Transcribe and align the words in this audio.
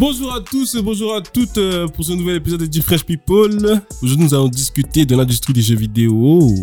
Bonjour 0.00 0.32
à 0.32 0.40
tous, 0.40 0.76
bonjour 0.76 1.14
à 1.14 1.20
toutes 1.20 1.58
euh, 1.58 1.86
pour 1.86 2.06
ce 2.06 2.12
nouvel 2.12 2.36
épisode 2.36 2.62
de 2.66 2.80
Fresh 2.80 3.04
People. 3.04 3.82
Aujourd'hui, 4.02 4.24
nous 4.24 4.32
allons 4.34 4.48
discuter 4.48 5.04
de 5.04 5.14
l'industrie 5.14 5.52
des 5.52 5.60
jeux 5.60 5.76
vidéo. 5.76 6.54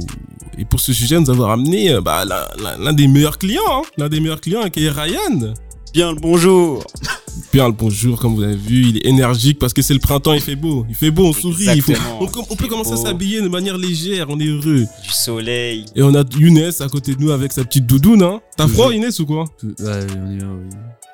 Et 0.57 0.65
pour 0.65 0.79
ce 0.79 0.91
sujet, 0.91 1.19
nous 1.19 1.29
avons 1.29 1.43
ramené 1.45 1.91
euh, 1.91 2.01
bah, 2.01 2.25
l'un- 2.25 2.93
des 2.93 3.07
meilleurs 3.07 3.37
clients, 3.37 3.61
hein. 3.69 3.81
l'un 3.95 4.09
des 4.09 4.19
meilleurs 4.21 4.41
clients 4.41 4.67
qui 4.71 4.85
est 4.85 4.89
Ryan. 4.89 5.53
Bien 5.93 6.13
le 6.13 6.19
bonjour. 6.19 6.83
Bien 7.53 7.67
le 7.67 7.73
bonjour, 7.73 8.19
comme 8.19 8.33
vous 8.33 8.41
l'avez 8.41 8.55
vu, 8.55 8.87
il 8.87 8.97
est 8.97 9.05
énergique 9.05 9.59
parce 9.59 9.71
que 9.71 9.83
c'est 9.83 9.93
le 9.93 9.99
printemps, 9.99 10.33
il 10.33 10.41
fait 10.41 10.55
beau. 10.55 10.87
Il 10.89 10.95
fait 10.95 11.11
beau, 11.11 11.27
on 11.27 11.33
sourit. 11.33 11.65
il 11.75 11.81
faut- 11.83 11.91
Exactement. 11.91 12.27
on, 12.49 12.55
peut 12.55 12.67
commencer 12.67 12.93
à 12.93 12.97
s'habiller 12.97 13.39
de 13.43 13.49
manière 13.49 13.77
légère, 13.77 14.25
on 14.31 14.39
est 14.39 14.47
heureux. 14.47 14.87
Du 15.03 15.09
soleil. 15.11 15.85
Et 15.95 16.01
on 16.01 16.15
a 16.15 16.23
Younes 16.39 16.71
à 16.79 16.87
côté 16.89 17.13
de 17.13 17.21
nous 17.21 17.29
avec 17.29 17.51
sa 17.51 17.63
petite 17.63 17.85
doudoune. 17.85 18.23
Hein. 18.23 18.41
T'as 18.57 18.67
froid, 18.67 18.91
Inès, 18.91 19.19
ou 19.19 19.27
quoi? 19.27 19.45
Ouais, 19.63 20.07
on 20.17 20.31
y 20.31 20.39
va, 20.39 20.47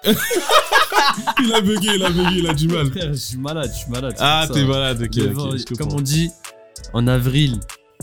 oui. 0.05 0.13
Il 1.43 1.53
a 1.53 1.61
bugué, 1.61 1.89
il 1.95 2.03
a 2.03 2.09
bugué, 2.09 2.35
il 2.39 2.47
a 2.47 2.53
du 2.53 2.67
mal. 2.67 2.89
Frère, 2.91 3.13
je 3.13 3.17
suis 3.19 3.37
malade, 3.37 3.69
je 3.73 3.79
suis 3.79 3.91
malade. 3.91 4.15
Ah, 4.19 4.47
t'es 4.51 4.63
malade, 4.63 5.01
ok. 5.01 5.13
Je 5.13 5.75
comme 5.75 5.93
on 5.93 6.01
dit, 6.01 6.29
en 6.93 7.07
avril, 7.07 7.59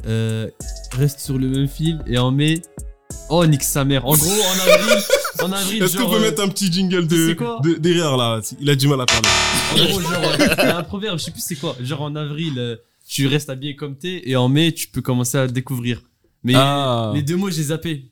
euh, 0.06 0.48
reste 0.92 1.20
sur 1.20 1.38
le 1.38 1.48
même 1.48 1.68
fil 1.68 2.00
et 2.06 2.18
en 2.18 2.30
mai, 2.30 2.62
oh, 3.28 3.44
nique 3.46 3.62
sa 3.62 3.84
mère. 3.84 4.06
En 4.06 4.14
gros, 4.14 4.30
en 4.30 4.68
avril, 4.70 5.02
en 5.42 5.52
avril, 5.52 5.82
Est-ce 5.82 5.96
qu'on 5.96 6.10
peut 6.10 6.16
euh, 6.16 6.20
mettre 6.20 6.42
un 6.42 6.48
petit 6.48 6.70
jingle 6.72 7.06
de, 7.06 7.36
de- 7.62 7.74
derrière 7.78 8.16
là? 8.16 8.40
Il 8.60 8.68
a 8.70 8.76
du 8.76 8.88
mal 8.88 9.00
à 9.00 9.06
parler. 9.06 9.28
en 9.72 9.76
gros, 9.90 10.00
genre, 10.00 10.12
euh, 10.12 10.36
il 10.38 10.64
y 10.64 10.66
a 10.68 10.78
un 10.78 10.82
proverbe, 10.82 11.18
je 11.18 11.24
sais 11.24 11.30
plus 11.30 11.42
c'est 11.44 11.56
quoi. 11.56 11.76
Genre, 11.80 12.02
en 12.02 12.14
avril, 12.16 12.54
euh, 12.58 12.76
tu 13.08 13.26
restes 13.26 13.50
habillé 13.50 13.74
comme 13.76 13.96
t'es 13.96 14.22
et 14.24 14.36
en 14.36 14.48
mai, 14.48 14.72
tu 14.72 14.88
peux 14.88 15.02
commencer 15.02 15.38
à 15.38 15.46
découvrir. 15.46 16.02
Mais 16.44 16.54
Ah. 16.56 17.12
les 17.14 17.22
deux 17.22 17.36
mots, 17.36 17.50
j'ai 17.50 17.64
zappé. 17.64 18.09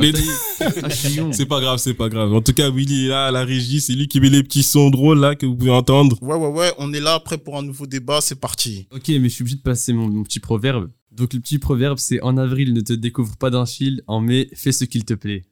Les. 0.00 0.12
Ah. 0.60 0.90
C'est 1.32 1.46
pas 1.46 1.60
grave, 1.60 1.78
c'est 1.78 1.94
pas 1.94 2.08
grave. 2.08 2.32
En 2.32 2.40
tout 2.40 2.52
cas, 2.52 2.70
Willy 2.70 3.06
est 3.06 3.08
là 3.08 3.26
à 3.26 3.30
la 3.30 3.44
régie, 3.44 3.80
c'est 3.80 3.92
lui 3.92 4.08
qui 4.08 4.20
met 4.20 4.30
les 4.30 4.42
petits 4.42 4.62
sons 4.62 4.90
drôles 4.90 5.20
là 5.20 5.34
que 5.34 5.46
vous 5.46 5.54
pouvez 5.54 5.70
entendre. 5.70 6.18
Ouais, 6.22 6.34
ouais, 6.34 6.48
ouais, 6.48 6.72
on 6.78 6.92
est 6.92 7.00
là, 7.00 7.20
prêt 7.20 7.38
pour 7.38 7.56
un 7.56 7.62
nouveau 7.62 7.86
débat, 7.86 8.20
c'est 8.20 8.40
parti. 8.40 8.88
Ok, 8.90 9.08
mais 9.08 9.28
je 9.28 9.28
suis 9.28 9.42
obligé 9.42 9.56
de 9.56 9.62
passer 9.62 9.92
mon, 9.92 10.08
mon 10.08 10.24
petit 10.24 10.40
proverbe. 10.40 10.90
Donc 11.12 11.34
le 11.34 11.40
petit 11.40 11.58
proverbe, 11.58 11.98
c'est 11.98 12.20
en 12.22 12.36
avril, 12.36 12.72
ne 12.74 12.80
te 12.80 12.92
découvre 12.92 13.36
pas 13.36 13.50
d'un 13.50 13.64
fil, 13.64 14.02
en 14.06 14.20
mai, 14.20 14.48
fais 14.54 14.72
ce 14.72 14.84
qu'il 14.84 15.04
te 15.04 15.14
plaît. 15.14 15.44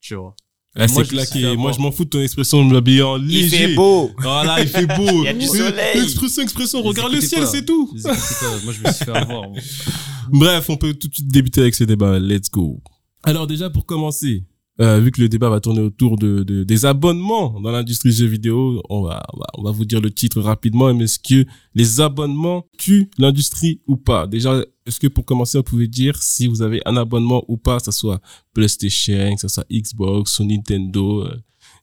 Tu 0.00 0.14
vois. 0.14 0.34
Là, 0.74 0.86
Moi, 0.88 1.04
c'est 1.04 1.10
claqué. 1.10 1.56
Moi, 1.56 1.72
je 1.72 1.80
m'en 1.80 1.92
fous 1.92 2.04
de 2.04 2.10
ton 2.10 2.22
expression 2.22 2.64
de 2.64 2.72
m'habiller 2.72 3.02
en 3.02 3.16
léger. 3.16 3.44
Il 3.44 3.50
fait 3.50 3.74
beau. 3.74 4.10
Voilà, 4.18 4.62
il 4.62 4.68
fait 4.68 4.86
beau. 4.86 5.06
Il 5.22 5.24
y 5.24 5.28
a 5.28 5.34
du 5.34 5.46
soleil. 5.46 6.02
Expression, 6.02 6.42
expression. 6.42 6.80
Les 6.80 6.88
Regarde 6.88 7.12
le 7.12 7.20
ciel, 7.20 7.46
c'est 7.46 7.64
tout. 7.64 7.94
Moi, 8.02 8.72
je 8.72 8.80
me 8.80 8.92
suis 8.92 9.04
fait 9.04 9.10
avoir. 9.10 9.44
Bref, 10.30 10.70
on 10.70 10.76
peut 10.76 10.94
tout 10.94 11.08
de 11.08 11.14
suite 11.14 11.28
débuter 11.28 11.60
avec 11.60 11.74
ce 11.74 11.84
débat. 11.84 12.18
Let's 12.18 12.50
go. 12.50 12.80
Alors 13.22 13.46
déjà, 13.46 13.70
pour 13.70 13.86
commencer, 13.86 14.44
euh, 14.80 14.98
vu 15.00 15.10
que 15.12 15.20
le 15.20 15.28
débat 15.28 15.48
va 15.50 15.60
tourner 15.60 15.80
autour 15.80 16.16
de, 16.16 16.42
de- 16.42 16.64
des 16.64 16.84
abonnements 16.86 17.60
dans 17.60 17.70
l'industrie 17.70 18.10
jeux 18.12 18.26
vidéo, 18.26 18.82
on 18.88 19.02
va, 19.02 19.22
on 19.54 19.62
va, 19.62 19.70
vous 19.70 19.84
dire 19.84 20.00
le 20.00 20.10
titre 20.10 20.40
rapidement. 20.40 20.92
Mais 20.94 21.04
est-ce 21.04 21.18
que 21.18 21.46
les 21.74 22.00
abonnements 22.00 22.66
tuent 22.78 23.10
l'industrie 23.18 23.80
ou 23.86 23.96
pas? 23.96 24.26
Déjà, 24.26 24.62
est-ce 24.86 24.98
que 24.98 25.06
pour 25.06 25.24
commencer, 25.24 25.58
vous 25.58 25.64
pouvez 25.64 25.88
dire 25.88 26.20
si 26.22 26.46
vous 26.46 26.62
avez 26.62 26.80
un 26.86 26.96
abonnement 26.96 27.44
ou 27.48 27.56
pas, 27.56 27.78
que 27.78 27.84
ça 27.84 27.92
soit 27.92 28.20
PlayStation, 28.54 29.34
que 29.34 29.40
ça 29.40 29.48
soit 29.48 29.66
Xbox 29.70 30.38
ou 30.40 30.44
Nintendo 30.44 31.26
euh, 31.26 31.36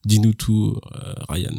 Dis-nous 0.06 0.34
tout, 0.34 0.78
euh, 0.94 1.14
Ryan. 1.30 1.56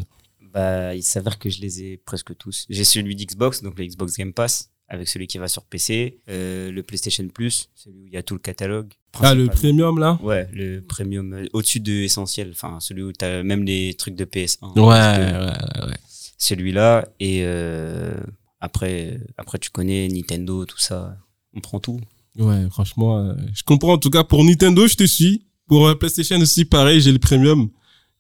Bah, 0.53 0.95
il 0.97 1.03
s'avère 1.03 1.39
que 1.39 1.49
je 1.49 1.61
les 1.61 1.83
ai 1.83 1.97
presque 1.97 2.37
tous. 2.37 2.67
J'ai 2.69 2.85
celui 2.85 3.15
d'Xbox, 3.15 3.63
donc 3.63 3.79
le 3.79 3.87
Xbox 3.87 4.17
Game 4.17 4.33
Pass, 4.33 4.71
avec 4.91 5.09
celui 5.09 5.29
qui 5.29 5.39
va 5.39 5.49
sur 5.49 5.63
PC. 5.63 6.19
Euh, 6.29 6.71
le 6.71 6.83
PlayStation 6.83 7.27
Plus, 7.29 7.71
celui 7.75 8.01
où 8.01 8.07
il 8.07 8.13
y 8.13 8.17
a 8.17 8.23
tout 8.23 8.35
le 8.35 8.41
catalogue. 8.41 8.93
Ah, 9.21 9.35
le 9.35 9.47
premium 9.47 9.99
là 9.99 10.19
Ouais, 10.23 10.49
le 10.53 10.81
premium, 10.81 11.33
euh, 11.33 11.47
au-dessus 11.53 11.81
de 11.81 11.93
Essentiel, 11.93 12.51
enfin 12.51 12.79
celui 12.81 13.03
où 13.03 13.13
t'as 13.13 13.43
même 13.43 13.63
les 13.63 13.95
trucs 13.95 14.17
de 14.17 14.25
PS1. 14.25 14.79
Ouais, 14.79 14.83
ouais, 14.83 15.87
ouais. 15.89 15.97
Celui-là, 16.39 17.09
et 17.21 17.43
euh, 17.45 18.15
après, 18.61 19.21
après 19.39 19.59
tu 19.59 19.71
connais 19.71 20.09
Nintendo, 20.09 20.65
tout 20.65 20.79
ça, 20.79 21.17
on 21.55 21.61
prend 21.61 21.79
tout. 21.79 22.01
Ouais, 22.37 22.69
franchement, 22.71 23.35
je 23.55 23.63
comprends. 23.63 23.95
En 23.95 23.99
tout 23.99 24.11
cas, 24.11 24.25
pour 24.25 24.45
Nintendo, 24.45 24.87
je 24.87 24.97
te 24.97 25.05
suis. 25.05 25.47
Pour 25.67 25.97
PlayStation 25.99 26.39
aussi, 26.41 26.65
pareil, 26.65 27.01
j'ai 27.01 27.13
le 27.13 27.19
premium. 27.19 27.69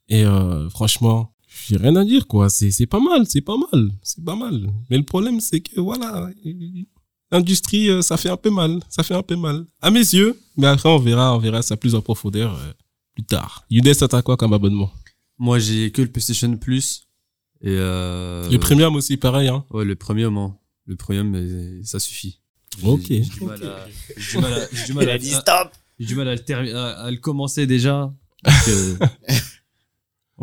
Et 0.08 0.24
franchement, 0.70 1.32
j'ai 1.66 1.76
rien 1.76 1.94
à 1.96 2.04
dire, 2.04 2.26
quoi. 2.26 2.48
C'est 2.50 2.70
c'est 2.70 2.86
pas 2.86 3.00
mal, 3.00 3.26
c'est 3.26 3.40
pas 3.40 3.56
mal, 3.56 3.90
c'est 4.02 4.24
pas 4.24 4.36
mal. 4.36 4.70
Mais 4.88 4.96
le 4.98 5.04
problème, 5.04 5.40
c'est 5.40 5.60
que 5.60 5.80
voilà, 5.80 6.30
l'industrie, 7.32 7.88
euh, 7.90 8.02
ça 8.02 8.16
fait 8.16 8.28
un 8.30 8.36
peu 8.36 8.50
mal, 8.50 8.80
ça 8.88 9.02
fait 9.02 9.14
un 9.14 9.22
peu 9.22 9.36
mal. 9.36 9.66
À 9.80 9.90
mes 9.90 10.00
yeux. 10.00 10.38
Mais 10.56 10.66
après, 10.66 10.88
on 10.88 10.98
verra, 10.98 11.34
on 11.34 11.38
verra 11.38 11.62
ça 11.62 11.76
plus 11.76 11.94
en 11.94 12.00
profondeur 12.02 12.54
euh, 12.56 12.72
plus 13.14 13.24
tard. 13.24 13.64
Younes, 13.70 13.94
ça 13.94 14.08
t'a 14.08 14.22
quoi 14.22 14.36
comme 14.36 14.52
abonnement? 14.52 14.90
Moi, 15.38 15.58
j'ai 15.58 15.90
que 15.90 16.02
le 16.02 16.08
PlayStation 16.08 16.54
Plus. 16.56 17.06
Et 17.62 17.68
euh, 17.70 18.48
Le 18.50 18.58
premium 18.58 18.94
aussi, 18.96 19.16
pareil, 19.16 19.48
hein. 19.48 19.64
Ouais, 19.70 19.84
le 19.84 19.94
premium, 19.94 20.36
hein. 20.38 20.56
Le 20.86 20.96
premium, 20.96 21.82
ça 21.84 21.98
suffit. 22.00 22.40
J'ai- 22.80 22.86
Ok. 22.88 23.02
J'ai 23.08 23.20
du 23.20 23.44
mal 23.44 23.62
à. 23.64 23.86
J'ai 24.16 24.86
du 24.86 24.92
mal 24.94 25.08
à. 25.10 25.18
J'ai 25.98 26.06
du 26.06 26.14
mal 26.14 26.28
à, 26.28 26.30
à 26.30 26.34
le, 26.34 26.40
termi- 26.40 26.72
à, 26.72 26.86
à 27.04 27.10
le 27.10 27.16
commencer 27.18 27.66
déjà. 27.66 28.12
Donc, 28.44 28.54
euh, 28.68 28.96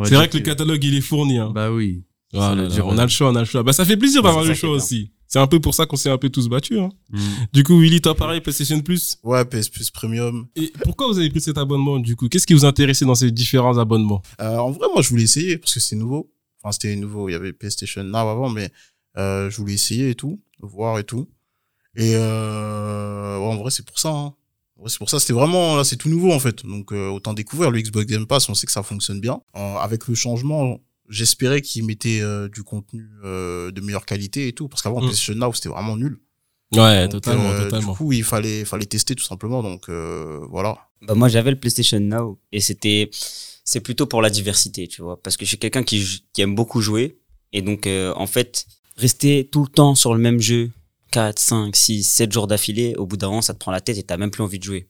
C'est 0.03 0.15
vrai 0.15 0.29
que 0.29 0.37
le 0.37 0.43
catalogue, 0.43 0.83
il 0.83 0.95
est 0.95 1.01
fourni, 1.01 1.37
hein. 1.37 1.51
Bah 1.53 1.71
oui. 1.71 2.03
Là, 2.33 2.55
dire, 2.67 2.85
on 2.85 2.97
a 2.97 3.03
le 3.03 3.09
choix, 3.09 3.29
on 3.29 3.35
a 3.35 3.39
le 3.39 3.45
choix. 3.45 3.63
Bah, 3.63 3.73
ça 3.73 3.85
fait 3.85 3.97
plaisir 3.97 4.21
Ouais, 4.21 4.29
d'avoir 4.29 4.43
le 4.43 4.53
choix 4.53 4.71
aussi. 4.71 5.11
C'est 5.27 5.39
un 5.39 5.47
peu 5.47 5.59
pour 5.59 5.73
ça 5.73 5.85
qu'on 5.85 5.97
s'est 5.97 6.09
un 6.09 6.17
peu 6.17 6.29
tous 6.29 6.47
battus, 6.47 6.79
hein. 6.79 6.89
Mm. 7.09 7.19
Du 7.51 7.63
coup, 7.63 7.79
Willy, 7.79 7.99
toi, 7.99 8.15
pareil, 8.15 8.39
PlayStation 8.39 8.79
Plus? 8.81 9.17
Ouais, 9.23 9.43
PS 9.43 9.69
Plus 9.69 9.91
Premium. 9.91 10.47
Et 10.55 10.71
pourquoi 10.83 11.07
vous 11.07 11.19
avez 11.19 11.29
pris 11.29 11.41
cet 11.41 11.57
abonnement, 11.57 11.99
du 11.99 12.15
coup? 12.15 12.29
Qu'est-ce 12.29 12.47
qui 12.47 12.53
vous 12.53 12.65
intéressait 12.65 13.05
dans 13.05 13.15
ces 13.15 13.31
différents 13.31 13.77
abonnements? 13.77 14.21
Euh, 14.39 14.57
en 14.57 14.71
vrai, 14.71 14.87
moi, 14.93 15.01
je 15.01 15.09
voulais 15.09 15.23
essayer 15.23 15.57
parce 15.57 15.73
que 15.73 15.79
c'est 15.79 15.95
nouveau. 15.95 16.31
Enfin, 16.61 16.71
c'était 16.71 16.95
nouveau. 16.95 17.27
Il 17.27 17.33
y 17.33 17.35
avait 17.35 17.51
PlayStation 17.51 18.03
Now 18.03 18.29
avant, 18.29 18.49
mais 18.49 18.69
euh, 19.17 19.49
je 19.49 19.57
voulais 19.57 19.73
essayer 19.73 20.11
et 20.11 20.15
tout, 20.15 20.39
voir 20.61 20.97
et 20.99 21.03
tout. 21.03 21.27
Et 21.95 22.13
euh, 22.15 23.37
ouais, 23.39 23.45
en 23.45 23.57
vrai, 23.57 23.71
c'est 23.71 23.85
pour 23.85 23.99
ça. 23.99 24.09
Hein. 24.09 24.33
Vrai, 24.79 24.89
c'est 24.89 24.97
pour 24.97 25.09
ça. 25.09 25.19
C'était 25.19 25.33
vraiment 25.33 25.75
là, 25.75 25.83
c'est 25.83 25.95
tout 25.97 26.09
nouveau 26.09 26.31
en 26.31 26.39
fait. 26.39 26.65
Donc 26.65 26.91
euh, 26.91 27.09
autant 27.09 27.33
découvrir 27.33 27.71
le 27.71 27.81
Xbox 27.81 28.05
Game 28.05 28.27
Pass. 28.27 28.47
On 28.49 28.53
sait 28.53 28.65
que 28.67 28.71
ça 28.71 28.83
fonctionne 28.83 29.19
bien. 29.19 29.41
Euh, 29.55 29.75
avec 29.77 30.07
le 30.07 30.15
changement, 30.15 30.79
j'espérais 31.09 31.61
qu'ils 31.61 31.85
mettaient 31.85 32.21
euh, 32.21 32.47
du 32.49 32.63
contenu 32.63 33.09
euh, 33.23 33.71
de 33.71 33.81
meilleure 33.81 34.05
qualité 34.05 34.47
et 34.47 34.53
tout, 34.53 34.67
parce 34.67 34.81
qu'avant 34.81 34.99
Mm. 35.01 35.05
PlayStation 35.05 35.35
Now, 35.35 35.53
c'était 35.53 35.69
vraiment 35.69 35.97
nul. 35.97 36.19
Ouais, 36.75 37.03
Donc, 37.03 37.11
totalement, 37.23 37.49
euh, 37.49 37.63
totalement. 37.63 37.91
Du 37.93 37.97
coup, 37.97 38.11
il 38.11 38.23
fallait, 38.25 38.65
fallait 38.65 38.85
tester 38.85 39.15
tout 39.15 39.23
simplement. 39.23 39.63
Donc 39.63 39.87
euh, 39.89 40.39
voilà. 40.49 40.77
Bah 41.01 41.13
moi 41.15 41.29
j'avais 41.29 41.51
le 41.51 41.59
PlayStation 41.59 41.99
Now 41.99 42.39
et 42.51 42.59
c'était 42.59 43.09
c'est 43.63 43.81
plutôt 43.81 44.05
pour 44.07 44.21
la 44.21 44.29
diversité, 44.29 44.87
tu 44.87 45.01
vois, 45.01 45.21
parce 45.21 45.37
que 45.37 45.45
je 45.45 45.49
suis 45.49 45.57
quelqu'un 45.59 45.83
qui, 45.83 46.23
qui 46.33 46.41
aime 46.41 46.55
beaucoup 46.55 46.81
jouer 46.81 47.19
et 47.53 47.61
donc 47.61 47.85
euh, 47.87 48.13
en 48.15 48.25
fait 48.27 48.65
rester 48.95 49.47
tout 49.51 49.61
le 49.61 49.67
temps 49.69 49.93
sur 49.93 50.13
le 50.13 50.19
même 50.19 50.39
jeu 50.39 50.71
4, 51.11 51.39
5, 51.39 51.75
6, 51.75 52.03
7 52.03 52.31
jours 52.31 52.47
d'affilée, 52.47 52.95
au 52.97 53.05
bout 53.05 53.17
d'un 53.17 53.27
moment 53.29 53.41
ça 53.41 53.53
te 53.53 53.59
prend 53.59 53.71
la 53.71 53.81
tête 53.81 53.97
et 53.97 54.03
t'as 54.03 54.17
même 54.17 54.31
plus 54.31 54.43
envie 54.43 54.59
de 54.59 54.63
jouer. 54.63 54.87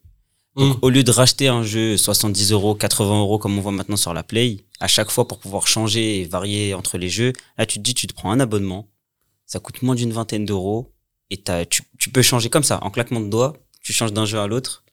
Donc 0.55 0.75
Mm. 0.77 0.79
au 0.81 0.89
lieu 0.89 1.03
de 1.03 1.11
racheter 1.11 1.47
un 1.49 1.61
jeu 1.63 1.97
70 1.97 2.51
euros, 2.51 2.73
80 2.75 3.19
euros 3.19 3.37
comme 3.37 3.57
on 3.57 3.61
voit 3.61 3.71
maintenant 3.71 3.95
sur 3.97 4.13
la 4.13 4.23
Play, 4.23 4.65
à 4.79 4.87
chaque 4.87 5.11
fois 5.11 5.27
pour 5.27 5.39
pouvoir 5.39 5.67
changer 5.67 6.19
et 6.21 6.25
varier 6.25 6.73
entre 6.73 6.97
les 6.97 7.09
jeux, 7.09 7.33
là 7.57 7.65
tu 7.65 7.77
te 7.77 7.83
dis 7.83 7.93
tu 7.93 8.07
te 8.07 8.13
prends 8.13 8.31
un 8.31 8.39
abonnement, 8.39 8.87
ça 9.45 9.59
coûte 9.59 9.81
moins 9.83 9.95
d'une 9.95 10.11
vingtaine 10.11 10.45
d'euros 10.45 10.91
et 11.29 11.41
tu, 11.69 11.83
tu 11.99 12.09
peux 12.09 12.21
changer 12.23 12.49
comme 12.49 12.63
ça 12.63 12.79
en 12.83 12.89
claquement 12.89 13.19
de 13.19 13.27
doigts, 13.29 13.53
tu 13.81 13.93
changes 13.93 14.13
d'un 14.13 14.25
jeu 14.25 14.39
à 14.39 14.47
l'autre 14.47 14.83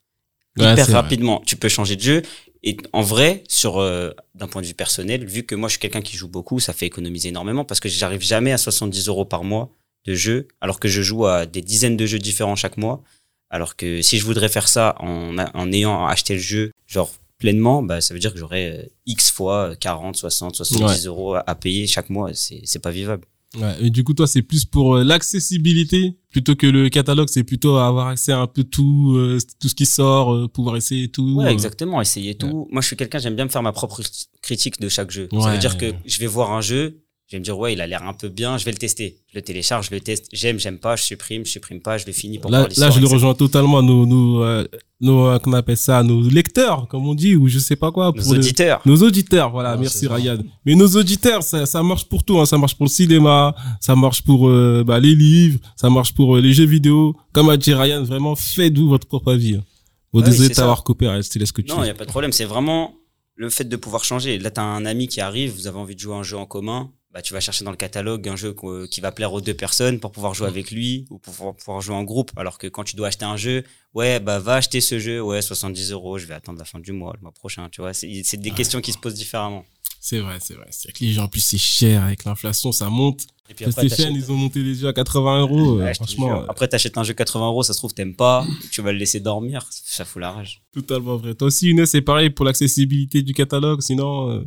Ouais, 0.56 0.72
hyper 0.72 0.84
vrai. 0.86 0.94
rapidement. 0.94 1.42
Tu 1.44 1.56
peux 1.56 1.68
changer 1.68 1.96
de 1.96 2.00
jeu. 2.00 2.22
Et 2.62 2.76
en 2.92 3.02
vrai, 3.02 3.42
sur 3.48 3.78
euh, 3.78 4.12
d'un 4.36 4.46
point 4.46 4.62
de 4.62 4.66
vue 4.68 4.74
personnel, 4.74 5.24
vu 5.26 5.42
que 5.42 5.56
moi 5.56 5.68
je 5.68 5.72
suis 5.72 5.80
quelqu'un 5.80 6.00
qui 6.00 6.16
joue 6.16 6.28
beaucoup, 6.28 6.60
ça 6.60 6.72
fait 6.72 6.86
économiser 6.86 7.30
énormément 7.30 7.64
parce 7.64 7.80
que 7.80 7.88
j'arrive 7.88 8.22
jamais 8.22 8.52
à 8.52 8.56
70 8.58 9.08
euros 9.08 9.24
par 9.24 9.42
mois 9.42 9.70
de 10.06 10.14
jeu, 10.14 10.48
alors 10.60 10.80
que 10.80 10.88
je 10.88 11.02
joue 11.02 11.26
à 11.26 11.46
des 11.46 11.60
dizaines 11.62 11.96
de 11.96 12.06
jeux 12.06 12.18
différents 12.18 12.56
chaque 12.56 12.76
mois. 12.76 13.02
Alors 13.50 13.76
que 13.76 14.02
si 14.02 14.18
je 14.18 14.24
voudrais 14.24 14.48
faire 14.48 14.66
ça 14.68 14.96
en, 15.00 15.36
en 15.38 15.72
ayant 15.72 16.06
acheté 16.06 16.34
le 16.34 16.40
jeu, 16.40 16.72
genre 16.86 17.10
pleinement, 17.38 17.82
bah, 17.82 18.00
ça 18.00 18.12
veut 18.14 18.20
dire 18.20 18.32
que 18.32 18.38
j'aurais 18.38 18.78
euh, 18.84 18.88
X 19.06 19.30
fois 19.30 19.70
euh, 19.70 19.74
40, 19.74 20.16
60, 20.16 20.56
70 20.56 20.82
Ouais. 20.84 21.06
euros 21.06 21.34
à, 21.34 21.44
à 21.46 21.54
payer 21.54 21.86
chaque 21.86 22.10
mois. 22.10 22.30
C'est 22.34 22.78
pas 22.80 22.90
vivable. 22.90 23.24
Ouais, 23.56 23.72
et 23.80 23.90
du 23.90 24.02
coup, 24.02 24.14
toi, 24.14 24.26
c'est 24.26 24.42
plus 24.42 24.64
pour 24.64 24.96
euh, 24.96 25.04
l'accessibilité 25.04 26.16
plutôt 26.30 26.56
que 26.56 26.66
le 26.66 26.88
catalogue. 26.88 27.28
C'est 27.30 27.44
plutôt 27.44 27.76
avoir 27.76 28.08
accès 28.08 28.32
à 28.32 28.38
un 28.40 28.46
peu 28.48 28.64
tout, 28.64 29.14
euh, 29.16 29.38
tout 29.60 29.68
ce 29.68 29.74
qui 29.76 29.86
sort, 29.86 30.34
euh, 30.34 30.48
pouvoir 30.48 30.76
essayer 30.76 31.08
tout. 31.08 31.34
Ouais, 31.36 31.46
euh. 31.46 31.50
exactement, 31.50 32.00
essayer 32.00 32.34
tout. 32.34 32.66
Moi, 32.72 32.82
je 32.82 32.88
suis 32.88 32.96
quelqu'un, 32.96 33.18
j'aime 33.18 33.36
bien 33.36 33.44
me 33.44 33.50
faire 33.50 33.62
ma 33.62 33.72
propre 33.72 34.00
critique 34.42 34.80
de 34.80 34.88
chaque 34.88 35.10
jeu. 35.12 35.28
Ça 35.40 35.52
veut 35.52 35.58
dire 35.58 35.76
que 35.78 35.92
je 36.04 36.18
vais 36.18 36.26
voir 36.26 36.52
un 36.52 36.60
jeu, 36.60 37.03
je 37.26 37.36
vais 37.36 37.40
me 37.40 37.44
dire, 37.44 37.58
ouais, 37.58 37.72
il 37.72 37.80
a 37.80 37.86
l'air 37.86 38.02
un 38.02 38.12
peu 38.12 38.28
bien, 38.28 38.58
je 38.58 38.64
vais 38.66 38.70
le 38.72 38.76
tester. 38.76 39.16
Je 39.32 39.38
le 39.38 39.42
télécharge, 39.42 39.88
je 39.90 39.94
le 39.94 40.00
teste, 40.00 40.26
j'aime, 40.32 40.58
j'aime 40.60 40.78
pas, 40.78 40.94
je 40.96 41.02
supprime, 41.04 41.44
je 41.46 41.50
supprime 41.52 41.80
pas, 41.80 41.96
je 41.98 42.04
le 42.06 42.12
finis 42.12 42.38
pour 42.38 42.50
Là, 42.50 42.68
là, 42.76 42.90
je 42.90 43.00
le 43.00 43.06
rejoins 43.06 43.34
totalement. 43.34 43.82
Nos, 43.82 44.04
nos, 44.06 44.42
euh, 44.44 44.66
nos, 45.00 45.26
euh, 45.28 45.38
appelle 45.54 45.76
ça, 45.78 46.02
nos 46.02 46.20
lecteurs, 46.28 46.86
comme 46.88 47.08
on 47.08 47.14
dit, 47.14 47.34
ou 47.34 47.48
je 47.48 47.58
sais 47.58 47.76
pas 47.76 47.90
quoi. 47.90 48.06
Nos 48.14 48.22
pour 48.22 48.32
le- 48.34 48.38
auditeurs. 48.40 48.82
Nos 48.84 49.02
auditeurs, 49.02 49.50
voilà, 49.50 49.70
Ah, 49.72 49.76
merci. 49.78 50.06
Ryan. 50.06 50.38
Mais 50.66 50.74
nos 50.74 50.86
auditeurs, 50.88 51.42
ça, 51.42 51.64
ça 51.66 51.82
marche 51.82 52.04
pour 52.04 52.24
tout, 52.24 52.38
hein. 52.38 52.46
ça 52.46 52.58
marche 52.58 52.74
pour 52.76 52.84
le 52.84 52.90
cinéma, 52.90 53.54
ça 53.80 53.96
marche 53.96 54.22
pour 54.22 54.48
euh, 54.48 54.84
bah, 54.86 55.00
les 55.00 55.14
livres, 55.14 55.58
ça 55.76 55.88
marche 55.88 56.12
pour 56.14 56.36
euh, 56.36 56.40
les 56.40 56.52
jeux 56.52 56.66
vidéo. 56.66 57.16
Comme 57.32 57.48
a 57.48 57.56
dit 57.56 57.72
Ryan, 57.74 58.02
vraiment, 58.04 58.36
faites-vous 58.36 58.88
votre 58.88 59.06
propre 59.08 59.32
avis. 59.32 59.54
hein. 59.56 59.64
Bon, 60.12 60.20
Ouais, 60.20 60.26
désolé 60.26 60.50
de 60.50 60.54
t'avoir 60.54 60.84
coupé, 60.84 61.08
Ryan, 61.08 61.22
je 61.22 61.30
te 61.30 61.38
laisse 61.40 61.50
que 61.52 61.62
tu 61.62 61.72
Non, 61.72 61.82
il 61.82 61.86
y 61.88 61.90
a 61.90 61.94
pas 61.94 62.04
de 62.04 62.10
problème, 62.10 62.30
c'est 62.32 62.44
vraiment 62.44 62.94
le 63.34 63.50
fait 63.50 63.64
de 63.64 63.76
pouvoir 63.76 64.04
changer. 64.04 64.38
Là, 64.38 64.50
tu 64.52 64.60
as 64.60 64.62
un 64.62 64.84
ami 64.86 65.08
qui 65.08 65.20
arrive, 65.20 65.52
vous 65.54 65.66
avez 65.66 65.78
envie 65.78 65.96
de 65.96 66.00
jouer 66.00 66.14
à 66.14 66.18
un 66.18 66.22
jeu 66.22 66.36
en 66.36 66.46
commun, 66.46 66.90
bah, 67.14 67.22
tu 67.22 67.32
vas 67.32 67.38
chercher 67.40 67.64
dans 67.64 67.70
le 67.70 67.76
catalogue 67.76 68.28
un 68.28 68.34
jeu 68.36 68.52
co- 68.52 68.86
qui 68.88 69.00
va 69.00 69.12
plaire 69.12 69.32
aux 69.32 69.40
deux 69.40 69.54
personnes 69.54 70.00
pour 70.00 70.10
pouvoir 70.12 70.34
jouer 70.34 70.48
avec 70.48 70.70
lui 70.72 71.06
ou 71.10 71.18
pour 71.18 71.54
pouvoir, 71.54 71.80
jouer 71.80 71.94
en 71.94 72.02
groupe. 72.02 72.32
Alors 72.36 72.58
que 72.58 72.66
quand 72.66 72.82
tu 72.84 72.96
dois 72.96 73.06
acheter 73.08 73.24
un 73.24 73.36
jeu, 73.36 73.62
ouais, 73.94 74.18
bah 74.20 74.40
va 74.40 74.56
acheter 74.56 74.80
ce 74.80 74.98
jeu, 74.98 75.22
ouais, 75.22 75.40
70 75.40 75.92
euros, 75.92 76.18
je 76.18 76.26
vais 76.26 76.34
attendre 76.34 76.58
la 76.58 76.64
fin 76.64 76.80
du 76.80 76.90
mois, 76.92 77.12
le 77.16 77.22
mois 77.22 77.32
prochain, 77.32 77.68
tu 77.70 77.80
vois. 77.80 77.94
C'est 77.94 78.36
des 78.36 78.50
questions 78.50 78.80
qui 78.80 78.92
se 78.92 78.98
posent 78.98 79.14
différemment. 79.14 79.64
C'est 80.00 80.18
vrai, 80.18 80.36
c'est 80.40 80.52
vrai. 80.54 80.66
C'est 80.70 80.92
que 80.92 81.02
les 81.02 81.12
gens, 81.14 81.24
en 81.24 81.28
plus, 81.28 81.40
c'est 81.40 81.56
cher 81.56 82.02
avec 82.04 82.24
l'inflation, 82.24 82.72
ça 82.72 82.90
monte. 82.90 83.22
Et 83.48 83.54
puis 83.54 83.64
après, 83.64 83.88
t'achètes- 83.88 84.12
ils 84.14 84.30
ont 84.30 84.36
monté 84.36 84.62
les 84.62 84.74
jeux 84.74 84.88
à 84.88 84.92
80 84.92 85.40
euros. 85.40 85.78
euh, 85.78 85.84
Ouais, 85.84 85.94
franchement, 85.94 86.42
euh, 86.42 86.46
Après, 86.48 86.68
t'achètes 86.68 86.98
un 86.98 87.04
jeu 87.04 87.14
80 87.14 87.46
euros, 87.46 87.62
ça 87.62 87.72
se 87.72 87.78
trouve, 87.78 87.94
t'aimes 87.94 88.14
pas, 88.16 88.46
tu 88.70 88.82
vas 88.82 88.92
le 88.92 88.98
laisser 88.98 89.20
dormir, 89.20 89.66
ça 89.70 90.04
fout 90.04 90.20
la 90.20 90.32
rage. 90.32 90.62
totalement 90.74 91.16
vrai. 91.16 91.34
Toi 91.34 91.46
aussi, 91.48 91.70
Inès, 91.70 91.90
c'est 91.90 92.02
pareil 92.02 92.28
pour 92.30 92.44
l'accessibilité 92.44 93.22
du 93.22 93.32
catalogue. 93.32 93.80
Sinon, 93.80 94.30
euh, 94.30 94.44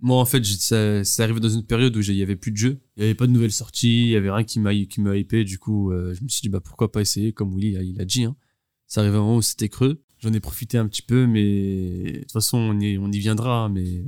Moi, 0.00 0.16
en 0.20 0.24
fait, 0.24 0.44
ça- 0.44 1.02
c'est 1.04 1.22
arrivé 1.22 1.40
dans 1.40 1.48
une 1.48 1.64
période 1.64 1.96
où 1.96 2.00
il 2.00 2.14
y 2.14 2.22
avait 2.22 2.36
plus 2.36 2.52
de 2.52 2.56
jeux. 2.56 2.78
Il 2.96 3.02
y 3.02 3.04
avait 3.04 3.14
pas 3.16 3.26
de 3.26 3.32
nouvelles 3.32 3.50
sorties, 3.52 4.02
il 4.04 4.08
y 4.10 4.16
avait 4.16 4.30
rien 4.30 4.44
qui 4.44 4.60
m'a 4.60 4.72
hypé. 4.72 5.44
Du 5.44 5.58
coup, 5.58 5.90
euh, 5.92 6.14
je 6.14 6.22
me 6.22 6.28
suis 6.28 6.40
dit, 6.42 6.48
bah, 6.48 6.60
pourquoi 6.60 6.92
pas 6.92 7.00
essayer, 7.00 7.32
comme 7.32 7.52
Willy 7.54 7.76
a- 7.76 7.82
il 7.82 8.00
a 8.00 8.04
dit. 8.04 8.24
Hein. 8.24 8.36
Ça 8.86 9.00
arrivait 9.00 9.16
un 9.16 9.20
moment 9.20 9.36
où 9.36 9.42
c'était 9.42 9.68
creux. 9.68 10.00
J'en 10.20 10.32
ai 10.32 10.40
profité 10.40 10.78
un 10.78 10.86
petit 10.86 11.02
peu, 11.02 11.26
mais 11.26 12.12
de 12.12 12.18
toute 12.20 12.32
façon, 12.32 12.58
on 12.58 12.78
y, 12.80 12.96
on 12.98 13.10
y 13.10 13.18
viendra. 13.18 13.68
Mais 13.68 14.04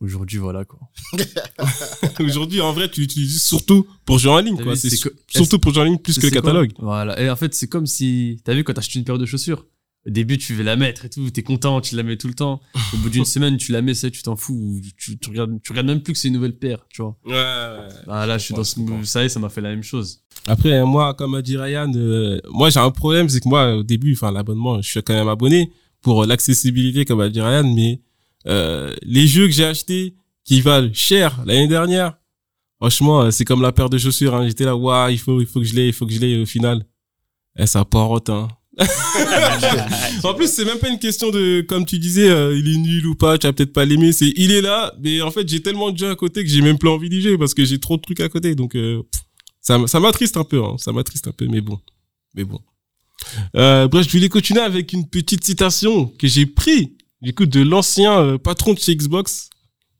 aujourd'hui, 0.00 0.38
voilà, 0.38 0.64
quoi. 0.64 0.80
aujourd'hui, 2.20 2.60
en 2.60 2.72
vrai, 2.72 2.90
tu 2.90 3.00
l'utilises 3.02 3.42
surtout 3.42 3.86
pour 4.04 4.18
jouer 4.18 4.32
en 4.32 4.38
ligne, 4.40 4.56
quoi. 4.64 4.72
vu, 4.88 4.98
surtout 5.40 5.58
pour 5.58 5.72
jouer 5.72 5.82
en 5.82 5.86
ligne 5.86 5.98
plus 5.98 6.18
que 6.18 6.26
le 6.26 6.30
quoi 6.30 6.40
catalogue. 6.42 6.72
Voilà. 6.78 7.20
Et 7.20 7.30
en 7.30 7.36
fait, 7.36 7.54
c'est 7.54 7.68
comme 7.68 7.86
si, 7.86 8.40
t'as 8.44 8.54
vu 8.54 8.64
quand 8.64 8.72
t'achètes 8.74 8.94
une 8.94 9.04
paire 9.04 9.18
de 9.18 9.26
chaussures. 9.26 9.66
Au 10.04 10.10
début, 10.10 10.36
tu 10.36 10.54
veux 10.54 10.64
la 10.64 10.74
mettre 10.74 11.04
et 11.04 11.10
tout, 11.10 11.30
t'es 11.30 11.44
content, 11.44 11.80
tu 11.80 11.94
la 11.94 12.02
mets 12.02 12.16
tout 12.16 12.26
le 12.26 12.34
temps. 12.34 12.60
Au 12.92 12.96
bout 12.96 13.08
d'une 13.08 13.24
semaine, 13.36 13.56
tu 13.56 13.70
la 13.70 13.82
mets, 13.82 13.94
ça, 13.94 14.10
tu 14.10 14.22
t'en 14.22 14.34
fous. 14.34 14.54
ou 14.54 14.80
Tu, 14.96 15.16
tu 15.16 15.30
regardes, 15.30 15.62
tu 15.62 15.70
regardes 15.70 15.86
même 15.86 16.02
plus 16.02 16.12
que 16.12 16.18
c'est 16.18 16.28
une 16.28 16.34
nouvelle 16.34 16.56
paire, 16.58 16.84
tu 16.88 17.02
vois. 17.02 17.16
Ouais, 17.24 17.32
ouais. 17.32 17.88
Ah, 18.08 18.26
là, 18.26 18.36
je 18.36 18.44
suis 18.46 18.54
dans 18.54 18.64
ce, 18.64 18.74
comprends. 18.74 19.04
ça 19.04 19.22
y 19.22 19.26
est, 19.26 19.28
ça 19.28 19.38
m'a 19.38 19.48
fait 19.48 19.60
la 19.60 19.70
même 19.70 19.84
chose. 19.84 20.22
Après, 20.46 20.84
moi, 20.84 21.14
comme 21.14 21.34
a 21.36 21.42
dit 21.42 21.56
Ryan, 21.56 21.92
euh, 21.94 22.40
moi, 22.50 22.70
j'ai 22.70 22.80
un 22.80 22.90
problème, 22.90 23.28
c'est 23.28 23.40
que 23.40 23.48
moi, 23.48 23.76
au 23.76 23.82
début, 23.84 24.14
enfin, 24.14 24.32
l'abonnement, 24.32 24.82
je 24.82 24.88
suis 24.90 25.02
quand 25.02 25.14
même 25.14 25.28
abonné 25.28 25.70
pour 26.00 26.24
l'accessibilité, 26.26 27.04
comme 27.04 27.20
a 27.20 27.28
dit 27.28 27.40
Ryan, 27.40 27.72
mais 27.72 28.00
euh, 28.48 28.92
les 29.02 29.28
jeux 29.28 29.46
que 29.46 29.52
j'ai 29.52 29.64
achetés 29.64 30.16
qui 30.44 30.60
valent 30.60 30.90
cher 30.92 31.42
l'année 31.46 31.68
dernière, 31.68 32.18
franchement, 32.80 33.22
euh, 33.22 33.30
c'est 33.30 33.44
comme 33.44 33.62
la 33.62 33.70
paire 33.70 33.88
de 33.88 33.98
chaussures. 33.98 34.34
Hein. 34.34 34.48
J'étais 34.48 34.64
là, 34.64 34.74
waouh, 34.76 35.10
il 35.10 35.18
faut, 35.18 35.40
il 35.40 35.46
faut 35.46 35.60
que 35.60 35.66
je 35.66 35.74
l'ai, 35.74 35.86
il 35.86 35.92
faut 35.92 36.06
que 36.06 36.12
je 36.12 36.18
l'ai. 36.18 36.32
et 36.32 36.42
Au 36.42 36.46
final, 36.46 36.84
eh, 37.56 37.66
ça 37.66 37.84
parote. 37.84 38.30
Hein. 38.30 38.48
en 40.24 40.34
plus, 40.34 40.48
c'est 40.48 40.64
même 40.64 40.78
pas 40.78 40.88
une 40.88 40.98
question 40.98 41.30
de, 41.30 41.60
comme 41.60 41.84
tu 41.84 41.98
disais, 41.98 42.28
euh, 42.28 42.56
il 42.56 42.72
est 42.72 42.78
nul 42.78 43.06
ou 43.06 43.14
pas, 43.14 43.36
tu 43.36 43.46
vas 43.46 43.52
peut-être 43.52 43.72
pas 43.72 43.84
l'aimer. 43.84 44.12
C'est, 44.12 44.32
il 44.36 44.50
est 44.50 44.62
là, 44.62 44.94
mais 45.00 45.20
en 45.20 45.30
fait, 45.30 45.46
j'ai 45.46 45.60
tellement 45.60 45.90
de 45.90 45.98
jeux 45.98 46.10
à 46.10 46.16
côté 46.16 46.42
que 46.42 46.48
j'ai 46.48 46.62
même 46.62 46.78
plus 46.78 46.88
envie 46.88 47.10
d'y 47.10 47.20
jouer 47.20 47.36
parce 47.36 47.52
que 47.52 47.64
j'ai 47.64 47.78
trop 47.78 47.96
de 47.96 48.02
trucs 48.02 48.20
à 48.20 48.28
côté. 48.28 48.54
Donc, 48.54 48.74
euh, 48.74 49.02
ça, 49.60 49.78
m'attriste 50.00 50.36
un 50.36 50.44
peu, 50.44 50.62
hein. 50.62 50.76
ça 50.78 50.92
m'attriste 50.92 51.28
un 51.28 51.32
peu, 51.32 51.46
mais 51.48 51.60
bon, 51.60 51.78
mais 52.34 52.44
bon. 52.44 52.60
Euh, 53.56 53.88
bref, 53.88 54.06
je 54.06 54.12
voulais 54.12 54.30
continuer 54.30 54.62
avec 54.62 54.92
une 54.92 55.06
petite 55.08 55.44
citation 55.44 56.06
que 56.06 56.26
j'ai 56.26 56.46
pris 56.46 56.96
du 57.20 57.34
coup 57.34 57.46
de 57.46 57.60
l'ancien 57.60 58.36
patron 58.38 58.74
de 58.74 58.80
chez 58.80 58.96
Xbox 58.96 59.48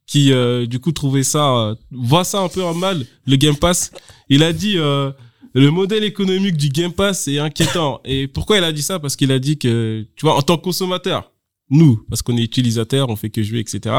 qui 0.07 0.33
du 0.67 0.81
coup 0.81 0.91
trouvait 0.91 1.23
ça, 1.23 1.77
voit 1.93 2.25
ça 2.25 2.41
un 2.41 2.49
peu 2.49 2.65
en 2.65 2.75
mal 2.75 3.07
le 3.27 3.37
Game 3.37 3.57
Pass. 3.57 3.93
Il 4.29 4.43
a 4.43 4.53
dit 4.53 4.77
le 5.55 5.71
modèle 5.71 6.05
économique 6.05 6.57
du 6.57 6.69
Game 6.69 6.93
Pass 6.93 7.29
est 7.29 7.39
inquiétant. 7.39 8.01
Et 8.05 8.27
pourquoi 8.29 8.59
il 8.59 8.65
a 8.65 8.73
dit 8.73 8.83
ça? 8.83 8.99
Parce 8.99 9.17
qu'il 9.17 9.33
a 9.33 9.39
dit 9.39 9.59
que 9.59 10.07
tu 10.17 10.27
vois 10.27 10.37
en 10.37 10.43
tant 10.43 10.57
que 10.57 10.63
consommateur, 10.63 11.31
nous, 11.71 12.05
parce 12.09 12.23
qu'on 12.23 12.37
est 12.37 12.43
utilisateur, 12.43 13.09
on 13.09 13.17
fait 13.17 13.31
que 13.31 13.43
jouer, 13.43 13.61
etc. 13.61 13.95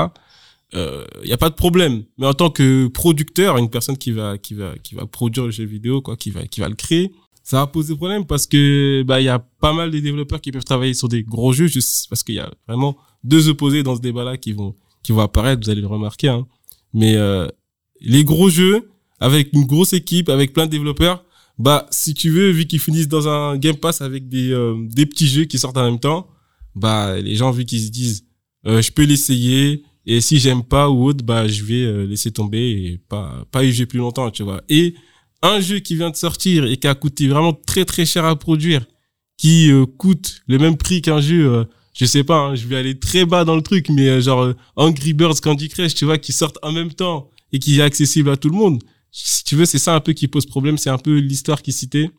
Il 0.74 0.80
euh, 0.80 1.06
y 1.24 1.34
a 1.34 1.38
pas 1.38 1.50
de 1.50 1.56
problème. 1.56 2.04
Mais 2.18 2.26
en 2.26 2.34
tant 2.34 2.50
que 2.50 2.88
producteur, 2.88 3.58
une 3.58 3.70
personne 3.70 3.98
qui 3.98 4.12
va 4.12 4.38
qui 4.38 4.56
va 4.56 4.74
qui 4.82 4.96
va 4.96 5.06
produire 5.06 5.46
le 5.46 5.52
jeu 5.52 5.66
vidéo, 5.66 6.02
quoi, 6.02 6.16
qui 6.16 6.32
va 6.32 6.48
qui 6.48 6.62
va 6.62 6.70
le 6.70 6.76
créer, 6.76 7.12
ça 7.44 7.58
va 7.58 7.68
poser 7.68 7.96
problème 7.96 8.26
parce 8.26 8.48
que 8.48 9.04
bah 9.06 9.22
il 9.22 9.26
y 9.26 9.30
a 9.30 9.40
pas 9.40 9.74
mal 9.74 9.92
de 9.92 10.00
développeurs 10.00 10.42
qui 10.42 10.52
peuvent 10.52 10.64
travailler 10.64 10.94
sur 10.94 11.10
des 11.10 11.24
gros 11.24 11.54
jeux 11.54 11.68
juste 11.68 12.10
parce 12.10 12.24
qu'il 12.24 12.36
y 12.36 12.40
a 12.40 12.52
vraiment 12.68 12.98
deux 13.24 13.50
opposés 13.50 13.84
dans 13.84 13.96
ce 13.96 14.02
débat-là 14.02 14.38
qui 14.38 14.54
vont 14.54 14.76
qui 15.04 15.12
vont 15.12 15.22
apparaître. 15.22 15.64
Vous 15.64 15.70
allez 15.70 15.82
le 15.82 15.88
remarquer. 15.88 16.30
Hein. 16.30 16.48
Mais 16.94 17.16
euh, 17.16 17.48
les 18.02 18.24
gros 18.24 18.50
jeux 18.50 18.90
avec 19.20 19.54
une 19.54 19.66
grosse 19.66 19.94
équipe, 19.94 20.30
avec 20.30 20.54
plein 20.54 20.66
de 20.66 20.72
développeurs, 20.72 21.24
bah 21.60 21.88
si 21.92 22.14
tu 22.14 22.30
veux, 22.30 22.50
vu 22.52 22.66
qu'ils 22.66 22.80
finissent 22.80 23.08
dans 23.08 23.28
un 23.28 23.58
Game 23.58 23.78
Pass 23.78 24.02
avec 24.02 24.28
des 24.30 24.52
euh, 24.52 24.76
des 24.90 25.06
petits 25.06 25.28
jeux 25.28 25.46
qui 25.46 25.58
sortent 25.60 25.78
en 25.78 25.86
même 25.86 26.00
temps, 26.00 26.28
bah 26.76 27.20
les 27.20 27.36
gens 27.36 27.52
vu 27.52 27.66
qu'ils 27.66 27.82
se 27.82 27.92
disent 27.92 28.26
euh, 28.66 28.82
je 28.82 28.92
peux 28.92 29.04
l'essayer 29.04 29.84
et 30.06 30.22
si 30.22 30.40
j'aime 30.40 30.64
pas 30.64 30.90
ou 30.90 31.06
autre, 31.06 31.24
bah 31.24 31.48
je 31.48 31.64
vais 31.64 31.84
euh, 31.84 32.06
laisser 32.06 32.32
tomber 32.32 32.60
et 32.60 33.00
pas 33.10 33.46
pas 33.52 33.64
y 33.64 33.72
jouer 33.72 33.86
plus 33.86 34.00
longtemps, 34.00 34.30
tu 34.32 34.44
vois. 34.44 34.62
Et 34.70 34.96
un 35.42 35.60
jeu 35.60 35.80
qui 35.80 35.96
vient 35.96 36.10
de 36.10 36.16
sortir 36.16 36.66
et 36.66 36.78
qui 36.78 36.88
a 36.88 36.96
coûté 36.96 37.28
vraiment 37.28 37.54
très 37.54 37.86
très 37.86 38.06
cher 38.06 38.26
à 38.26 38.36
produire, 38.36 38.86
qui 39.38 39.72
euh, 39.72 39.86
coûte 39.86 40.42
le 40.48 40.58
même 40.60 40.78
prix 40.78 41.02
qu'un 41.02 41.22
jeu, 41.22 41.48
euh, 41.48 41.64
je 41.94 42.06
sais 42.06 42.24
pas, 42.24 42.38
hein, 42.38 42.56
je 42.56 42.68
vais 42.68 42.76
aller 42.76 43.00
très 43.00 43.26
bas 43.26 43.46
dans 43.46 43.56
le 43.56 43.62
truc, 43.62 43.90
mais 43.90 44.22
genre 44.22 44.54
Angry 44.76 45.14
Birds, 45.14 45.40
Candy 45.42 45.70
Crush, 45.70 45.96
tu 45.96 46.06
vois, 46.06 46.18
qui 46.18 46.34
sortent 46.34 46.60
en 46.64 46.72
même 46.72 46.92
temps 46.92 47.30
et 47.54 47.60
qui 47.60 47.80
est 47.80 47.84
accessible 47.84 48.30
à 48.30 48.38
tout 48.38 48.50
le 48.50 48.58
monde. 48.58 48.84
Si 49.16 49.44
tu 49.44 49.56
veux, 49.56 49.66
c'est 49.66 49.78
ça 49.80 49.94
un 49.96 50.00
peu 50.00 50.14
qui 50.14 50.28
pose 50.28 50.46
problème, 50.48 50.78
c'est 50.78 50.90
un 50.90 50.98
peu 50.98 51.18
l'histoire 51.20 51.62
qui 51.62 51.72
citait. 51.72 52.10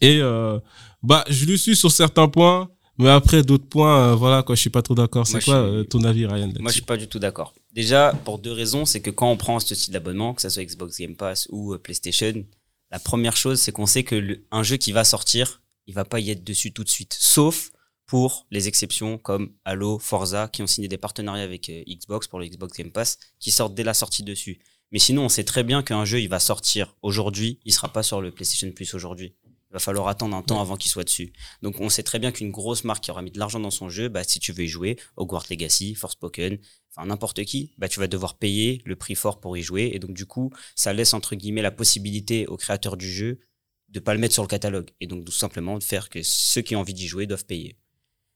Et 0.00 0.18
euh, 0.20 0.58
bah, 1.02 1.24
je 1.30 1.44
le 1.46 1.56
suis 1.56 1.76
sur 1.76 1.92
certains 1.92 2.28
points, 2.28 2.68
mais 2.98 3.08
après 3.08 3.42
d'autres 3.44 3.68
points, 3.68 4.10
euh, 4.10 4.14
voilà 4.16 4.42
quoi, 4.42 4.56
je 4.56 4.60
suis 4.60 4.70
pas 4.70 4.82
trop 4.82 4.94
d'accord. 4.96 5.26
C'est 5.26 5.34
quoi 5.34 5.42
suis- 5.42 5.76
euh, 5.78 5.84
ton 5.84 6.02
avis, 6.02 6.26
Ryan 6.26 6.52
Moi, 6.58 6.70
je 6.70 6.74
suis 6.74 6.82
pas 6.82 6.96
du 6.96 7.06
tout 7.06 7.20
d'accord. 7.20 7.54
Déjà, 7.72 8.12
pour 8.24 8.38
deux 8.40 8.50
raisons, 8.52 8.84
c'est 8.84 9.00
que 9.00 9.10
quand 9.10 9.30
on 9.30 9.36
prend 9.36 9.60
ce 9.60 9.74
type 9.74 9.92
d'abonnement, 9.92 10.34
que 10.34 10.42
ça 10.42 10.50
soit 10.50 10.64
Xbox 10.64 10.98
Game 10.98 11.14
Pass 11.16 11.46
ou 11.50 11.72
euh, 11.74 11.78
PlayStation, 11.78 12.44
la 12.90 12.98
première 12.98 13.36
chose, 13.36 13.60
c'est 13.60 13.70
qu'on 13.72 13.86
sait 13.86 14.02
que 14.02 14.16
le- 14.16 14.44
un 14.50 14.64
jeu 14.64 14.76
qui 14.76 14.90
va 14.90 15.04
sortir, 15.04 15.62
il 15.86 15.94
va 15.94 16.04
pas 16.04 16.18
y 16.18 16.30
être 16.30 16.42
dessus 16.44 16.72
tout 16.72 16.82
de 16.84 16.88
suite, 16.88 17.16
sauf 17.18 17.70
pour 18.06 18.46
les 18.50 18.66
exceptions 18.68 19.18
comme 19.18 19.52
Halo, 19.64 19.98
Forza, 19.98 20.48
qui 20.48 20.62
ont 20.62 20.66
signé 20.66 20.88
des 20.88 20.98
partenariats 20.98 21.44
avec 21.44 21.70
Xbox 21.88 22.26
pour 22.26 22.38
le 22.40 22.46
Xbox 22.46 22.76
Game 22.76 22.90
Pass, 22.90 23.18
qui 23.40 23.50
sortent 23.52 23.74
dès 23.74 23.84
la 23.84 23.94
sortie 23.94 24.22
dessus. 24.24 24.58
Mais 24.94 25.00
sinon, 25.00 25.24
on 25.24 25.28
sait 25.28 25.42
très 25.42 25.64
bien 25.64 25.82
qu'un 25.82 26.04
jeu, 26.04 26.20
il 26.20 26.28
va 26.28 26.38
sortir 26.38 26.94
aujourd'hui, 27.02 27.58
il 27.64 27.74
sera 27.74 27.92
pas 27.92 28.04
sur 28.04 28.20
le 28.20 28.30
PlayStation 28.30 28.70
Plus 28.70 28.94
aujourd'hui. 28.94 29.34
Il 29.44 29.72
va 29.72 29.80
falloir 29.80 30.06
attendre 30.06 30.36
un 30.36 30.42
temps 30.42 30.60
avant 30.60 30.76
qu'il 30.76 30.88
soit 30.88 31.02
dessus. 31.02 31.32
Donc, 31.62 31.80
on 31.80 31.88
sait 31.88 32.04
très 32.04 32.20
bien 32.20 32.30
qu'une 32.30 32.52
grosse 32.52 32.84
marque 32.84 33.02
qui 33.02 33.10
aura 33.10 33.20
mis 33.20 33.32
de 33.32 33.38
l'argent 33.40 33.58
dans 33.58 33.72
son 33.72 33.88
jeu, 33.88 34.08
bah, 34.08 34.22
si 34.22 34.38
tu 34.38 34.52
veux 34.52 34.62
y 34.62 34.68
jouer, 34.68 34.96
Hogwarts 35.16 35.46
Legacy, 35.50 35.96
Forspoken, 35.96 36.58
enfin 36.92 37.08
n'importe 37.08 37.42
qui, 37.42 37.72
bah, 37.76 37.88
tu 37.88 37.98
vas 37.98 38.06
devoir 38.06 38.38
payer 38.38 38.82
le 38.84 38.94
prix 38.94 39.16
fort 39.16 39.40
pour 39.40 39.56
y 39.56 39.62
jouer. 39.62 39.90
Et 39.92 39.98
donc, 39.98 40.12
du 40.12 40.26
coup, 40.26 40.52
ça 40.76 40.92
laisse 40.92 41.12
entre 41.12 41.34
guillemets 41.34 41.60
la 41.60 41.72
possibilité 41.72 42.46
aux 42.46 42.56
créateurs 42.56 42.96
du 42.96 43.10
jeu 43.10 43.40
de 43.88 43.98
pas 43.98 44.14
le 44.14 44.20
mettre 44.20 44.34
sur 44.34 44.44
le 44.44 44.48
catalogue. 44.48 44.90
Et 45.00 45.08
donc, 45.08 45.24
tout 45.24 45.32
simplement 45.32 45.76
de 45.76 45.82
faire 45.82 46.08
que 46.08 46.20
ceux 46.22 46.62
qui 46.62 46.76
ont 46.76 46.80
envie 46.80 46.94
d'y 46.94 47.08
jouer 47.08 47.26
doivent 47.26 47.46
payer. 47.46 47.76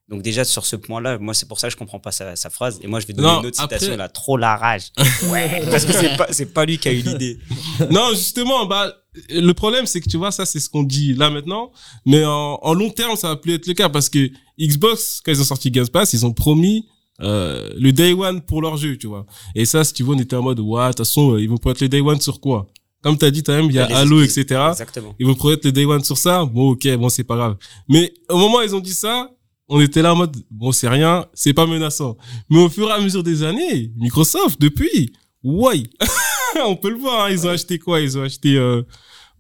Donc 0.09 0.23
déjà 0.23 0.43
sur 0.45 0.65
ce 0.65 0.75
point-là, 0.77 1.19
moi 1.19 1.35
c'est 1.35 1.47
pour 1.47 1.59
ça 1.61 1.69
que 1.69 1.73
je 1.73 1.77
comprends 1.77 2.01
pas 2.01 2.13
sa, 2.13 2.35
sa 2.35 2.49
phrase. 2.49 2.79
Et 2.83 2.87
moi 2.87 2.99
je 3.01 3.07
vais 3.07 3.13
donner 3.13 3.29
Non, 3.29 3.41
une 3.41 3.47
autre 3.47 3.61
après- 3.61 3.77
citation 3.79 3.97
là, 3.99 4.09
trop 4.09 4.37
la 4.39 4.57
rage. 4.57 4.85
Ouais, 5.31 5.63
parce 5.71 5.85
que 5.85 5.93
c'est 5.93 6.17
pas 6.17 6.27
c'est 6.31 6.55
pas 6.55 6.65
lui 6.65 6.79
qui 6.79 6.89
a 6.89 6.93
eu 6.93 7.01
l'idée. 7.03 7.39
non, 7.91 8.11
justement, 8.11 8.65
bah, 8.65 8.93
le 9.29 9.53
problème, 9.53 9.85
c'est 9.85 10.01
que 10.01 10.09
tu 10.09 10.17
vois, 10.17 10.31
ça, 10.31 10.47
c'est 10.47 10.61
ce 10.61 10.71
qu'on 10.71 10.83
dit 10.83 11.13
là 11.15 11.29
maintenant. 11.29 11.73
Mais 12.07 12.25
en, 12.25 12.59
en 12.63 12.73
long 12.75 12.89
terme, 12.91 13.17
ça 13.17 13.29
va 13.29 13.37
plus 13.37 13.53
être 13.55 13.67
le 13.67 13.75
cas 13.75 13.89
parce 13.91 14.09
que 14.09 14.31
Xbox, 14.59 15.21
quand 15.25 15.33
ils 15.33 15.41
ont 15.41 15.45
sorti 15.45 15.71
Game 15.71 15.89
Pass, 15.89 16.13
ils 16.15 16.25
ont 16.25 16.33
promis 16.33 16.87
euh, 17.21 17.69
le 17.77 17.93
day 17.93 18.13
one 18.15 18.41
pour 18.41 18.63
leur 18.63 18.77
jeu, 18.79 18.97
tu 18.97 19.09
vois. 19.09 19.27
Et 19.55 19.65
ça, 19.67 19.85
si 19.85 19.93
tu 19.93 20.05
vois, 20.05 20.15
on 20.15 20.19
était 20.19 20.37
en 20.37 20.43
mode, 20.43 20.61
ouais, 20.61 20.83
de 20.85 20.89
toute 20.89 20.99
façon, 20.99 21.33
euh, 21.35 21.41
ils 21.43 21.49
vont 21.51 21.57
promettre 21.59 21.83
le 21.83 21.89
day 21.91 22.01
one 22.01 22.21
sur 22.21 22.41
quoi? 22.41 22.67
Comme 23.03 23.19
t'as 23.19 23.31
dit, 23.31 23.43
quand 23.43 23.53
même, 23.53 23.67
il 23.67 23.75
y 23.75 23.79
a 23.79 23.87
Les 23.89 23.95
Halo, 23.95 24.23
etc. 24.23 24.45
Exactement. 24.71 25.15
Ils 25.19 25.27
vont 25.27 25.35
promettre 25.35 25.67
le 25.67 25.73
day 25.73 25.85
one 25.85 26.03
sur 26.03 26.17
ça? 26.17 26.45
Bon, 26.45 26.71
ok, 26.71 26.89
bon, 26.97 27.09
c'est 27.09 27.25
pas 27.25 27.37
grave. 27.37 27.57
Mais 27.89 28.13
au 28.31 28.37
moment 28.39 28.59
où 28.59 28.63
ils 28.63 28.75
ont 28.75 28.81
dit 28.81 28.95
ça, 28.95 29.31
on 29.69 29.81
était 29.81 30.03
là 30.03 30.15
en 30.15 30.17
mode, 30.17 30.37
bon, 30.51 30.73
c'est 30.73 30.89
rien, 30.89 31.27
c'est 31.35 31.53
pas 31.55 31.67
menaçant. 31.67 32.17
Mais 32.51 32.59
au 32.59 32.69
fur 32.69 32.89
et 32.89 32.93
à 32.93 33.01
mesure 33.01 33.23
des 33.23 33.43
années, 33.43 33.93
Microsoft, 33.97 34.61
depuis, 34.61 35.13
ouais, 35.43 35.83
on 36.67 36.77
peut 36.77 36.91
le 36.91 36.97
voir, 36.97 37.27
hein, 37.27 37.31
ils 37.31 37.47
ont 37.47 37.51
acheté 37.51 37.79
quoi? 37.79 38.01
Ils 38.01 38.17
ont 38.19 38.23
acheté, 38.23 38.57
euh, 38.57 38.83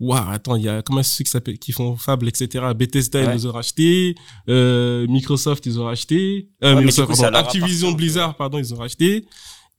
Waouh, 0.00 0.30
attends, 0.30 0.54
il 0.54 0.62
y 0.62 0.68
a 0.68 0.80
comment 0.80 1.02
ceux 1.02 1.25
qui 1.25 1.30
s'appellent, 1.30 1.58
qui 1.58 1.73
font 1.73 1.97
Fable, 1.97 2.28
etc. 2.28 2.66
Bethesda, 2.76 3.20
Ouais. 3.26 3.35
ils 3.35 3.49
ont 3.49 3.52
racheté. 3.52 4.14
Euh, 4.49 5.08
Microsoft, 5.08 5.66
ils 5.66 5.80
ont 5.80 5.87
racheté. 5.87 6.49
Euh, 6.62 6.75
Ouais, 6.75 6.85
Microsoft, 6.85 7.11
coup, 7.11 7.20
pardon, 7.20 7.37
Activision. 7.38 7.90
Blizzard, 7.92 8.37
pardon, 8.37 8.58
ils 8.58 8.73
ont 8.73 8.76
racheté. 8.76 9.25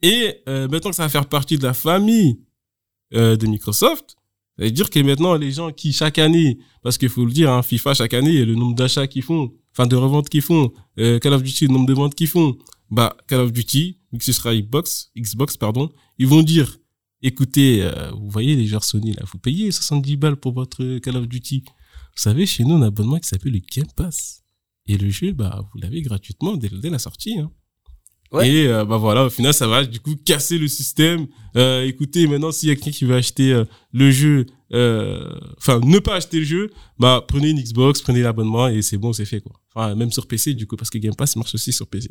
Et 0.01 0.35
euh, 0.49 0.67
maintenant 0.67 0.89
que 0.89 0.95
ça 0.97 1.03
va 1.03 1.09
faire 1.09 1.25
partie 1.25 1.57
de 1.57 1.63
la 1.63 1.73
famille 1.73 2.39
de 3.13 3.47
Microsoft, 3.47 4.15
ça 4.57 4.65
veut 4.65 4.71
dire 4.71 4.89
que 4.89 4.99
maintenant 4.99 5.35
les 5.35 5.51
gens 5.51 5.71
qui 5.71 5.93
chaque 5.93 6.17
année, 6.19 6.59
parce 6.83 6.97
qu'il 6.97 7.09
faut 7.09 7.23
le 7.25 7.31
dire, 7.31 7.49
hein, 7.51 7.63
FIFA 7.63 7.93
chaque 7.93 8.13
année, 8.13 8.43
le 8.45 8.55
nombre 8.55 8.75
d'achats 8.75 9.07
qu'ils 9.07 9.23
font, 9.23 9.51
enfin 9.79 9.87
de 9.87 9.95
reventes 9.95 10.27
qu'ils 10.27 10.41
font, 10.41 10.73
euh, 10.99 11.19
Call 11.19 11.33
of 11.33 11.41
Duty, 11.41 11.67
le 11.67 11.73
nombre 11.73 11.85
de 11.85 11.93
ventes 11.93 12.13
qu'ils 12.13 12.27
font, 12.27 12.57
bah 12.91 13.15
Call 13.27 13.39
of 13.39 13.53
Duty, 13.53 13.97
vu 14.11 14.17
que 14.17 14.25
ce 14.25 14.33
sera 14.33 14.53
Xbox, 14.53 15.09
Xbox 15.17 15.55
pardon, 15.55 15.89
ils 16.17 16.27
vont 16.27 16.41
dire, 16.41 16.79
écoutez, 17.21 17.83
euh, 17.83 18.11
vous 18.11 18.29
voyez 18.29 18.57
les 18.57 18.67
joueurs 18.67 18.83
Sony 18.83 19.13
là, 19.13 19.23
vous 19.31 19.39
payez 19.39 19.71
70 19.71 20.17
balles 20.17 20.35
pour 20.35 20.51
votre 20.51 20.97
Call 20.99 21.15
of 21.15 21.29
Duty. 21.29 21.63
Vous 21.65 22.21
savez, 22.21 22.45
chez 22.45 22.65
nous 22.65 22.75
on 22.75 22.81
a 22.81 22.85
un 22.85 22.87
abonnement 22.87 23.19
qui 23.19 23.29
s'appelle 23.29 23.53
le 23.53 23.59
Game 23.59 23.87
Pass. 23.95 24.43
Et 24.85 24.97
le 24.97 25.09
jeu, 25.09 25.31
bah 25.31 25.61
vous 25.71 25.79
l'avez 25.79 26.01
gratuitement 26.01 26.57
dès, 26.57 26.67
dès 26.69 26.89
la 26.89 26.99
sortie. 26.99 27.39
Hein. 27.39 27.49
Ouais. 28.31 28.47
Et 28.49 28.67
euh, 28.67 28.85
bah 28.85 28.97
voilà, 28.97 29.25
au 29.25 29.29
final, 29.29 29.53
ça 29.53 29.67
va 29.67 29.83
du 29.85 29.99
coup 29.99 30.15
casser 30.23 30.57
le 30.59 30.67
système. 30.67 31.25
Euh, 31.55 31.83
écoutez, 31.85 32.27
maintenant, 32.27 32.51
s'il 32.51 32.69
y 32.69 32.71
a 32.71 32.75
quelqu'un 32.75 32.91
qui 32.91 33.05
veut 33.05 33.15
acheter 33.15 33.51
euh, 33.53 33.65
le 33.91 34.11
jeu, 34.11 34.45
enfin 35.57 35.79
ne 35.83 35.99
pas 35.99 36.15
acheter 36.15 36.39
le 36.39 36.45
jeu, 36.45 36.69
bah 36.99 37.23
prenez 37.27 37.49
une 37.49 37.59
Xbox, 37.61 38.01
prenez 38.01 38.21
l'abonnement 38.21 38.67
et 38.67 38.81
c'est 38.83 38.97
bon, 38.97 39.13
c'est 39.13 39.25
fait 39.25 39.41
quoi. 39.41 39.53
Enfin 39.73 39.95
même 39.95 40.11
sur 40.11 40.27
PC 40.27 40.53
du 40.53 40.67
coup 40.67 40.75
parce 40.77 40.89
que 40.91 40.97
Game 40.99 41.15
Pass 41.15 41.35
marche 41.35 41.55
aussi 41.55 41.73
sur 41.73 41.87
PC. 41.87 42.09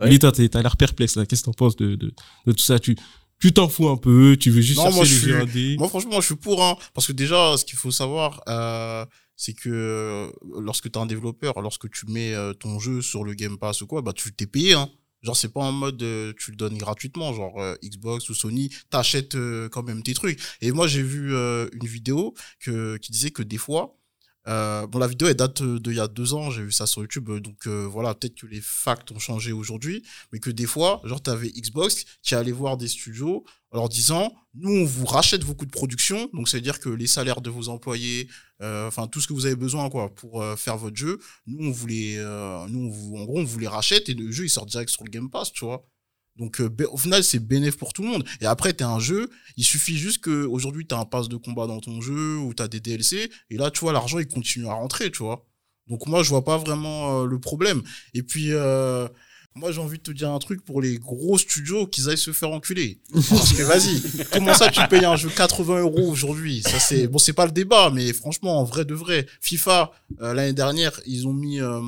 Ouais. 0.00 0.10
Mais 0.10 0.18
toi, 0.18 0.32
t'es- 0.32 0.48
t'as 0.48 0.62
l'air 0.62 0.76
perplexe 0.76 1.16
là. 1.16 1.24
Qu'est-ce 1.26 1.42
que 1.42 1.46
t'en 1.46 1.52
penses 1.52 1.76
de, 1.76 1.94
de 1.94 2.12
de 2.46 2.52
tout 2.52 2.64
ça? 2.64 2.78
Tu 2.78 2.96
tu 3.38 3.52
t'en 3.52 3.68
fous 3.68 3.88
un 3.88 3.96
peu, 3.96 4.36
tu 4.38 4.50
veux 4.50 4.62
juste 4.62 4.78
Non, 4.78 4.90
chercher 4.90 5.32
moi, 5.32 5.40
indés. 5.42 5.76
Moi, 5.78 5.88
franchement, 5.88 6.20
je 6.20 6.26
suis 6.26 6.36
pour, 6.36 6.64
hein, 6.64 6.76
parce 6.94 7.06
que 7.06 7.12
déjà, 7.12 7.56
ce 7.58 7.64
qu'il 7.66 7.76
faut 7.78 7.90
savoir, 7.90 8.40
euh, 8.48 9.04
c'est 9.36 9.52
que 9.52 10.32
lorsque 10.58 10.90
tu 10.90 10.98
es 10.98 11.02
un 11.02 11.06
développeur, 11.06 11.60
lorsque 11.60 11.90
tu 11.90 12.06
mets 12.08 12.32
ton 12.58 12.78
jeu 12.80 13.00
sur 13.02 13.24
le 13.24 13.34
Game 13.34 13.58
Pass 13.58 13.82
ou 13.82 13.86
quoi, 13.86 14.00
bah 14.02 14.12
tu 14.14 14.32
t'es 14.34 14.46
payé, 14.46 14.72
hein. 14.74 14.88
Genre, 15.22 15.36
c'est 15.36 15.52
pas 15.52 15.60
en 15.60 15.72
mode 15.72 16.02
euh, 16.02 16.32
tu 16.38 16.50
le 16.50 16.56
donnes 16.56 16.76
gratuitement, 16.76 17.32
genre 17.32 17.60
euh, 17.60 17.74
Xbox 17.82 18.28
ou 18.28 18.34
Sony, 18.34 18.70
t'achètes 18.90 19.34
euh, 19.34 19.68
quand 19.68 19.82
même 19.82 20.02
tes 20.02 20.14
trucs. 20.14 20.40
Et 20.60 20.72
moi, 20.72 20.86
j'ai 20.86 21.02
vu 21.02 21.34
une 21.34 21.86
vidéo 21.86 22.34
que, 22.60 22.96
qui 22.98 23.12
disait 23.12 23.30
que 23.30 23.42
des 23.42 23.58
fois, 23.58 23.96
bon, 24.46 24.98
la 24.98 25.06
vidéo, 25.06 25.28
elle 25.28 25.34
date 25.34 25.62
d'il 25.62 25.94
y 25.94 26.00
a 26.00 26.08
deux 26.08 26.34
ans, 26.34 26.50
j'ai 26.50 26.62
vu 26.62 26.72
ça 26.72 26.86
sur 26.86 27.02
YouTube, 27.02 27.30
donc 27.40 27.66
voilà, 27.66 28.14
peut-être 28.14 28.36
que 28.36 28.46
les 28.46 28.60
facts 28.60 29.10
ont 29.10 29.18
changé 29.18 29.52
aujourd'hui, 29.52 30.04
mais 30.32 30.38
que 30.38 30.50
des 30.50 30.66
fois, 30.66 31.00
genre, 31.04 31.20
t'avais 31.20 31.48
Xbox 31.48 32.04
qui 32.22 32.34
allait 32.34 32.52
voir 32.52 32.76
des 32.76 32.88
studios 32.88 33.44
en 33.72 33.78
leur 33.78 33.88
disant, 33.88 34.32
nous, 34.54 34.70
on 34.70 34.84
vous 34.84 35.06
rachète 35.06 35.42
vos 35.42 35.54
coûts 35.54 35.66
de 35.66 35.70
production, 35.70 36.30
donc 36.32 36.48
c'est-à-dire 36.48 36.78
que 36.78 36.88
les 36.88 37.08
salaires 37.08 37.40
de 37.40 37.50
vos 37.50 37.68
employés, 37.68 38.28
enfin, 38.60 39.06
tout 39.06 39.20
ce 39.20 39.28
que 39.28 39.32
vous 39.32 39.46
avez 39.46 39.56
besoin, 39.56 39.90
quoi, 39.90 40.14
pour 40.14 40.42
euh, 40.42 40.56
faire 40.56 40.76
votre 40.76 40.96
jeu, 40.96 41.18
nous, 41.46 41.72
on 41.72 41.86
les, 41.86 42.16
euh, 42.18 42.66
nous, 42.68 42.90
vous, 42.90 43.16
en 43.16 43.24
gros, 43.24 43.40
on 43.40 43.44
vous 43.44 43.58
les 43.58 43.68
rachète 43.68 44.08
et 44.08 44.14
le 44.14 44.30
jeu, 44.30 44.44
il 44.44 44.50
sort 44.50 44.66
direct 44.66 44.90
sur 44.90 45.04
le 45.04 45.10
Game 45.10 45.30
Pass, 45.30 45.52
tu 45.52 45.64
vois. 45.64 45.86
Donc, 46.36 46.60
euh, 46.60 46.70
au 46.90 46.98
final, 46.98 47.24
c'est 47.24 47.38
bénéf 47.38 47.76
pour 47.76 47.92
tout 47.92 48.02
le 48.02 48.08
monde. 48.08 48.24
Et 48.40 48.46
après, 48.46 48.72
t'as 48.74 48.88
un 48.88 48.98
jeu, 48.98 49.30
il 49.56 49.64
suffit 49.64 49.96
juste 49.96 50.18
que 50.22 50.44
aujourd'hui 50.44 50.86
t'as 50.86 50.98
un 50.98 51.04
pass 51.04 51.28
de 51.28 51.36
combat 51.36 51.66
dans 51.66 51.80
ton 51.80 52.00
jeu 52.00 52.36
ou 52.36 52.52
t'as 52.54 52.68
des 52.68 52.80
DLC, 52.80 53.30
et 53.50 53.56
là, 53.56 53.70
tu 53.70 53.80
vois, 53.80 53.92
l'argent, 53.92 54.18
il 54.18 54.28
continue 54.28 54.66
à 54.66 54.74
rentrer, 54.74 55.10
tu 55.10 55.22
vois. 55.22 55.46
Donc, 55.88 56.06
moi, 56.06 56.22
je 56.22 56.30
vois 56.30 56.44
pas 56.44 56.58
vraiment 56.58 57.22
euh, 57.22 57.26
le 57.26 57.38
problème. 57.38 57.82
Et 58.12 58.22
puis, 58.22 58.48
euh, 58.52 59.08
moi, 59.56 59.72
j'ai 59.72 59.80
envie 59.80 59.98
de 59.98 60.02
te 60.02 60.10
dire 60.10 60.30
un 60.30 60.38
truc 60.38 60.64
pour 60.64 60.80
les 60.80 60.98
gros 60.98 61.38
studios 61.38 61.86
qu'ils 61.86 62.08
aillent 62.08 62.18
se 62.18 62.32
faire 62.32 62.50
enculer. 62.50 63.00
Parce 63.12 63.52
que 63.52 63.62
vas-y, 63.62 64.24
comment 64.32 64.54
ça 64.54 64.70
tu 64.70 64.80
payes 64.88 65.04
un 65.04 65.16
jeu 65.16 65.30
80 65.30 65.80
euros 65.80 66.10
aujourd'hui? 66.10 66.62
Ça 66.62 66.78
c'est 66.78 67.08
bon, 67.08 67.18
c'est 67.18 67.32
pas 67.32 67.46
le 67.46 67.52
débat, 67.52 67.90
mais 67.90 68.12
franchement, 68.12 68.60
en 68.60 68.64
vrai 68.64 68.84
de 68.84 68.94
vrai, 68.94 69.26
FIFA 69.40 69.90
euh, 70.20 70.34
l'année 70.34 70.52
dernière, 70.52 71.00
ils 71.06 71.26
ont 71.26 71.32
mis 71.32 71.60
euh, 71.60 71.80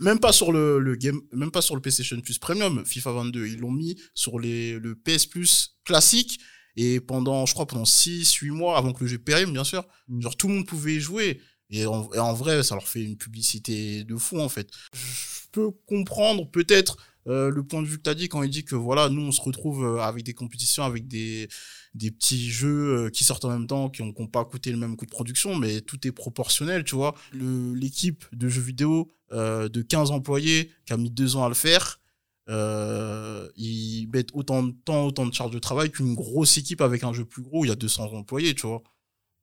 même 0.00 0.18
pas 0.18 0.32
sur 0.32 0.52
le, 0.52 0.78
le 0.80 0.96
game, 0.96 1.20
même 1.32 1.50
pas 1.50 1.62
sur 1.62 1.74
le 1.76 1.80
PlayStation 1.80 2.20
Plus 2.20 2.38
Premium, 2.38 2.84
FIFA 2.84 3.12
22, 3.12 3.46
ils 3.46 3.58
l'ont 3.58 3.70
mis 3.70 3.96
sur 4.14 4.38
les 4.38 4.78
le 4.78 4.94
PS 4.94 5.26
Plus 5.26 5.76
classique. 5.84 6.40
Et 6.74 7.00
pendant, 7.00 7.44
je 7.44 7.52
crois, 7.52 7.66
pendant 7.66 7.84
6, 7.84 8.32
8 8.32 8.50
mois, 8.50 8.78
avant 8.78 8.94
que 8.94 9.04
le 9.04 9.06
jeu 9.06 9.18
périme, 9.18 9.52
bien 9.52 9.62
sûr, 9.64 9.84
Mm. 10.08 10.22
genre 10.22 10.36
tout 10.36 10.48
le 10.48 10.54
monde 10.54 10.66
pouvait 10.66 10.94
y 10.96 11.00
jouer. 11.00 11.40
Et 11.70 11.86
en, 11.86 12.10
et 12.12 12.18
en 12.18 12.34
vrai, 12.34 12.62
ça 12.62 12.74
leur 12.74 12.86
fait 12.86 13.02
une 13.02 13.16
publicité 13.16 14.04
de 14.04 14.16
fou, 14.16 14.40
en 14.40 14.48
fait. 14.48 14.68
Je 14.94 15.31
peux 15.52 15.70
comprendre 15.86 16.50
peut-être 16.50 16.96
euh, 17.28 17.50
le 17.50 17.62
point 17.62 17.82
de 17.82 17.86
vue 17.86 17.98
que 17.98 18.02
tu 18.02 18.10
as 18.10 18.14
dit 18.14 18.28
quand 18.28 18.42
il 18.42 18.50
dit 18.50 18.64
que 18.64 18.74
voilà, 18.74 19.08
nous, 19.08 19.22
on 19.22 19.32
se 19.32 19.40
retrouve 19.40 19.84
euh, 19.84 20.00
avec 20.00 20.24
des 20.24 20.34
compétitions, 20.34 20.82
avec 20.82 21.06
des, 21.06 21.48
des 21.94 22.10
petits 22.10 22.50
jeux 22.50 23.06
euh, 23.06 23.10
qui 23.10 23.22
sortent 23.24 23.44
en 23.44 23.50
même 23.50 23.66
temps, 23.66 23.90
qui 23.90 24.02
n'ont 24.02 24.26
pas 24.26 24.44
coûté 24.44 24.70
le 24.72 24.76
même 24.76 24.96
coût 24.96 25.06
de 25.06 25.10
production, 25.10 25.54
mais 25.54 25.80
tout 25.82 26.04
est 26.06 26.12
proportionnel, 26.12 26.84
tu 26.84 26.96
vois. 26.96 27.14
L'équipe 27.32 28.24
de 28.32 28.48
jeux 28.48 28.62
vidéo 28.62 29.14
de 29.30 29.80
15 29.80 30.10
employés 30.10 30.70
qui 30.84 30.92
a 30.92 30.98
mis 30.98 31.10
deux 31.10 31.36
ans 31.36 31.44
à 31.44 31.48
le 31.48 31.54
faire, 31.54 32.00
ils 32.48 34.08
mettent 34.12 34.30
autant 34.34 34.62
de 34.62 34.72
temps, 34.84 35.06
autant 35.06 35.24
de 35.24 35.32
charges 35.32 35.52
de 35.52 35.58
travail 35.58 35.90
qu'une 35.90 36.14
grosse 36.14 36.58
équipe 36.58 36.82
avec 36.82 37.02
un 37.02 37.14
jeu 37.14 37.24
plus 37.24 37.42
gros, 37.42 37.64
il 37.64 37.68
y 37.68 37.70
a 37.70 37.76
200 37.76 38.12
employés, 38.12 38.54
tu 38.54 38.66
vois. 38.66 38.82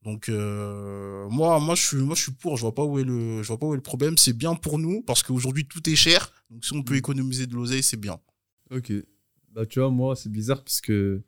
Donc 0.04 0.30
euh, 0.30 1.28
moi, 1.30 1.60
moi 1.60 1.76
je 1.76 1.86
suis, 1.86 1.98
moi 1.98 2.16
je 2.16 2.22
suis 2.24 2.32
pour. 2.32 2.56
Je 2.58 2.62
vois 2.62 2.74
pas 2.74 2.86
où 2.86 3.00
est 3.00 3.04
le, 3.04 3.44
je 3.44 3.48
vois 3.48 3.58
pas 3.58 3.66
où 3.66 3.74
est 3.74 3.78
le 3.78 3.84
problème. 3.84 4.18
C'est 4.18 4.34
bien 4.38 4.56
pour 4.56 4.80
nous 4.80 5.02
parce 5.02 5.24
qu'aujourd'hui 5.24 5.66
tout 5.68 5.88
est 5.90 5.96
cher. 5.96 6.32
Donc 6.50 6.64
si 6.66 6.74
on 6.74 6.84
peut 6.84 6.96
économiser 6.96 7.48
de 7.48 7.54
l'oseille, 7.56 7.84
c'est 7.84 8.00
bien. 8.00 8.20
Ok. 8.72 8.92
Bah, 9.52 9.66
tu 9.66 9.80
vois, 9.80 9.90
moi, 9.90 10.16
c'est 10.16 10.32
bizarre 10.32 10.64
parce 10.64 10.80
que, 10.80 11.22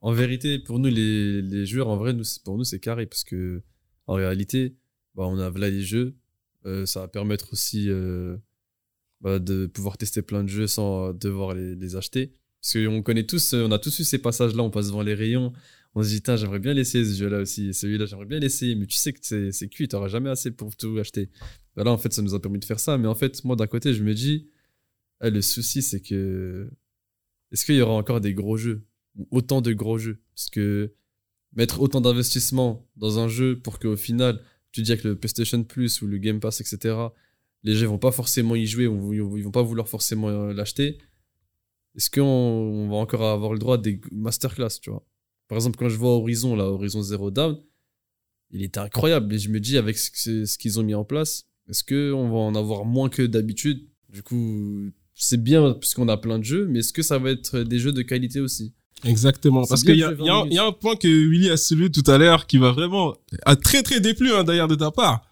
en 0.00 0.12
vérité, 0.12 0.58
pour 0.60 0.78
nous, 0.78 0.88
les, 0.88 1.42
les 1.42 1.66
joueurs, 1.66 1.88
en 1.88 1.96
vrai, 1.96 2.12
nous, 2.12 2.24
pour 2.44 2.56
nous, 2.56 2.64
c'est 2.64 2.78
carré 2.80 3.06
parce 3.06 3.24
que, 3.24 3.62
en 4.06 4.14
réalité, 4.14 4.76
bah, 5.14 5.24
on 5.26 5.38
a 5.38 5.50
là 5.50 5.68
les 5.68 5.82
jeux. 5.82 6.14
euh, 6.66 6.86
ça 6.86 7.00
va 7.00 7.08
permettre 7.08 7.52
aussi 7.52 7.88
euh, 7.88 8.36
bah, 9.20 9.38
de 9.38 9.66
pouvoir 9.66 9.96
tester 9.98 10.22
plein 10.22 10.44
de 10.44 10.48
jeux 10.48 10.66
sans 10.66 11.12
devoir 11.12 11.54
les, 11.54 11.74
les 11.74 11.96
acheter. 11.96 12.34
Parce 12.60 12.72
qu'on 12.74 13.02
connaît 13.02 13.26
tous, 13.26 13.54
on 13.54 13.70
a 13.70 13.78
tous 13.78 13.98
eu 14.00 14.04
ces 14.04 14.18
passages-là, 14.18 14.62
on 14.62 14.70
passe 14.70 14.88
devant 14.88 15.02
les 15.02 15.14
rayons, 15.14 15.52
on 15.96 16.02
se 16.02 16.10
dit, 16.10 16.20
Tain, 16.20 16.36
j'aimerais 16.36 16.58
bien 16.58 16.74
l'essayer 16.74 17.04
ce 17.06 17.14
jeu-là 17.14 17.40
aussi, 17.40 17.72
celui-là, 17.72 18.04
j'aimerais 18.04 18.26
bien 18.26 18.38
l'essayer, 18.38 18.74
mais 18.74 18.84
tu 18.86 18.96
sais 18.98 19.14
que 19.14 19.18
c'est 19.22 19.50
c'est 19.50 19.66
cuit, 19.68 19.88
t'auras 19.88 20.08
jamais 20.08 20.28
assez 20.28 20.50
pour 20.50 20.76
tout 20.76 20.98
acheter. 20.98 21.30
Bah 21.74 21.84
là, 21.84 21.90
en 21.90 21.96
fait, 21.96 22.12
ça 22.12 22.20
nous 22.20 22.34
a 22.34 22.40
permis 22.40 22.58
de 22.58 22.66
faire 22.66 22.78
ça, 22.78 22.98
mais 22.98 23.08
en 23.08 23.14
fait, 23.14 23.42
moi, 23.44 23.56
d'un 23.56 23.66
côté, 23.66 23.94
je 23.94 24.02
me 24.04 24.12
dis, 24.12 24.50
eh, 25.22 25.30
le 25.30 25.40
souci, 25.40 25.80
c'est 25.80 26.00
que 26.00 26.70
est-ce 27.50 27.64
qu'il 27.64 27.76
y 27.76 27.80
aura 27.80 27.94
encore 27.94 28.20
des 28.20 28.34
gros 28.34 28.58
jeux 28.58 28.86
Autant 29.30 29.62
de 29.62 29.72
gros 29.72 29.96
jeux? 29.96 30.20
Parce 30.34 30.50
que 30.50 30.92
mettre 31.54 31.80
autant 31.80 32.02
d'investissement 32.02 32.86
dans 32.96 33.18
un 33.18 33.28
jeu 33.28 33.58
pour 33.58 33.78
qu'au 33.78 33.96
final, 33.96 34.42
tu 34.72 34.82
dis 34.82 34.92
avec 34.92 35.04
le 35.04 35.16
PlayStation 35.18 35.64
Plus 35.64 36.02
ou 36.02 36.06
le 36.06 36.18
Game 36.18 36.40
Pass, 36.40 36.60
etc., 36.60 36.94
les 37.62 37.74
gens 37.74 37.88
vont 37.88 37.98
pas 37.98 38.12
forcément 38.12 38.54
y 38.54 38.66
jouer, 38.66 38.86
ou 38.86 39.14
ils 39.14 39.44
vont 39.44 39.50
pas 39.50 39.62
vouloir 39.62 39.88
forcément 39.88 40.28
euh, 40.28 40.52
l'acheter. 40.52 40.98
Est-ce 41.96 42.10
qu'on 42.10 42.22
on 42.22 42.90
va 42.90 42.96
encore 42.96 43.22
avoir 43.22 43.54
le 43.54 43.58
droit 43.58 43.76
à 43.76 43.78
des 43.78 43.98
masterclass, 44.12 44.78
tu 44.82 44.90
vois? 44.90 45.06
Par 45.48 45.56
exemple, 45.56 45.76
quand 45.78 45.88
je 45.88 45.96
vois 45.96 46.10
Horizon, 46.10 46.56
là, 46.56 46.64
Horizon 46.64 47.02
Zero 47.02 47.30
Dawn, 47.30 47.58
il 48.50 48.62
était 48.62 48.80
incroyable. 48.80 49.34
Et 49.34 49.38
je 49.38 49.48
me 49.50 49.60
dis, 49.60 49.76
avec 49.76 49.96
ce, 49.98 50.56
qu'ils 50.58 50.80
ont 50.80 50.82
mis 50.82 50.94
en 50.94 51.04
place, 51.04 51.44
est-ce 51.68 51.82
qu'on 51.84 52.28
va 52.28 52.36
en 52.38 52.54
avoir 52.54 52.84
moins 52.84 53.08
que 53.08 53.22
d'habitude? 53.22 53.86
Du 54.08 54.22
coup, 54.22 54.90
c'est 55.14 55.42
bien 55.42 55.72
parce 55.72 55.94
qu'on 55.94 56.08
a 56.08 56.16
plein 56.16 56.38
de 56.38 56.44
jeux, 56.44 56.66
mais 56.66 56.80
est-ce 56.80 56.92
que 56.92 57.02
ça 57.02 57.18
va 57.18 57.30
être 57.30 57.60
des 57.60 57.78
jeux 57.78 57.92
de 57.92 58.02
qualité 58.02 58.40
aussi? 58.40 58.72
Exactement. 59.04 59.64
Parce 59.66 59.82
qu'il 59.82 59.96
y, 59.96 60.00
de 60.00 60.04
a- 60.04 60.14
jouer 60.14 60.24
il 60.24 60.26
y 60.26 60.30
a 60.30 60.34
un- 60.34 60.42
20 60.42 60.46
il 60.50 60.54
y 60.54 60.58
a 60.58 60.64
un 60.66 60.72
point 60.72 60.96
que 60.96 61.06
Willy 61.08 61.50
a 61.50 61.56
soulevé 61.56 61.90
tout 61.90 62.04
à 62.10 62.16
l'heure 62.18 62.46
qui 62.46 62.56
va 62.58 62.72
vraiment 62.72 63.14
a 63.44 63.54
très 63.56 63.82
très 63.82 64.00
déplu 64.00 64.32
hein, 64.32 64.42
d'ailleurs 64.42 64.68
de 64.68 64.74
ta 64.74 64.90
part. 64.90 65.22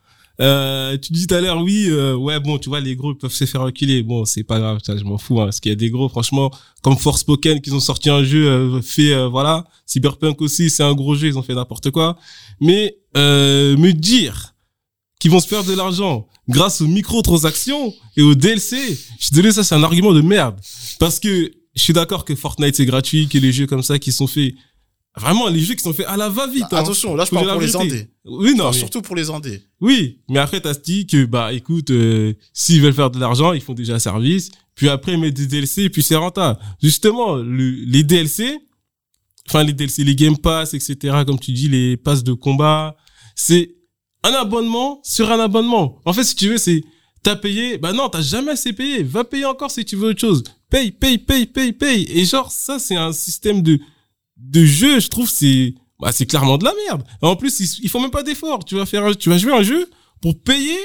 Euh, 0.40 0.98
tu 0.98 1.12
dis 1.12 1.28
tout 1.28 1.34
à 1.34 1.40
l'heure 1.40 1.62
oui 1.62 1.86
euh, 1.88 2.16
ouais 2.16 2.40
bon 2.40 2.58
tu 2.58 2.68
vois 2.68 2.80
les 2.80 2.96
gros 2.96 3.12
ils 3.12 3.16
peuvent 3.16 3.32
se 3.32 3.44
faire 3.44 3.60
reculer 3.60 4.02
bon 4.02 4.24
c'est 4.24 4.42
pas 4.42 4.58
grave 4.58 4.80
ça 4.82 4.96
je 4.96 5.04
m'en 5.04 5.16
fous 5.16 5.40
hein, 5.40 5.44
parce 5.44 5.60
qu'il 5.60 5.70
y 5.70 5.72
a 5.72 5.76
des 5.76 5.90
gros 5.90 6.08
franchement 6.08 6.50
comme 6.84 6.98
Forspoken 6.98 7.62
qu'ils 7.62 7.74
ont 7.74 7.80
sorti 7.80 8.10
un 8.10 8.22
jeu 8.22 8.46
euh, 8.46 8.82
fait 8.82 9.14
euh, 9.14 9.26
voilà. 9.26 9.64
Cyberpunk 9.86 10.42
aussi 10.42 10.68
c'est 10.68 10.82
un 10.82 10.94
gros 10.94 11.14
jeu 11.14 11.28
ils 11.28 11.38
ont 11.38 11.42
fait 11.42 11.54
n'importe 11.54 11.90
quoi. 11.90 12.18
Mais 12.60 12.98
euh, 13.16 13.74
me 13.78 13.92
dire 13.92 14.54
qu'ils 15.18 15.30
vont 15.30 15.40
se 15.40 15.48
faire 15.48 15.64
de 15.64 15.72
l'argent 15.72 16.28
grâce 16.46 16.82
aux 16.82 16.86
microtransactions 16.86 17.94
et 18.18 18.22
aux 18.22 18.34
DLC 18.34 18.76
je 19.18 19.24
suis 19.24 19.30
désolé 19.30 19.50
ça 19.50 19.64
c'est 19.64 19.74
un 19.74 19.82
argument 19.82 20.12
de 20.12 20.20
merde. 20.20 20.60
Parce 21.00 21.18
que 21.18 21.50
je 21.74 21.82
suis 21.82 21.94
d'accord 21.94 22.26
que 22.26 22.34
Fortnite 22.34 22.76
c'est 22.76 22.84
gratuit, 22.84 23.28
que 23.28 23.38
les 23.38 23.50
jeux 23.50 23.66
comme 23.66 23.82
ça 23.82 23.98
qui 23.98 24.12
sont 24.12 24.26
faits, 24.26 24.52
vraiment 25.16 25.48
les 25.48 25.60
jeux 25.60 25.74
qui 25.74 25.82
sont 25.82 25.92
faits 25.92 26.06
à 26.06 26.16
la 26.16 26.28
va-vite. 26.28 26.62
Bah, 26.70 26.78
hein. 26.78 26.82
attention, 26.82 27.14
là 27.14 27.24
je 27.24 27.30
parle 27.30 27.50
pour 27.50 27.60
les 27.60 27.76
indés. 27.76 28.08
Oui, 28.24 28.54
non, 28.54 28.64
Enfin, 28.64 28.72
mais- 28.72 28.78
surtout 28.78 29.02
pour 29.02 29.16
les 29.16 29.30
indés. 29.30 29.62
oui, 29.80 30.20
mais 30.28 30.38
après 30.38 30.60
t'as 30.60 30.74
dit 30.74 31.06
que 31.06 31.24
bah 31.24 31.52
écoute, 31.52 31.90
euh, 31.90 32.32
s'ils 32.52 32.80
veulent 32.80 32.94
faire 32.94 33.10
de 33.10 33.18
l'argent, 33.20 33.52
ils 33.52 33.60
font 33.60 33.74
déjà 33.74 33.94
un 33.94 33.98
service, 33.98 34.50
puis 34.74 34.88
après 34.88 35.12
ils 35.12 35.18
mettent 35.20 35.34
des 35.34 35.46
DLC 35.46 35.82
et 35.84 35.90
puis 35.90 36.02
c'est 36.02 36.16
rentable. 36.16 36.58
Justement, 36.82 37.36
le, 37.36 37.70
les 37.70 38.02
DLC, 38.02 38.58
enfin 39.48 39.62
les 39.62 39.72
DLC, 39.72 40.04
les 40.04 40.16
Game 40.16 40.36
Pass, 40.38 40.74
etc. 40.74 41.22
Comme 41.26 41.38
tu 41.38 41.52
dis, 41.52 41.68
les 41.68 41.96
passes 41.96 42.24
de 42.24 42.32
combat, 42.32 42.96
c'est 43.36 43.74
un 44.22 44.32
abonnement 44.32 45.00
sur 45.04 45.30
un 45.30 45.38
abonnement. 45.38 46.00
En 46.04 46.12
fait, 46.12 46.24
si 46.24 46.34
tu 46.34 46.48
veux, 46.48 46.58
c'est 46.58 46.82
t'as 47.22 47.36
payé, 47.36 47.78
bah 47.78 47.92
non, 47.92 48.08
t'as 48.08 48.20
jamais 48.22 48.52
assez 48.52 48.72
payé. 48.72 49.02
Va 49.02 49.22
payer 49.24 49.44
encore 49.44 49.70
si 49.70 49.84
tu 49.84 49.96
veux 49.96 50.08
autre 50.10 50.20
chose. 50.20 50.42
Paye, 50.70 50.90
paye, 50.92 51.18
paye, 51.18 51.46
paye, 51.46 51.72
paye. 51.72 52.06
Et 52.10 52.24
genre 52.24 52.50
ça, 52.50 52.78
c'est 52.78 52.96
un 52.96 53.12
système 53.12 53.62
de 53.62 53.78
de 54.50 54.64
jeu. 54.64 55.00
Je 55.00 55.08
trouve 55.08 55.28
c'est 55.30 55.74
bah 56.00 56.12
c'est 56.12 56.26
clairement 56.26 56.58
de 56.58 56.64
la 56.64 56.72
merde. 56.86 57.04
En 57.22 57.36
plus, 57.36 57.60
ils, 57.60 57.84
ils 57.84 57.88
font 57.88 58.00
même 58.00 58.10
pas 58.10 58.22
d'effort. 58.22 58.64
Tu 58.64 58.74
vas 58.74 58.86
faire, 58.86 59.04
un- 59.04 59.14
tu 59.14 59.28
vas 59.30 59.38
jouer 59.38 59.52
un 59.52 59.62
jeu 59.62 59.88
pour 60.20 60.38
payer 60.40 60.76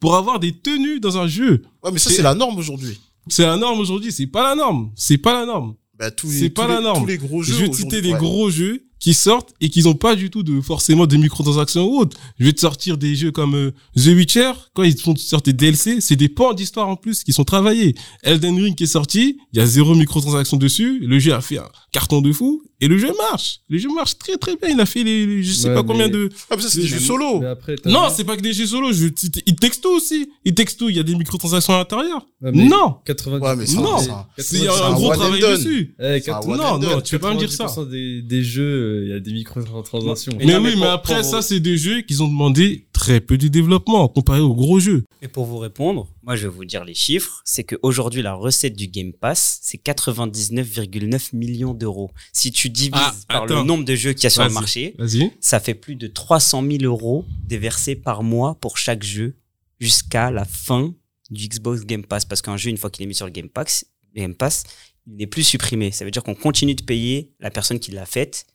pour 0.00 0.16
avoir 0.16 0.38
des 0.40 0.52
tenues 0.52 1.00
dans 1.00 1.16
un 1.18 1.26
jeu. 1.26 1.62
Ouais, 1.82 1.90
mais 1.92 1.98
ça 1.98 2.10
C'est- 2.10 2.22
la 2.22 2.34
norme 2.34 2.58
aujourd'hui. 2.58 2.98
C'est 3.28 3.44
la 3.46 3.56
norme 3.56 3.80
aujourd'hui. 3.80 4.12
C'est 4.12 4.26
pas 4.26 4.42
la 4.50 4.54
norme. 4.54 4.90
C'est 4.94 5.18
pas 5.18 5.40
la 5.40 5.46
norme. 5.46 5.74
Bah, 5.98 6.10
tous 6.10 6.28
les, 6.30 6.38
C'est 6.40 6.50
pas 6.50 6.66
la 6.68 6.80
norme. 6.80 7.00
Tous 7.02 7.06
les 7.06 7.16
gros 7.18 7.42
jeux. 7.42 7.54
je 7.54 7.60
vais 7.62 7.70
te 7.70 7.76
citer 7.76 8.02
des 8.02 8.12
ouais. 8.12 8.18
gros 8.18 8.50
jeux. 8.50 8.84
Qui 8.98 9.12
sortent 9.14 9.52
et 9.60 9.68
qui 9.68 9.82
n'ont 9.82 9.94
pas 9.94 10.16
du 10.16 10.30
tout 10.30 10.42
de 10.42 10.60
forcément 10.60 11.06
des 11.06 11.18
microtransactions 11.18 11.84
ou 11.84 11.98
autres. 12.00 12.16
Je 12.38 12.46
vais 12.46 12.52
te 12.52 12.60
sortir 12.60 12.96
des 12.96 13.14
jeux 13.14 13.30
comme 13.30 13.54
euh, 13.54 13.70
The 13.96 14.06
Witcher, 14.08 14.52
quand 14.74 14.82
ils 14.84 14.96
font 14.98 15.14
sortir 15.16 15.52
des 15.52 15.52
DLC, 15.52 16.00
c'est 16.00 16.16
des 16.16 16.28
pans 16.28 16.54
d'histoire 16.54 16.88
en 16.88 16.96
plus 16.96 17.22
qui 17.22 17.32
sont 17.32 17.44
travaillés. 17.44 17.94
Elden 18.22 18.56
Ring 18.62 18.74
qui 18.74 18.84
est 18.84 18.86
sorti, 18.86 19.38
il 19.52 19.58
y 19.58 19.62
a 19.62 19.66
zéro 19.66 19.94
microtransaction 19.94 20.56
dessus, 20.56 21.00
le 21.00 21.18
jeu 21.18 21.34
a 21.34 21.40
fait 21.40 21.58
un 21.58 21.68
carton 21.92 22.20
de 22.22 22.32
fou 22.32 22.62
et 22.80 22.88
le 22.88 22.98
jeu 22.98 23.10
marche. 23.30 23.60
Le 23.68 23.78
jeu 23.78 23.88
marche 23.94 24.18
très 24.18 24.36
très 24.36 24.56
bien, 24.56 24.70
il 24.70 24.80
a 24.80 24.86
fait 24.86 25.02
les, 25.04 25.26
les- 25.26 25.42
je 25.42 25.52
sais 25.52 25.68
Ouais, 25.68 25.74
pas 25.74 25.82
combien 25.82 26.08
de 26.08 26.28
Ah, 26.50 26.56
mais 26.56 26.62
ça, 26.62 26.68
c'est 26.70 26.80
des 26.80 26.86
jeux 26.86 26.98
solo. 26.98 27.40
Mais 27.40 27.46
après, 27.46 27.76
t'as- 27.76 27.90
Non, 27.90 28.08
c'est 28.14 28.24
pas 28.24 28.36
que 28.36 28.42
des 28.42 28.52
jeux 28.52 28.66
solo, 28.66 28.92
je 28.92 29.06
il 29.46 29.56
texto 29.56 29.90
aussi. 29.96 30.28
Il 30.44 30.54
texto, 30.54 30.88
il 30.88 30.96
y 30.96 31.00
a 31.00 31.02
des 31.02 31.14
microtransactions 31.14 31.74
à 31.74 31.78
l'intérieur. 31.78 32.26
Ouais, 32.42 32.52
Non. 32.52 32.96
90 33.06 33.42
Ouais, 33.42 33.56
mais 33.56 33.66
ça, 33.66 33.80
Non. 33.80 33.98
ça- 33.98 34.28
C'est 34.38 34.56
il 34.58 34.64
y 34.64 34.68
a 34.68 34.72
c'est 34.72 34.82
un 34.82 34.86
un 34.88 34.92
gros 34.94 35.12
travail 35.14 35.40
dessus. 35.40 35.94
Eh, 36.00 36.20
Non, 36.46 36.78
non, 36.78 37.00
tu 37.00 37.12
peux 37.16 37.18
pas 37.20 37.34
me 37.34 37.38
dire 37.38 37.50
ça. 37.52 37.64
90% 37.64 37.84
des, 37.90 38.22
des 38.22 38.42
jeux, 38.44 38.85
il 39.04 39.10
y 39.10 39.12
a 39.12 39.20
des 39.20 39.32
microtransactions. 39.32 40.32
Mais 40.38 40.46
Mais, 40.46 40.56
oui, 40.56 40.74
mais 40.76 40.86
après, 40.86 41.22
ça, 41.22 41.42
c'est 41.42 41.60
des 41.60 41.76
jeux 41.76 42.02
qu'ils 42.02 42.22
ont 42.22 42.28
demandé 42.28 42.86
très 42.92 43.20
peu 43.20 43.36
de 43.38 43.48
développement 43.48 44.08
comparé 44.08 44.40
aux 44.40 44.54
gros 44.54 44.80
jeux. 44.80 45.04
Et 45.22 45.28
pour 45.28 45.44
vous 45.44 45.58
répondre, 45.58 46.08
moi 46.22 46.36
je 46.36 46.48
vais 46.48 46.54
vous 46.54 46.64
dire 46.64 46.84
les 46.84 46.94
chiffres. 46.94 47.42
C'est 47.44 47.64
qu'aujourd'hui, 47.64 48.22
la 48.22 48.34
recette 48.34 48.76
du 48.76 48.88
Game 48.88 49.12
Pass, 49.12 49.58
c'est 49.62 49.82
99,9 49.82 51.34
millions 51.36 51.74
d'euros. 51.74 52.10
Si 52.32 52.52
tu 52.52 52.70
divises 52.70 52.92
Ah, 52.94 53.14
par 53.28 53.46
le 53.46 53.62
nombre 53.62 53.84
de 53.84 53.94
jeux 53.94 54.12
qu'il 54.12 54.24
y 54.24 54.26
a 54.26 54.30
sur 54.30 54.44
le 54.44 54.50
marché, 54.50 54.96
ça 55.40 55.60
fait 55.60 55.74
plus 55.74 55.96
de 55.96 56.06
300 56.06 56.62
000 56.62 56.82
euros 56.84 57.24
déversés 57.44 57.96
par 57.96 58.22
mois 58.22 58.56
pour 58.60 58.78
chaque 58.78 59.02
jeu 59.02 59.36
jusqu'à 59.78 60.30
la 60.30 60.44
fin 60.44 60.94
du 61.30 61.48
Xbox 61.48 61.84
Game 61.84 62.04
Pass. 62.04 62.24
Parce 62.24 62.42
qu'un 62.42 62.56
jeu, 62.56 62.70
une 62.70 62.78
fois 62.78 62.90
qu'il 62.90 63.02
est 63.04 63.06
mis 63.06 63.14
sur 63.14 63.26
le 63.26 63.32
Game 63.32 63.48
Pass, 63.48 63.84
Game 64.14 64.34
Pass 64.34 64.64
il 65.06 65.16
n'est 65.16 65.26
plus 65.26 65.44
supprimé. 65.44 65.90
Ça 65.92 66.04
veut 66.04 66.10
dire 66.10 66.22
qu'on 66.22 66.34
continue 66.34 66.74
de 66.74 66.82
payer 66.82 67.30
la 67.40 67.50
personne 67.50 67.78
qui 67.78 67.92
l'a 67.92 68.06
faite 68.06 68.46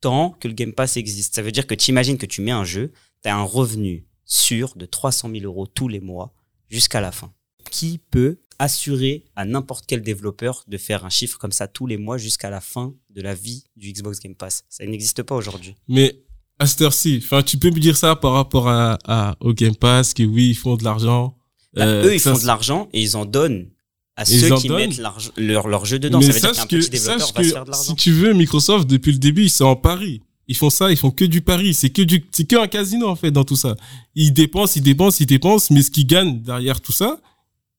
tant 0.00 0.30
que 0.30 0.48
le 0.48 0.54
Game 0.54 0.72
Pass 0.72 0.96
existe. 0.96 1.34
Ça 1.34 1.42
veut 1.42 1.52
dire 1.52 1.66
que 1.66 1.74
tu 1.74 1.90
imagines 1.90 2.18
que 2.18 2.26
tu 2.26 2.40
mets 2.42 2.50
un 2.50 2.64
jeu, 2.64 2.92
tu 3.22 3.28
as 3.28 3.36
un 3.36 3.42
revenu 3.42 4.06
sûr 4.24 4.74
de 4.76 4.86
300 4.86 5.30
000 5.32 5.44
euros 5.44 5.66
tous 5.66 5.88
les 5.88 6.00
mois 6.00 6.34
jusqu'à 6.68 7.00
la 7.00 7.12
fin. 7.12 7.32
Qui 7.70 7.98
peut 8.10 8.38
assurer 8.58 9.24
à 9.36 9.44
n'importe 9.44 9.84
quel 9.86 10.02
développeur 10.02 10.64
de 10.68 10.76
faire 10.78 11.04
un 11.04 11.10
chiffre 11.10 11.38
comme 11.38 11.52
ça 11.52 11.66
tous 11.68 11.86
les 11.86 11.96
mois 11.96 12.18
jusqu'à 12.18 12.50
la 12.50 12.60
fin 12.60 12.94
de 13.10 13.22
la 13.22 13.34
vie 13.34 13.64
du 13.76 13.92
Xbox 13.92 14.20
Game 14.20 14.34
Pass? 14.34 14.64
Ça 14.68 14.84
n'existe 14.86 15.22
pas 15.22 15.34
aujourd'hui. 15.34 15.74
Mais 15.88 16.22
à 16.58 16.66
cette 16.66 16.82
heure-ci, 16.82 17.24
tu 17.46 17.58
peux 17.58 17.70
me 17.70 17.80
dire 17.80 17.96
ça 17.96 18.16
par 18.16 18.32
rapport 18.32 18.68
à, 18.68 18.98
à- 19.04 19.36
au 19.40 19.52
Game 19.54 19.74
Pass, 19.76 20.12
que 20.14 20.22
oui, 20.22 20.50
ils 20.50 20.54
font 20.54 20.76
de 20.76 20.84
l'argent. 20.84 21.36
Bah, 21.74 21.86
Euh, 21.86 22.06
eux, 22.06 22.14
ils 22.14 22.20
font 22.20 22.36
de 22.38 22.46
l'argent 22.46 22.88
et 22.92 23.00
ils 23.00 23.16
en 23.16 23.24
donnent 23.24 23.70
à 24.20 24.24
ceux 24.24 24.54
qui 24.56 24.68
donnent. 24.68 24.78
mettent 24.90 25.00
leur, 25.36 25.68
leur 25.68 25.84
jeu 25.86 25.98
dedans. 25.98 26.18
Mais 26.18 26.26
ça 26.26 26.32
veut 26.32 26.40
dire 26.40 26.48
sache 26.54 26.56
qu'un 26.58 26.66
que, 26.66 26.76
petit 26.76 26.90
développeur 26.90 27.20
sache 27.20 27.34
va 27.34 27.42
se 27.42 27.48
que 27.48 27.52
faire 27.54 27.64
de 27.64 27.72
si 27.72 27.78
l'argent. 27.88 27.94
tu 27.94 28.12
veux, 28.12 28.32
Microsoft, 28.34 28.88
depuis 28.88 29.12
le 29.12 29.18
début, 29.18 29.44
ils 29.44 29.50
sont 29.50 29.64
en 29.64 29.76
pari. 29.76 30.22
Ils 30.48 30.56
font 30.56 30.70
ça, 30.70 30.90
ils 30.90 30.96
font 30.96 31.10
que 31.10 31.24
du 31.24 31.40
pari. 31.42 31.74
C'est 31.74 31.90
que 31.90 32.02
du, 32.02 32.24
c'est 32.32 32.44
que 32.48 32.56
un 32.56 32.66
casino, 32.66 33.08
en 33.08 33.16
fait, 33.16 33.30
dans 33.30 33.44
tout 33.44 33.56
ça. 33.56 33.76
Ils 34.14 34.32
dépensent, 34.32 34.74
ils 34.76 34.82
dépensent, 34.82 35.18
ils 35.20 35.26
dépensent, 35.26 35.72
mais 35.72 35.82
ce 35.82 35.90
qu'ils 35.90 36.06
gagnent 36.06 36.40
derrière 36.42 36.80
tout 36.80 36.92
ça, 36.92 37.20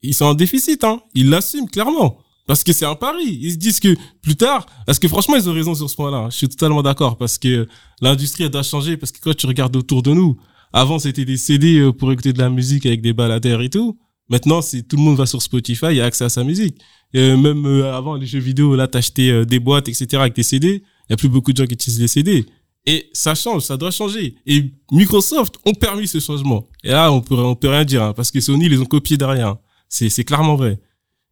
ils 0.02 0.14
sont 0.16 0.26
en 0.26 0.34
déficit, 0.34 0.84
hein. 0.84 1.02
Ils 1.14 1.30
l'assument, 1.30 1.68
clairement. 1.68 2.18
Parce 2.48 2.64
que 2.64 2.74
c'est 2.74 2.86
un 2.86 2.96
pari. 2.96 3.40
Ils 3.42 3.52
se 3.52 3.58
disent 3.58 3.80
que 3.80 3.96
plus 4.22 4.36
tard, 4.36 4.66
parce 4.86 5.00
que 5.00 5.08
franchement, 5.08 5.36
ils 5.36 5.48
ont 5.50 5.54
raison 5.54 5.76
sur 5.76 5.90
ce 5.90 5.96
point-là. 5.96 6.18
hein. 6.18 6.30
Je 6.32 6.38
suis 6.38 6.50
totalement 6.50 6.82
d'accord 6.82 7.18
parce 7.18 7.38
que 7.38 7.68
l'industrie, 8.02 8.44
elle 8.46 8.50
doit 8.50 8.64
changer 8.64 8.98
parce 8.98 9.12
que 9.12 9.20
quand 9.22 9.36
tu 9.36 9.46
regardes 9.46 9.76
autour 9.76 10.02
de 10.02 10.12
nous, 10.12 10.38
avant, 10.74 10.98
c'était 10.98 11.24
des 11.26 11.38
CD 11.38 11.78
euh, 11.78 11.92
pour 11.94 12.12
écouter 12.12 12.34
de 12.34 12.40
la 12.40 12.50
musique 12.50 12.86
avec 12.86 13.02
des 13.02 13.14
baladères 13.14 13.62
et 13.62 13.70
tout. 13.70 14.00
Maintenant, 14.32 14.62
c'est 14.62 14.82
tout 14.88 14.96
le 14.96 15.02
monde 15.04 15.18
va 15.18 15.26
sur 15.26 15.42
Spotify, 15.42 15.88
il 15.92 15.98
y 15.98 16.02
a 16.02 16.06
accès 16.06 16.24
à 16.24 16.30
sa 16.30 16.44
musique. 16.46 16.78
Euh, 17.18 17.36
même 17.36 17.66
euh, 17.66 17.94
avant 17.94 18.16
les 18.16 18.26
jeux 18.26 18.40
vidéo, 18.40 18.76
là, 18.78 18.88
t'achetais 18.88 19.30
euh, 19.30 19.46
des 19.46 19.60
boîtes, 19.60 19.90
etc. 19.90 20.08
avec 20.14 20.34
des 20.34 20.44
CD. 20.44 20.82
Il 21.10 21.12
y 21.12 21.14
a 21.14 21.18
plus 21.18 21.28
beaucoup 21.28 21.52
de 21.52 21.58
gens 21.58 21.66
qui 21.66 21.74
utilisent 21.74 22.00
les 22.00 22.08
CD. 22.08 22.46
Et 22.86 23.10
ça 23.12 23.36
change, 23.36 23.64
ça 23.64 23.76
doit 23.76 23.92
changer. 23.92 24.36
Et 24.46 24.72
Microsoft 24.92 25.56
ont 25.66 25.74
permis 25.74 26.08
ce 26.08 26.20
changement. 26.20 26.66
Et 26.84 26.90
là, 26.92 27.12
on 27.12 27.20
peut, 27.20 27.36
on 27.36 27.56
peut 27.56 27.68
rien 27.68 27.84
dire, 27.84 28.02
hein, 28.04 28.14
parce 28.14 28.32
que 28.32 28.40
Sony, 28.40 28.66
ils 28.68 28.72
les 28.72 28.80
ont 28.80 28.86
copiés 28.86 29.18
derrière. 29.18 29.50
hein. 29.50 29.60
C'est, 29.90 30.10
c'est 30.10 30.24
clairement 30.24 30.56
vrai. 30.56 30.80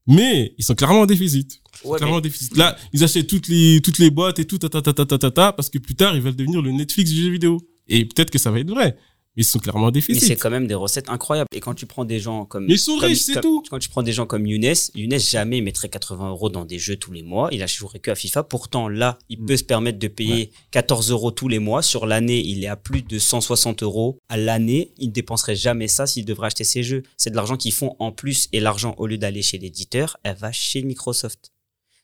Mais 0.05 0.53
ils 0.57 0.65
sont 0.65 0.75
clairement 0.75 1.01
en 1.01 1.05
déficit. 1.05 1.61
Ouais, 1.85 1.97
clairement 1.97 2.17
en 2.17 2.21
déficit. 2.21 2.57
Là, 2.57 2.75
ils 2.91 3.03
achètent 3.03 3.27
toutes 3.27 3.47
les, 3.47 3.79
toutes 3.81 3.99
les 3.99 4.09
boîtes 4.09 4.39
et 4.39 4.45
tout, 4.45 4.57
ta, 4.57 4.67
ta, 4.67 4.81
ta, 4.81 4.91
ta, 4.93 5.05
ta, 5.05 5.17
ta, 5.17 5.31
ta, 5.31 5.53
parce 5.53 5.69
que 5.69 5.77
plus 5.77 5.95
tard, 5.95 6.15
ils 6.15 6.21
veulent 6.21 6.35
devenir 6.35 6.61
le 6.61 6.71
Netflix 6.71 7.11
du 7.11 7.23
jeu 7.23 7.29
vidéo. 7.31 7.61
Et 7.87 8.03
peut-être 8.05 8.29
que 8.29 8.37
ça 8.37 8.51
va 8.51 8.59
être 8.59 8.69
vrai. 8.69 8.97
Ils 9.39 9.45
sont 9.45 9.59
clairement 9.59 9.87
en 9.87 9.91
Mais 9.91 10.01
c'est 10.01 10.35
quand 10.35 10.49
même 10.49 10.67
des 10.67 10.73
recettes 10.75 11.07
incroyables. 11.09 11.47
Et 11.53 11.61
quand 11.61 11.73
tu 11.73 11.85
prends 11.85 12.03
des 12.03 12.19
gens 12.19 12.43
comme. 12.43 12.65
Mais 12.65 12.73
ils 12.73 12.77
sont 12.77 12.97
comme- 12.99 13.07
riches, 13.07 13.19
c'est 13.21 13.33
comme- 13.35 13.41
tout. 13.43 13.63
Quand 13.69 13.79
tu 13.79 13.87
prends 13.87 14.03
des 14.03 14.11
gens 14.11 14.25
comme 14.25 14.45
Younes, 14.45 14.73
Younes 14.95 15.17
jamais 15.17 15.61
mettrait 15.61 15.87
80 15.87 16.27
euros 16.29 16.49
dans 16.49 16.65
des 16.65 16.77
jeux 16.77 16.97
tous 16.97 17.13
les 17.13 17.23
mois. 17.23 17.47
Il 17.53 17.63
a 17.63 17.67
jouerait 17.67 17.99
que 17.99 18.11
à 18.11 18.15
FIFA. 18.15 18.43
Pourtant, 18.43 18.89
là, 18.89 19.17
il 19.29 19.41
Mm. 19.41 19.45
peut 19.45 19.55
se 19.55 19.63
permettre 19.63 19.97
de 19.97 20.09
payer 20.09 20.51
14 20.71 21.09
euros 21.09 21.31
tous 21.31 21.47
les 21.47 21.59
mois. 21.59 21.81
Sur 21.81 22.05
l'année, 22.05 22.45
il 22.45 22.61
est 22.65 22.67
à 22.67 22.75
plus 22.75 23.01
de 23.01 23.17
160 23.17 23.81
euros. 23.81 24.17
À 24.27 24.35
l'année, 24.35 24.91
il 24.97 25.07
ne 25.07 25.13
dépenserait 25.13 25.55
jamais 25.55 25.87
ça 25.87 26.05
s'il 26.05 26.25
devrait 26.25 26.47
acheter 26.47 26.65
ses 26.65 26.83
jeux. 26.83 27.03
C'est 27.15 27.29
de 27.29 27.35
l'argent 27.37 27.55
qu'ils 27.55 27.71
font 27.73 27.95
en 27.99 28.11
plus. 28.11 28.49
Et 28.51 28.59
l'argent, 28.59 28.93
au 28.97 29.07
lieu 29.07 29.17
d'aller 29.17 29.41
chez 29.41 29.57
l'éditeur, 29.57 30.17
elle 30.23 30.35
va 30.35 30.51
chez 30.51 30.81
Microsoft. 30.83 31.53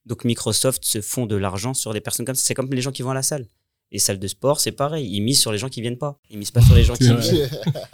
Donc 0.05 0.23
Microsoft 0.23 0.85
se 0.85 1.01
font 1.01 1.25
de 1.25 1.35
l'argent 1.35 1.73
sur 1.73 1.91
des 1.91 1.99
personnes 1.99 2.25
comme 2.25 2.35
ça. 2.35 2.43
C'est 2.45 2.53
comme 2.53 2.71
les 2.73 2.81
gens 2.81 2.91
qui 2.93 3.01
vont 3.01 3.09
à 3.09 3.13
la 3.15 3.23
salle. 3.23 3.45
Les 3.91 3.99
salles 3.99 4.19
de 4.19 4.27
sport, 4.27 4.59
c'est 4.59 4.71
pareil. 4.71 5.07
Ils 5.09 5.21
misent 5.21 5.39
sur 5.39 5.51
les 5.51 5.57
gens 5.57 5.69
qui 5.69 5.79
viennent 5.81 5.97
pas. 5.97 6.19
Ils 6.29 6.37
misent 6.37 6.51
pas 6.51 6.61
sur 6.61 6.75
les 6.75 6.83
gens 6.83 6.95
qui 6.95 7.05
C'est 7.05 7.15
viennent. 7.33 7.49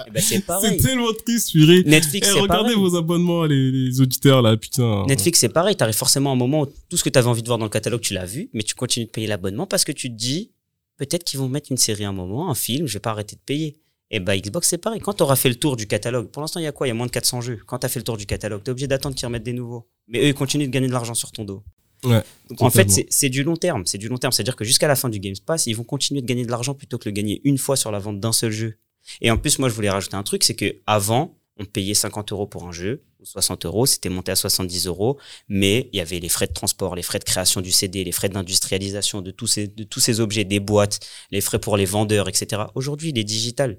Eh 0.08 0.12
ben, 0.12 0.22
c'est 0.22 0.36
C'est 0.36 0.46
pareil. 0.46 0.78
tellement 0.78 1.12
triste, 1.26 1.52
purée. 1.52 1.84
Netflix, 1.86 2.28
Eh, 2.30 2.34
c'est 2.34 2.40
regardez 2.40 2.74
pareil. 2.74 2.76
vos 2.78 2.96
abonnements, 2.96 3.44
les, 3.46 3.72
les 3.72 4.02
auditeurs, 4.02 4.42
là, 4.42 4.56
putain. 4.58 5.06
Netflix, 5.08 5.40
c'est 5.40 5.50
pareil. 5.50 5.76
T'arrives 5.76 5.94
forcément 5.96 6.30
à 6.32 6.34
un 6.34 6.38
moment 6.38 6.62
où 6.62 6.66
tout 6.90 6.98
ce 6.98 7.04
que 7.04 7.10
tu 7.10 7.20
avais 7.20 7.28
envie 7.28 7.44
de 7.44 7.48
voir 7.48 7.60
dans 7.60 7.66
le 7.66 7.70
catalogue, 7.70 8.02
tu 8.02 8.14
l'as 8.14 8.26
vu, 8.26 8.50
mais 8.54 8.64
tu 8.64 8.74
continues 8.74 9.06
de 9.06 9.12
payer 9.12 9.28
l'abonnement 9.28 9.68
parce 9.68 9.84
que 9.84 9.92
tu 9.92 10.10
te 10.10 10.16
dis, 10.16 10.52
peut-être 10.98 11.24
qu'ils 11.24 11.40
vont 11.40 11.50
mettre 11.50 11.72
une 11.72 11.78
série 11.78 12.06
à 12.06 12.10
un 12.10 12.14
moment, 12.14 12.50
un 12.50 12.56
film, 12.56 12.88
je 12.88 12.94
vais 12.94 13.00
pas 13.00 13.12
arrêter 13.12 13.36
de 13.36 13.42
payer. 13.46 13.78
Et 14.14 14.20
bah, 14.20 14.38
Xbox, 14.38 14.68
c'est 14.70 14.78
pareil. 14.78 15.00
Quand 15.02 15.14
tu 15.14 15.24
auras 15.24 15.36
fait 15.36 15.50
le 15.50 15.56
tour 15.56 15.76
du 15.78 15.88
catalogue, 15.88 16.28
pour 16.30 16.42
l'instant, 16.42 16.60
il 16.60 16.64
y 16.64 16.68
a 16.68 16.72
quoi? 16.72 16.88
Il 16.88 16.90
y 16.90 16.92
a 16.92 16.96
moins 16.96 17.06
de 17.06 17.12
400 17.12 17.42
jeux. 17.42 17.60
Quand 17.66 17.80
tu 17.80 17.86
as 17.86 17.90
fait 17.90 18.00
le 18.00 18.04
tour 18.04 18.18
du 18.18 18.26
catalogue, 18.26 18.62
tu 18.64 18.70
es 18.70 18.72
obligé 18.72 18.88
d'attendre 18.88 19.16
qu'ils 19.16 19.26
remettent 19.26 19.44
des 19.44 19.54
nouveaux. 19.54 19.88
Mais 20.08 20.20
eux, 20.20 20.28
ils 20.28 20.34
continuent 20.34 20.66
de 20.68 20.72
gagner 20.72 20.88
de 20.88 20.94
l'argent 20.94 21.14
sur 21.14 21.32
ton 21.32 21.46
dos. 21.46 21.64
Ouais, 22.04 22.22
Donc, 22.50 22.62
en 22.64 22.70
fait, 22.70 22.90
c'est- 22.90 23.08
c'est 23.10 23.30
du 23.30 23.44
long 23.44 23.56
terme. 23.56 23.84
C'est 23.86 23.98
du 23.98 24.08
long 24.08 24.18
terme. 24.18 24.32
C'est-à-dire 24.32 24.56
que 24.56 24.64
jusqu'à 24.66 24.88
la 24.88 24.96
fin 24.96 25.10
du 25.10 25.20
Game 25.20 25.36
Pass, 25.46 25.68
ils 25.68 25.74
vont 25.76 25.84
continuer 25.84 26.22
de 26.22 26.26
gagner 26.26 26.46
de 26.46 26.52
l'argent 26.52 26.74
plutôt 26.74 26.98
que 26.98 27.04
de 27.06 27.10
le 27.10 27.14
gagner 27.14 27.42
une 27.44 27.58
fois 27.58 27.76
sur 27.76 27.92
la 27.92 28.00
vente 28.00 28.20
d'un 28.20 28.34
seul 28.34 28.52
jeu. 28.52 28.76
Et 29.22 29.30
en 29.32 29.38
plus, 29.38 29.60
moi, 29.60 29.70
je 29.70 29.74
voulais 29.74 29.90
rajouter 29.90 30.16
un 30.16 30.24
truc, 30.24 30.44
c'est 30.44 30.56
que 30.56 30.76
avant, 30.88 31.38
on 31.60 31.66
payait 31.66 31.94
50 31.94 32.32
euros 32.32 32.48
pour 32.48 32.68
un 32.68 32.72
jeu, 32.72 33.04
ou 33.20 33.26
60 33.26 33.66
euros, 33.66 33.86
c'était 33.86 34.10
monté 34.10 34.32
à 34.32 34.36
70 34.36 34.88
euros, 34.88 35.20
mais 35.48 35.90
il 35.94 35.98
y 35.98 36.00
avait 36.00 36.20
les 36.20 36.30
frais 36.30 36.48
de 36.48 36.54
transport, 36.54 36.96
les 36.96 37.04
frais 37.04 37.20
de 37.20 37.24
création 37.24 37.62
du 37.62 37.72
CD, 37.72 38.04
les 38.04 38.12
frais 38.12 38.30
d'industrialisation 38.30 39.22
de 39.22 39.32
tous 39.32 39.48
ces, 39.48 39.68
de 39.68 39.84
tous 39.84 40.00
ces 40.00 40.20
objets, 40.20 40.44
des 40.44 40.60
boîtes, 40.60 41.00
les 41.32 41.42
frais 41.42 41.60
pour 41.60 41.78
les 41.78 41.86
vendeurs, 41.86 42.28
etc. 42.30 42.64
Aujourd'hui, 42.76 43.10
il 43.10 43.18
est 43.20 43.24
digital. 43.24 43.78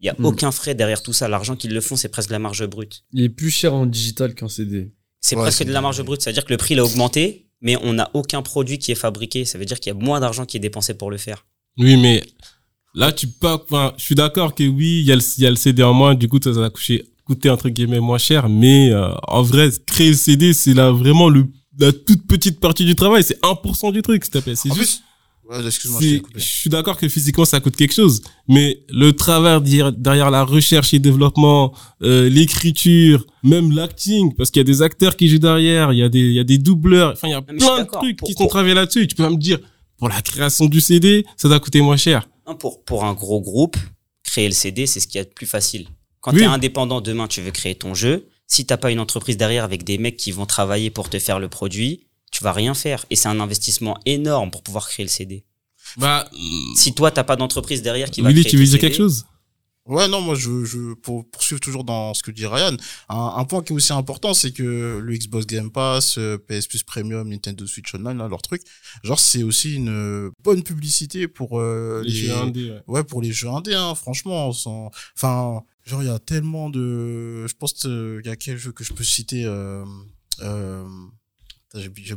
Il 0.00 0.04
n'y 0.04 0.10
a 0.10 0.14
Mm. 0.18 0.24
aucun 0.26 0.50
frais 0.52 0.74
derrière 0.74 1.02
tout 1.02 1.12
ça. 1.12 1.28
L'argent 1.28 1.56
qu'ils 1.56 1.72
le 1.72 1.80
font, 1.80 1.96
c'est 1.96 2.08
presque 2.08 2.28
de 2.28 2.34
la 2.34 2.38
marge 2.38 2.64
brute. 2.66 3.04
Il 3.12 3.22
est 3.24 3.28
plus 3.28 3.50
cher 3.50 3.74
en 3.74 3.86
digital 3.86 4.34
qu'en 4.34 4.48
CD. 4.48 4.92
C'est 5.20 5.36
Ouais, 5.36 5.42
presque 5.42 5.64
de 5.64 5.72
la 5.72 5.80
marge 5.80 6.02
brute. 6.02 6.20
C'est-à-dire 6.20 6.44
que 6.44 6.50
le 6.52 6.58
prix 6.58 6.74
il 6.74 6.80
a 6.80 6.84
augmenté, 6.84 7.43
mais 7.64 7.76
on 7.82 7.94
n'a 7.94 8.10
aucun 8.12 8.42
produit 8.42 8.78
qui 8.78 8.92
est 8.92 8.94
fabriqué. 8.94 9.44
Ça 9.44 9.58
veut 9.58 9.64
dire 9.64 9.80
qu'il 9.80 9.92
y 9.92 9.96
a 9.96 9.98
moins 9.98 10.20
d'argent 10.20 10.44
qui 10.44 10.58
est 10.58 10.60
dépensé 10.60 10.94
pour 10.94 11.10
le 11.10 11.16
faire. 11.16 11.46
Oui, 11.78 11.96
mais 11.96 12.22
là, 12.94 13.10
tu 13.10 13.26
peux 13.26 13.48
enfin, 13.48 13.94
je 13.96 14.04
suis 14.04 14.14
d'accord 14.14 14.54
que 14.54 14.62
oui, 14.62 15.00
il 15.00 15.06
y 15.06 15.12
a 15.12 15.16
le, 15.16 15.22
il 15.38 15.44
y 15.44 15.46
a 15.46 15.50
le 15.50 15.56
CD 15.56 15.82
en 15.82 15.94
moins, 15.94 16.14
du 16.14 16.28
coup, 16.28 16.38
ça 16.40 16.52
va 16.52 16.70
coûter, 16.70 17.04
coûter 17.24 17.50
entre 17.50 17.70
guillemets 17.70 18.00
moins 18.00 18.18
cher, 18.18 18.48
mais 18.48 18.92
euh, 18.92 19.08
en 19.26 19.42
vrai, 19.42 19.70
créer 19.86 20.10
le 20.10 20.16
CD, 20.16 20.52
c'est 20.52 20.74
là 20.74 20.92
vraiment 20.92 21.28
le, 21.30 21.46
la 21.78 21.90
toute 21.90 22.26
petite 22.26 22.60
partie 22.60 22.84
du 22.84 22.94
travail, 22.94 23.24
c'est 23.24 23.40
1% 23.42 23.92
du 23.92 24.02
truc, 24.02 24.24
s'il 24.24 24.34
te 24.34 24.38
plaît. 24.38 24.54
C'est 24.54 24.72
juste, 24.72 25.00
plus, 25.00 25.02
ouais, 25.50 25.66
excuse-moi, 25.66 26.00
je 26.34 26.40
suis 26.40 26.70
d'accord 26.70 26.96
que 26.96 27.08
physiquement, 27.08 27.44
ça 27.44 27.60
coûte 27.60 27.76
quelque 27.76 27.94
chose, 27.94 28.22
mais 28.48 28.80
le 28.88 29.12
travail 29.12 29.60
derrière, 29.96 30.30
la 30.30 30.44
recherche 30.44 30.94
et 30.94 30.98
développement, 30.98 31.74
euh, 32.02 32.28
l'écriture, 32.28 33.26
même 33.42 33.72
l'acting, 33.72 34.34
parce 34.34 34.50
qu'il 34.50 34.60
y 34.60 34.62
a 34.62 34.64
des 34.64 34.82
acteurs 34.82 35.16
qui 35.16 35.28
jouent 35.28 35.38
derrière, 35.38 35.92
il 35.92 35.98
y 35.98 36.02
a 36.02 36.08
des, 36.08 36.20
il 36.20 36.32
y 36.34 36.40
a 36.40 36.44
des 36.44 36.58
doubleurs, 36.58 37.12
enfin, 37.12 37.28
il 37.28 37.32
y 37.32 37.34
a 37.34 37.42
plein 37.42 37.54
de 37.84 37.90
trucs 37.90 38.18
Pour- 38.18 38.28
qui 38.28 38.34
sont 38.34 38.46
travaillés 38.46 38.74
là-dessus. 38.74 39.06
Tu 39.06 39.14
peux 39.14 39.24
pas 39.24 39.30
me 39.30 39.36
dire, 39.36 39.58
pour 39.98 40.08
la 40.08 40.20
création 40.22 40.66
du 40.66 40.80
CD, 40.80 41.24
ça 41.36 41.48
doit 41.48 41.60
coûter 41.60 41.80
moins 41.80 41.96
cher. 41.96 42.28
Pour, 42.58 42.84
pour 42.84 43.04
un 43.04 43.14
gros 43.14 43.40
groupe, 43.40 43.76
créer 44.22 44.48
le 44.48 44.54
CD, 44.54 44.86
c'est 44.86 45.00
ce 45.00 45.06
qu'il 45.06 45.18
y 45.18 45.20
a 45.20 45.24
de 45.24 45.30
plus 45.30 45.46
facile. 45.46 45.86
Quand 46.20 46.32
Oui. 46.32 46.38
tu 46.38 46.44
es 46.44 46.46
indépendant, 46.46 47.00
demain, 47.00 47.26
tu 47.28 47.40
veux 47.42 47.50
créer 47.50 47.74
ton 47.74 47.94
jeu. 47.94 48.26
Si 48.46 48.66
t'as 48.66 48.76
pas 48.76 48.90
une 48.90 49.00
entreprise 49.00 49.36
derrière 49.36 49.64
avec 49.64 49.84
des 49.84 49.96
mecs 49.98 50.16
qui 50.16 50.30
vont 50.32 50.44
travailler 50.46 50.90
pour 50.90 51.08
te 51.08 51.18
faire 51.18 51.38
le 51.38 51.48
produit, 51.48 52.06
tu 52.34 52.42
vas 52.42 52.52
rien 52.52 52.74
faire. 52.74 53.06
Et 53.10 53.16
c'est 53.16 53.28
un 53.28 53.38
investissement 53.38 53.96
énorme 54.06 54.50
pour 54.50 54.62
pouvoir 54.62 54.88
créer 54.88 55.06
le 55.06 55.10
CD. 55.10 55.44
Bah, 55.96 56.28
Si 56.74 56.92
toi, 56.92 57.10
t'as 57.12 57.22
pas 57.22 57.36
d'entreprise 57.36 57.80
derrière 57.80 58.10
qui 58.10 58.22
va 58.22 58.28
Willy, 58.28 58.40
créer 58.42 58.50
tu 58.50 58.56
veux 58.56 58.64
dire 58.64 58.72
CD, 58.72 58.80
quelque 58.80 58.96
chose 58.96 59.24
Ouais, 59.86 60.08
non, 60.08 60.20
moi, 60.22 60.34
je, 60.34 60.64
je, 60.64 60.94
pour 60.94 61.30
poursuivre 61.30 61.60
toujours 61.60 61.84
dans 61.84 62.12
ce 62.14 62.22
que 62.22 62.30
dit 62.30 62.46
Ryan, 62.46 62.74
un, 63.10 63.34
un 63.36 63.44
point 63.44 63.62
qui 63.62 63.72
est 63.72 63.76
aussi 63.76 63.92
important, 63.92 64.32
c'est 64.32 64.50
que 64.50 64.98
le 65.00 65.14
Xbox 65.16 65.46
Game 65.46 65.70
Pass, 65.70 66.16
euh, 66.16 66.38
PS 66.38 66.66
Plus 66.66 66.82
Premium, 66.82 67.28
Nintendo 67.28 67.66
Switch 67.66 67.94
Online, 67.94 68.16
là, 68.16 68.26
leur 68.26 68.40
truc, 68.40 68.62
genre, 69.04 69.20
c'est 69.20 69.42
aussi 69.42 69.74
une 69.74 69.90
euh, 69.90 70.30
bonne 70.42 70.62
publicité 70.62 71.28
pour 71.28 71.60
euh, 71.60 72.02
Les 72.02 72.10
jeux 72.10 72.32
indés, 72.32 72.70
ouais. 72.70 72.82
ouais, 72.88 73.04
pour 73.04 73.20
les 73.20 73.32
jeux 73.32 73.48
indés, 73.50 73.74
hein, 73.74 73.94
franchement, 73.94 74.52
sans, 74.52 74.90
enfin, 75.16 75.62
genre, 75.84 76.02
il 76.02 76.06
y 76.06 76.10
a 76.10 76.18
tellement 76.18 76.70
de, 76.70 77.46
je 77.46 77.54
pense 77.54 77.74
qu'il 77.74 78.22
y 78.24 78.30
a 78.30 78.36
quel 78.36 78.56
jeu 78.56 78.72
que 78.72 78.84
je 78.84 78.94
peux 78.94 79.04
citer, 79.04 79.44
euh, 79.44 79.84
euh, 80.40 80.84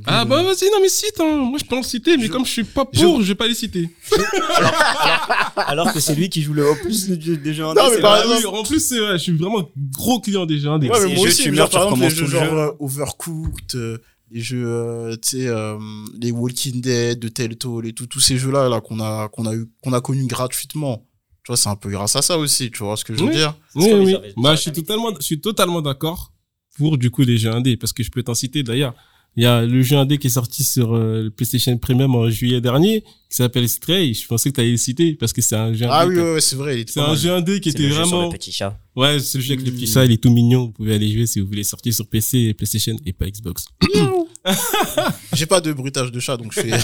Ah 0.05 0.23
bah 0.25 0.43
vas-y, 0.43 0.69
non 0.71 0.79
mais 0.81 0.87
cite, 0.89 1.19
hein. 1.19 1.37
moi 1.37 1.57
je 1.59 1.65
peux 1.65 1.75
en 1.75 1.81
citer, 1.83 2.15
mais 2.17 2.27
Je- 2.27 2.31
comme 2.31 2.45
je 2.45 2.51
suis 2.51 2.63
pas 2.63 2.85
pour, 2.85 3.21
je 3.21 3.27
vais 3.29 3.35
pas 3.35 3.47
les 3.47 3.55
citer. 3.55 3.89
Alors 5.55 5.91
que 5.91 5.99
c'est 5.99 6.15
lui 6.15 6.29
qui 6.29 6.41
joue 6.43 6.53
le 6.53 6.63
plus 6.81 7.07
de 7.09 7.19
jeux, 7.19 7.37
des 7.37 7.53
jeux 7.53 7.63
Non, 7.63 7.71
indés, 7.71 7.81
mais 7.89 7.95
c'est 7.95 8.01
par 8.01 8.17
vrai. 8.17 8.25
Ah 8.27 8.37
oui, 8.37 8.45
en 8.45 8.63
plus, 8.63 8.79
c'est 8.79 8.99
vrai, 8.99 9.13
je 9.17 9.23
suis 9.23 9.31
vraiment 9.37 9.67
gros 9.91 10.19
client 10.19 10.45
des 10.45 10.59
jeux 10.59 10.69
indés. 10.69 10.89
Ouais, 10.89 10.99
mais 10.99 11.15
moi 11.15 11.23
jeux, 11.25 11.31
aussi, 11.31 11.43
tu 11.43 11.51
mais 11.51 11.57
meurs, 11.57 11.69
tu 11.69 11.75
par 11.75 11.83
exemple, 11.85 12.01
les 12.01 12.07
recommences 12.07 12.13
jeux 12.13 12.25
tout 12.25 12.31
le 12.31 12.37
genre 12.39 12.55
jeu. 12.55 12.57
euh, 12.57 12.71
Overcooked, 12.79 13.75
euh, 13.75 13.97
les 14.31 14.41
jeux, 14.41 14.63
euh, 14.67 15.15
tu 15.15 15.29
sais, 15.37 15.47
euh, 15.47 15.77
les 16.21 16.31
Walking 16.31 16.81
Dead, 16.81 17.19
de 17.19 17.27
Telltale 17.27 17.85
et 17.85 17.93
tout, 17.93 18.05
tous 18.07 18.19
ces 18.19 18.37
jeux-là, 18.37 18.69
là, 18.69 18.79
qu'on 18.81 18.99
a, 18.99 19.27
qu'on 19.29 19.45
a 19.45 19.55
eu, 19.55 19.65
qu'on 19.81 19.93
a 19.93 20.01
connus 20.01 20.27
gratuitement. 20.27 21.03
Tu 21.43 21.49
vois, 21.51 21.57
c'est 21.57 21.69
un 21.69 21.75
peu 21.77 21.89
grâce 21.89 22.15
à 22.15 22.21
ça 22.21 22.37
aussi, 22.37 22.69
tu 22.71 22.79
vois 22.83 22.97
ce 22.97 23.05
que 23.05 23.13
je 23.15 23.19
veux 23.19 23.29
Oui. 23.29 23.35
dire? 23.35 23.55
Oui, 23.75 23.91
oui. 23.93 24.15
Bah, 24.37 24.55
je 24.55 24.61
suis 24.61 24.71
totalement, 24.71 25.11
je 25.19 25.25
suis 25.25 25.39
totalement 25.41 25.81
d'accord 25.81 26.31
pour, 26.77 26.97
du 26.97 27.09
coup, 27.09 27.23
les 27.23 27.37
jeux 27.37 27.51
indés, 27.51 27.75
parce 27.77 27.93
que 27.93 28.03
je 28.03 28.11
peux 28.11 28.21
t'en 28.21 28.33
citer 28.35 28.61
d'ailleurs. 28.63 28.93
Il 29.37 29.43
y 29.43 29.45
a 29.45 29.61
le 29.65 29.81
jeu 29.83 29.95
indé 29.97 30.17
qui 30.17 30.27
est 30.27 30.31
sorti 30.31 30.63
sur 30.63 30.95
euh, 30.95 31.23
le 31.25 31.29
PlayStation 31.29 31.77
Premium 31.77 32.15
en 32.15 32.27
juillet 32.29 32.59
dernier, 32.59 33.01
qui 33.01 33.35
s'appelle 33.35 33.69
Stray. 33.69 34.13
Je 34.15 34.25
pensais 34.27 34.49
que 34.49 34.55
tu 34.55 34.61
allais 34.61 34.71
le 34.71 34.77
citer, 34.77 35.13
parce 35.13 35.31
que 35.31 35.41
c'est 35.43 35.55
un 35.55 35.73
jeu 35.73 35.85
Ah 35.89 36.01
indé. 36.01 36.09
oui, 36.09 36.15
qui- 36.15 36.21
ouais, 36.23 36.33
ouais, 36.33 36.41
c'est 36.41 36.55
vrai, 36.55 36.85
C'est 36.87 36.99
un 36.99 37.15
jeu 37.15 37.31
indé 37.31 37.59
qui 37.59 37.71
C'est 37.71 37.77
était 37.79 37.87
jeu 37.89 37.93
sur 37.95 38.07
vraiment, 38.07 38.31
le 38.31 38.37
petit 38.37 38.51
chat. 38.51 38.79
Ouais, 38.97 39.19
c'est 39.19 39.37
le 39.37 39.43
jeu 39.43 39.53
avec 39.53 39.65
le 39.65 39.71
petit 39.71 39.85
Hmm. 39.85 39.93
chat, 39.93 40.05
il 40.05 40.11
est 40.11 40.21
tout 40.21 40.29
mignon. 40.31 40.65
Vous 40.65 40.71
pouvez 40.71 40.95
aller 40.95 41.09
jouer 41.11 41.25
si 41.25 41.39
vous 41.39 41.47
voulez 41.47 41.63
sortir 41.63 41.93
sur 41.93 42.05
PC, 42.07 42.37
et 42.39 42.53
PlayStation 42.53 42.95
et 43.05 43.13
pas 43.13 43.27
Xbox. 43.29 43.65
J'ai 45.33 45.45
pas 45.45 45.61
de 45.61 45.71
bruitage 45.73 46.11
de 46.11 46.19
chat, 46.19 46.37
donc 46.37 46.53
je 46.53 46.61
fais. 46.61 46.71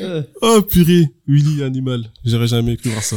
Oh 0.40 0.62
purée, 0.62 1.08
Willy 1.26 1.62
animal, 1.62 2.10
j'aurais 2.24 2.46
jamais 2.48 2.76
cru 2.76 2.90
voir 2.90 3.02
ça. 3.02 3.16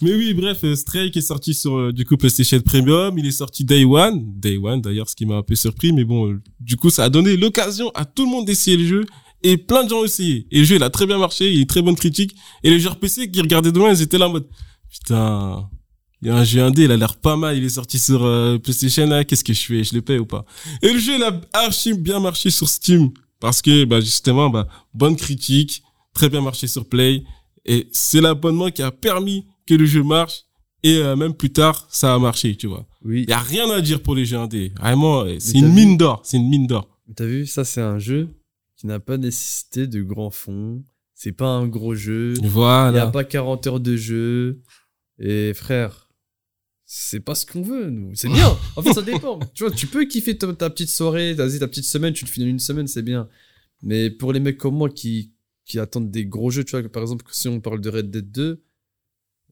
Mais 0.00 0.14
oui, 0.14 0.32
bref, 0.34 0.58
euh, 0.64 0.74
Stray 0.74 1.10
qui 1.10 1.18
est 1.18 1.22
sorti 1.22 1.52
sur 1.52 1.76
euh, 1.76 1.92
du 1.92 2.04
coup 2.04 2.16
PlayStation 2.16 2.60
Premium, 2.60 3.18
il 3.18 3.26
est 3.26 3.30
sorti 3.32 3.64
Day 3.64 3.84
One, 3.84 4.22
Day 4.38 4.56
One 4.56 4.80
d'ailleurs, 4.80 5.08
ce 5.08 5.16
qui 5.16 5.26
m'a 5.26 5.36
un 5.36 5.42
peu 5.42 5.54
surpris, 5.54 5.92
mais 5.92 6.04
bon, 6.04 6.30
euh, 6.30 6.40
du 6.60 6.76
coup 6.76 6.90
ça 6.90 7.04
a 7.04 7.08
donné 7.10 7.36
l'occasion 7.36 7.90
à 7.94 8.04
tout 8.04 8.24
le 8.24 8.30
monde 8.30 8.46
d'essayer 8.46 8.76
le 8.76 8.86
jeu 8.86 9.04
et 9.42 9.56
plein 9.58 9.84
de 9.84 9.90
gens 9.90 10.00
ont 10.00 10.04
essayé. 10.04 10.46
Et 10.50 10.60
le 10.60 10.64
jeu 10.64 10.76
il 10.76 10.82
a 10.82 10.90
très 10.90 11.06
bien 11.06 11.18
marché, 11.18 11.50
il 11.52 11.58
a 11.58 11.60
une 11.60 11.66
très 11.66 11.82
bonne 11.82 11.96
critique 11.96 12.34
et 12.62 12.70
les 12.70 12.80
joueurs 12.80 12.98
PC 12.98 13.30
qui 13.30 13.40
regardaient 13.40 13.72
de 13.72 13.78
loin, 13.78 13.92
ils 13.92 14.00
étaient 14.02 14.18
là 14.18 14.28
en 14.28 14.32
mode 14.32 14.46
putain, 14.90 15.68
il 16.22 16.28
y 16.28 16.30
a 16.30 16.36
un 16.36 16.44
jeu 16.44 16.62
indé, 16.62 16.84
il 16.84 16.92
a 16.92 16.96
l'air 16.96 17.16
pas 17.16 17.36
mal, 17.36 17.56
il 17.56 17.64
est 17.64 17.68
sorti 17.68 17.98
sur 17.98 18.24
euh, 18.24 18.58
PlayStation, 18.58 19.06
là, 19.06 19.24
qu'est-ce 19.24 19.44
que 19.44 19.52
je 19.52 19.64
fais, 19.64 19.84
je 19.84 19.94
le 19.94 20.02
paye 20.02 20.18
ou 20.18 20.26
pas? 20.26 20.44
Et 20.82 20.92
le 20.92 20.98
jeu 20.98 21.16
il 21.16 21.22
a 21.22 21.40
archi 21.52 21.94
bien 21.94 22.20
marché 22.20 22.50
sur 22.50 22.68
Steam 22.68 23.10
parce 23.38 23.60
que 23.60 23.84
bah 23.84 24.00
justement 24.00 24.48
bah 24.48 24.66
bonne 24.94 25.16
critique, 25.16 25.82
très 26.14 26.28
bien 26.28 26.40
marché 26.40 26.66
sur 26.66 26.88
Play 26.88 27.24
et 27.64 27.88
c'est 27.92 28.20
l'abonnement 28.20 28.70
qui 28.70 28.82
a 28.82 28.90
permis 28.90 29.46
que 29.66 29.74
le 29.74 29.84
jeu 29.84 30.02
marche 30.02 30.44
et 30.82 30.96
euh, 30.96 31.16
même 31.16 31.34
plus 31.34 31.52
tard 31.52 31.86
ça 31.90 32.14
a 32.14 32.18
marché, 32.18 32.56
tu 32.56 32.66
vois. 32.66 32.86
Oui. 33.04 33.24
Il 33.24 33.30
y 33.30 33.34
a 33.34 33.40
rien 33.40 33.70
à 33.70 33.80
dire 33.80 34.02
pour 34.02 34.14
les 34.14 34.24
jeux 34.24 34.38
indés. 34.38 34.72
Vraiment, 34.80 35.20
euh, 35.22 35.36
c'est 35.38 35.58
une 35.58 35.66
t'as 35.66 35.72
mine 35.72 35.96
d'or, 35.96 36.22
c'est 36.24 36.38
une 36.38 36.48
mine 36.48 36.66
d'or. 36.66 36.88
T'as 37.14 37.26
vu, 37.26 37.46
ça 37.46 37.64
c'est 37.64 37.82
un 37.82 37.98
jeu 37.98 38.28
qui 38.76 38.86
n'a 38.86 39.00
pas 39.00 39.16
nécessité 39.16 39.86
de 39.86 40.02
grand 40.02 40.30
fond. 40.30 40.82
C'est 41.18 41.32
pas 41.32 41.46
un 41.48 41.66
gros 41.66 41.94
jeu. 41.94 42.34
Il 42.36 42.42
n'y 42.42 42.46
a 42.46 42.50
Voilà. 42.50 43.06
pas 43.08 43.24
40 43.24 43.66
heures 43.66 43.80
de 43.80 43.96
jeu. 43.96 44.60
Et 45.18 45.54
frère, 45.54 46.10
c'est 46.84 47.20
pas 47.20 47.34
ce 47.34 47.46
qu'on 47.46 47.62
veut, 47.62 47.88
nous. 47.88 48.14
C'est 48.14 48.28
bien. 48.28 48.54
En 48.76 48.82
fait, 48.82 48.92
ça 48.92 49.00
dépend. 49.02 49.38
tu 49.54 49.64
vois, 49.64 49.72
tu 49.72 49.86
peux 49.86 50.04
kiffer 50.04 50.36
ta, 50.36 50.52
ta 50.52 50.68
petite 50.68 50.90
soirée, 50.90 51.32
vas-y, 51.32 51.58
ta 51.58 51.68
petite 51.68 51.86
semaine, 51.86 52.12
tu 52.12 52.26
te 52.26 52.30
finis 52.30 52.44
en 52.46 52.50
une 52.50 52.58
semaine, 52.58 52.86
c'est 52.86 53.00
bien. 53.02 53.28
Mais 53.82 54.10
pour 54.10 54.34
les 54.34 54.40
mecs 54.40 54.58
comme 54.58 54.76
moi 54.76 54.90
qui, 54.90 55.32
qui 55.64 55.78
attendent 55.78 56.10
des 56.10 56.26
gros 56.26 56.50
jeux, 56.50 56.64
tu 56.64 56.78
vois, 56.78 56.86
par 56.90 57.02
exemple, 57.02 57.24
si 57.32 57.48
on 57.48 57.60
parle 57.60 57.80
de 57.80 57.88
Red 57.88 58.10
Dead 58.10 58.30
2, 58.30 58.62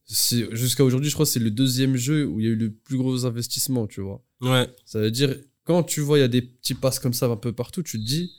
c'est- 0.04 0.54
jusqu'à 0.54 0.84
aujourd'hui, 0.84 1.08
je 1.08 1.14
crois 1.14 1.24
que 1.24 1.32
c'est 1.32 1.40
le 1.40 1.50
deuxième 1.50 1.96
jeu 1.96 2.26
où 2.26 2.40
il 2.40 2.44
y 2.46 2.48
a 2.48 2.52
eu 2.52 2.56
le 2.56 2.72
plus 2.72 2.98
gros 2.98 3.24
investissement, 3.24 3.86
tu 3.86 4.02
vois. 4.02 4.22
Ouais. 4.42 4.68
Ça 4.84 5.00
veut 5.00 5.10
dire, 5.10 5.34
quand 5.64 5.82
tu 5.82 6.02
vois, 6.02 6.18
il 6.18 6.20
y 6.20 6.24
a 6.24 6.28
des 6.28 6.42
petits 6.42 6.74
passes 6.74 6.98
comme 6.98 7.14
ça 7.14 7.24
un 7.26 7.36
peu 7.36 7.52
partout, 7.54 7.82
tu 7.82 7.98
te 7.98 8.04
dis, 8.04 8.30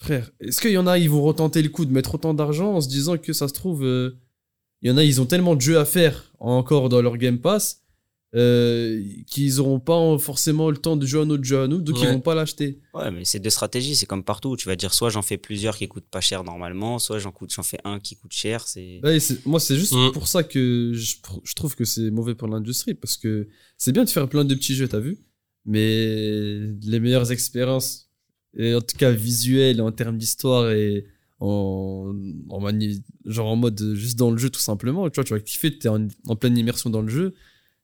frère, 0.00 0.30
est-ce 0.40 0.60
qu'il 0.60 0.70
y 0.72 0.78
en 0.78 0.86
a, 0.86 0.98
ils 0.98 1.10
vont 1.10 1.22
retenter 1.22 1.62
le 1.62 1.68
coup 1.68 1.84
de 1.84 1.92
mettre 1.92 2.14
autant 2.14 2.34
d'argent 2.34 2.72
en 2.74 2.80
se 2.80 2.88
disant 2.88 3.16
que 3.18 3.32
ça 3.32 3.48
se 3.48 3.52
trouve, 3.54 3.84
euh, 3.84 4.16
il 4.82 4.88
y 4.88 4.92
en 4.92 4.96
a, 4.96 5.04
ils 5.04 5.20
ont 5.20 5.26
tellement 5.26 5.54
de 5.56 5.60
jeux 5.60 5.78
à 5.78 5.84
faire 5.84 6.32
encore 6.40 6.88
dans 6.88 7.02
leur 7.02 7.16
Game 7.18 7.38
Pass 7.38 7.82
euh, 8.36 9.02
qu'ils 9.26 9.56
n'auront 9.56 9.80
pas 9.80 10.16
forcément 10.18 10.70
le 10.70 10.76
temps 10.76 10.96
de 10.96 11.04
jouer 11.04 11.18
à 11.20 11.24
un 11.24 11.30
autre 11.30 11.42
jeu 11.42 11.62
à 11.62 11.66
nous, 11.66 11.80
donc 11.82 11.98
ils 11.98 12.06
Ouais. 12.06 12.12
vont 12.12 12.20
pas 12.20 12.36
l'acheter. 12.36 12.78
Ouais, 12.94 13.10
mais 13.10 13.24
c'est 13.24 13.40
deux 13.40 13.50
stratégies, 13.50 13.96
c'est 13.96 14.06
comme 14.06 14.22
partout. 14.22 14.56
Tu 14.56 14.68
vas 14.68 14.76
dire 14.76 14.94
soit 14.94 15.10
j'en 15.10 15.20
fais 15.22 15.36
plusieurs 15.36 15.76
qui 15.76 15.88
coûtent 15.88 16.08
pas 16.08 16.20
cher 16.20 16.44
normalement, 16.44 17.00
soit 17.00 17.18
j'en 17.18 17.32
coûte, 17.32 17.52
j'en 17.52 17.64
fais 17.64 17.80
un 17.82 17.98
qui 17.98 18.14
coûte 18.14 18.32
cher. 18.32 18.68
C'est 18.68 19.00
Ouais, 19.02 19.18
c'est- 19.18 19.44
moi, 19.46 19.58
c'est 19.58 19.76
juste 19.76 19.94
Mm. 19.94 20.12
pour 20.12 20.28
ça 20.28 20.44
que 20.44 20.92
je, 20.94 21.16
je 21.42 21.54
trouve 21.56 21.74
que 21.74 21.84
c'est 21.84 22.10
mauvais 22.12 22.36
pour 22.36 22.46
l'industrie, 22.46 22.94
parce 22.94 23.16
que 23.16 23.48
c'est 23.76 23.90
bien 23.90 24.04
de 24.04 24.08
faire 24.10 24.28
plein 24.28 24.44
de 24.44 24.54
petits 24.54 24.76
jeux, 24.76 24.86
t'as 24.86 25.00
vu, 25.00 25.18
mais 25.66 26.56
les 26.84 27.00
meilleures 27.00 27.32
expériences, 27.32 28.09
et 28.56 28.74
en 28.74 28.80
tout 28.80 28.96
cas 28.96 29.10
visuelles, 29.10 29.80
en 29.80 29.92
termes 29.92 30.18
d'histoire 30.18 30.70
et 30.70 31.06
en, 31.38 32.12
genre 33.24 33.48
en 33.48 33.56
mode 33.56 33.94
juste 33.94 34.18
dans 34.18 34.30
le 34.30 34.38
jeu 34.38 34.50
tout 34.50 34.60
simplement, 34.60 35.08
tu 35.08 35.16
vois, 35.16 35.24
tu 35.24 35.32
vas 35.32 35.40
kiffer, 35.40 35.78
t'es 35.78 35.88
en, 35.88 36.06
en 36.26 36.36
pleine 36.36 36.58
immersion 36.58 36.90
dans 36.90 37.02
le 37.02 37.08
jeu, 37.08 37.34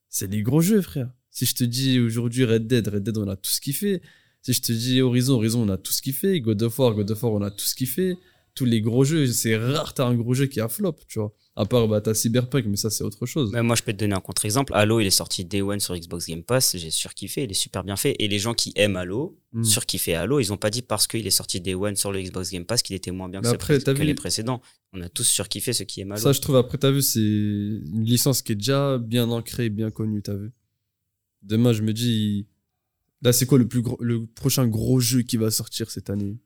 c'est 0.08 0.30
les 0.30 0.42
gros 0.42 0.60
jeux, 0.60 0.82
frère. 0.82 1.10
Si 1.30 1.44
je 1.44 1.54
te 1.54 1.64
dis 1.64 2.00
aujourd'hui 2.00 2.44
Red 2.44 2.66
Dead, 2.66 2.88
Red 2.88 3.02
Dead, 3.02 3.18
on 3.18 3.28
a 3.28 3.36
tout 3.36 3.50
ce 3.50 3.60
kiffé. 3.60 4.00
Si 4.40 4.52
je 4.52 4.62
te 4.62 4.72
dis 4.72 5.02
Horizon, 5.02 5.34
Horizon, 5.34 5.62
on 5.62 5.68
a 5.68 5.76
tout 5.76 5.92
ce 5.92 6.00
kiffé. 6.00 6.40
God 6.40 6.62
of 6.62 6.78
War, 6.78 6.94
God 6.94 7.10
of 7.10 7.22
War, 7.22 7.32
on 7.32 7.42
a 7.42 7.50
tout 7.50 7.64
ce 7.64 7.74
kiffé 7.74 8.16
tous 8.56 8.64
les 8.64 8.80
gros 8.80 9.04
jeux, 9.04 9.26
c'est 9.28 9.56
rare 9.56 9.94
t'as 9.94 10.06
un 10.06 10.14
gros 10.16 10.34
jeu 10.34 10.46
qui 10.46 10.60
a 10.60 10.68
flop, 10.68 10.96
tu 11.06 11.20
vois. 11.20 11.32
À 11.54 11.64
part 11.64 11.86
bah 11.88 12.00
t'as 12.00 12.12
Cyberpunk, 12.14 12.64
mais 12.66 12.76
ça 12.76 12.90
c'est 12.90 13.04
autre 13.04 13.24
chose. 13.24 13.50
Mais 13.52 13.62
moi, 13.62 13.76
je 13.76 13.82
peux 13.82 13.92
te 13.92 13.98
donner 13.98 14.14
un 14.14 14.20
contre-exemple. 14.20 14.72
Halo, 14.74 14.98
il 15.00 15.06
est 15.06 15.10
sorti 15.10 15.44
Day 15.44 15.62
One 15.62 15.78
sur 15.80 15.94
Xbox 15.96 16.26
Game 16.26 16.42
Pass. 16.42 16.76
J'ai 16.76 16.90
surkiffé, 16.90 17.44
il 17.44 17.50
est 17.50 17.54
super 17.54 17.84
bien 17.84 17.96
fait. 17.96 18.16
Et 18.18 18.26
les 18.28 18.38
gens 18.38 18.52
qui 18.54 18.72
aiment 18.74 18.96
Halo, 18.96 19.38
Mm. 19.52 19.62
surkiffé 19.64 20.14
Halo, 20.16 20.40
ils 20.40 20.52
ont 20.52 20.56
pas 20.58 20.68
dit 20.70 20.82
parce 20.82 21.06
qu'il 21.06 21.26
est 21.26 21.30
sorti 21.30 21.60
Day 21.60 21.74
One 21.74 21.96
sur 21.96 22.10
le 22.12 22.20
Xbox 22.20 22.50
Game 22.50 22.66
Pass 22.66 22.82
qu'il 22.82 22.96
était 22.96 23.10
moins 23.12 23.28
bien 23.28 23.40
que, 23.40 23.46
Mais 23.46 23.54
après, 23.54 23.78
que 23.78 23.90
vu- 23.92 24.04
les 24.04 24.14
précédents. 24.14 24.60
On 24.92 25.00
a 25.00 25.08
tous 25.08 25.24
surkiffé 25.24 25.72
ceux 25.72 25.84
qui 25.84 26.00
aiment 26.00 26.12
Halo. 26.12 26.20
Ça 26.22 26.32
je 26.32 26.40
trouve 26.40 26.56
après 26.56 26.76
t'as 26.78 26.90
vu 26.90 27.00
c'est 27.02 27.20
une 27.20 28.04
licence 28.04 28.42
qui 28.42 28.52
est 28.52 28.56
déjà 28.56 28.98
bien 28.98 29.30
ancrée, 29.30 29.68
bien 29.70 29.90
connue, 29.90 30.22
t'as 30.22 30.34
vu. 30.34 30.50
Demain 31.42 31.72
je 31.72 31.82
me 31.82 31.92
dis 31.92 32.46
là 33.22 33.32
c'est 33.32 33.46
quoi 33.46 33.58
le 33.58 33.68
plus 33.68 33.82
gros, 33.82 33.96
le 34.00 34.26
prochain 34.26 34.66
gros 34.66 35.00
jeu 35.00 35.22
qui 35.22 35.36
va 35.36 35.50
sortir 35.50 35.90
cette 35.90 36.10
année? 36.10 36.36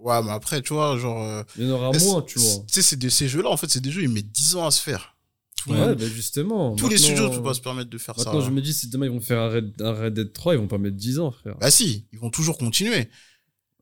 Ouais, 0.00 0.22
mais 0.22 0.30
après, 0.30 0.62
tu 0.62 0.72
vois, 0.72 0.96
genre. 0.98 1.22
euh, 1.22 1.42
Il 1.56 1.66
y 1.66 1.70
en 1.70 1.74
aura 1.74 1.92
moins, 1.92 2.22
tu 2.22 2.38
vois. 2.38 2.64
Tu 2.66 2.74
sais, 2.74 2.82
c'est 2.82 2.96
des- 2.96 3.10
ces 3.10 3.28
jeux-là, 3.28 3.50
en 3.50 3.56
fait, 3.56 3.68
c'est 3.70 3.80
des 3.80 3.90
jeux, 3.90 4.02
ils 4.02 4.08
mettent 4.08 4.30
10 4.32 4.56
ans 4.56 4.66
à 4.66 4.70
se 4.70 4.80
faire. 4.80 5.16
Tout 5.56 5.70
Ouais, 5.72 5.94
bah 5.94 6.06
justement. 6.08 6.74
tous 6.74 6.88
les 6.88 6.96
studios 6.96 7.24
ne 7.24 7.28
peuvent 7.34 7.42
pas 7.42 7.52
se 7.52 7.60
permettre 7.60 7.90
de 7.90 7.98
faire 7.98 8.14
ça. 8.18 8.24
Maintenant 8.24 8.40
je 8.40 8.50
me 8.50 8.62
dis 8.62 8.72
si 8.72 8.88
demain 8.88 9.04
ils 9.06 9.12
vont 9.12 9.20
faire 9.20 9.40
un 9.40 9.50
Red, 9.50 9.74
un 9.82 9.92
Red 9.92 10.14
Dead 10.14 10.32
3, 10.32 10.54
ils 10.54 10.58
vont 10.58 10.68
pas 10.68 10.78
mettre 10.78 10.96
10 10.96 11.18
ans, 11.18 11.30
frère. 11.32 11.54
Bah 11.58 11.70
si, 11.70 12.06
ils 12.14 12.18
vont 12.18 12.30
toujours 12.30 12.56
continuer. 12.56 13.10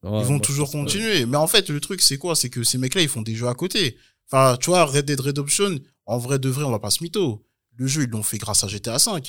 Ouais, 0.02 0.20
ils 0.20 0.26
vont 0.26 0.40
toujours 0.40 0.72
continuer. 0.72 1.24
Mais 1.26 1.37
en 1.37 1.46
fait, 1.46 1.68
le 1.70 1.78
truc, 1.81 2.00
c'est 2.02 2.18
quoi? 2.18 2.35
C'est 2.35 2.50
que 2.50 2.64
ces 2.64 2.78
mecs-là, 2.78 3.02
ils 3.02 3.09
font 3.09 3.22
des 3.22 3.37
jeux 3.37 3.46
à 3.46 3.54
côté. 3.54 3.96
Enfin, 4.26 4.57
tu 4.61 4.70
vois, 4.70 4.87
Red 4.87 5.04
Dead 5.04 5.20
Redemption, 5.20 5.78
en 6.07 6.18
vrai 6.18 6.40
de 6.40 6.48
vrai, 6.48 6.64
on 6.64 6.70
va 6.72 6.81
pas 6.81 6.90
se 6.90 7.00
mytho. 7.04 7.46
Le 7.76 7.87
jeu, 7.87 8.02
ils 8.02 8.09
l'ont 8.11 8.24
fait 8.24 8.38
grâce 8.38 8.64
à 8.64 8.68
GTA 8.68 8.96
V. 8.96 9.22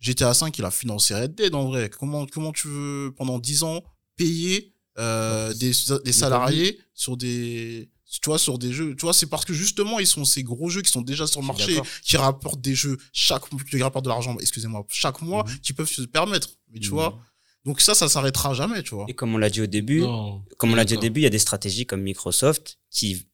GTA 0.00 0.32
V, 0.32 0.50
il 0.56 0.64
a 0.64 0.70
financé 0.70 1.14
Red 1.14 1.34
Dead, 1.34 1.54
en 1.54 1.66
vrai. 1.66 1.90
Comment, 1.90 2.24
comment 2.24 2.52
tu 2.52 2.68
veux, 2.68 3.12
pendant 3.16 3.38
10 3.38 3.64
ans, 3.64 3.82
payer 4.16 4.69
euh, 4.98 5.52
des, 5.54 5.72
des 6.04 6.12
salariés 6.12 6.78
sur 6.94 7.16
des... 7.16 7.90
Tu 8.22 8.28
vois, 8.28 8.40
sur 8.40 8.58
des 8.58 8.72
jeux. 8.72 8.96
Tu 8.96 9.02
vois, 9.02 9.12
c'est 9.12 9.26
parce 9.28 9.44
que 9.44 9.52
justement, 9.54 10.00
ils 10.00 10.06
sont 10.06 10.24
ces 10.24 10.42
gros 10.42 10.68
jeux 10.68 10.82
qui 10.82 10.90
sont 10.90 11.00
déjà 11.00 11.28
sur 11.28 11.40
le 11.40 11.46
marché, 11.46 11.80
qui 12.02 12.16
rapportent 12.16 12.60
des 12.60 12.74
jeux 12.74 12.98
chaque, 13.12 13.42
qui 13.70 13.80
rapportent 13.80 14.04
de 14.04 14.10
l'argent, 14.10 14.36
excusez-moi, 14.40 14.84
chaque 14.90 15.22
mois, 15.22 15.44
Mhm. 15.46 15.58
qui 15.60 15.72
peuvent 15.74 15.88
se 15.88 16.02
permettre. 16.02 16.48
Mais 16.72 16.80
tu 16.80 16.88
Mhm. 16.88 16.94
vois, 16.94 17.20
donc 17.64 17.80
ça, 17.80 17.94
ça 17.94 18.08
s'arrêtera 18.08 18.52
jamais, 18.52 18.82
tu 18.82 18.96
vois. 18.96 19.06
Et 19.08 19.14
comme 19.14 19.32
on 19.32 19.38
l'a 19.38 19.48
dit 19.48 19.60
au 19.60 19.66
début, 19.68 20.00
Non. 20.00 20.42
comme 20.58 20.72
on 20.72 20.74
l'a 20.74 20.84
dit 20.84 20.96
au 20.96 21.00
début, 21.00 21.20
il 21.20 21.22
y 21.22 21.26
a 21.26 21.30
des 21.30 21.38
stratégies 21.38 21.86
comme 21.86 22.02
Microsoft 22.02 22.80
qui, 22.90 23.28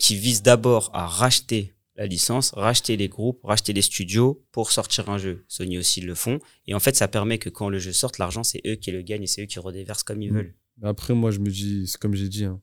qui 0.00 0.16
visent 0.16 0.42
d'abord 0.42 0.90
à 0.92 1.06
racheter 1.06 1.76
la 1.94 2.06
licence, 2.06 2.50
racheter 2.56 2.96
les 2.96 3.08
groupes, 3.08 3.38
racheter 3.44 3.72
les 3.72 3.80
studios 3.82 4.44
pour 4.50 4.72
sortir 4.72 5.08
un 5.08 5.18
jeu. 5.18 5.44
Sony 5.46 5.78
aussi 5.78 6.00
le 6.00 6.16
font. 6.16 6.40
Et 6.66 6.74
en 6.74 6.80
fait, 6.80 6.96
ça 6.96 7.06
permet 7.06 7.38
que 7.38 7.48
quand 7.48 7.68
le 7.68 7.78
jeu 7.78 7.92
sorte, 7.92 8.18
l'argent, 8.18 8.42
c'est 8.42 8.60
eux 8.66 8.74
qui 8.74 8.90
le 8.90 9.02
gagnent 9.02 9.22
et 9.22 9.26
c'est 9.28 9.42
eux 9.42 9.46
qui 9.46 9.60
redéversent 9.60 10.02
comme 10.02 10.20
ils 10.20 10.32
Mm. 10.32 10.36
veulent. 10.36 10.54
Mais 10.78 10.88
après, 10.88 11.14
moi, 11.14 11.30
je 11.30 11.38
me 11.38 11.50
dis, 11.50 11.86
c'est 11.86 11.98
comme 11.98 12.14
j'ai 12.14 12.28
dit, 12.28 12.44
hein. 12.44 12.60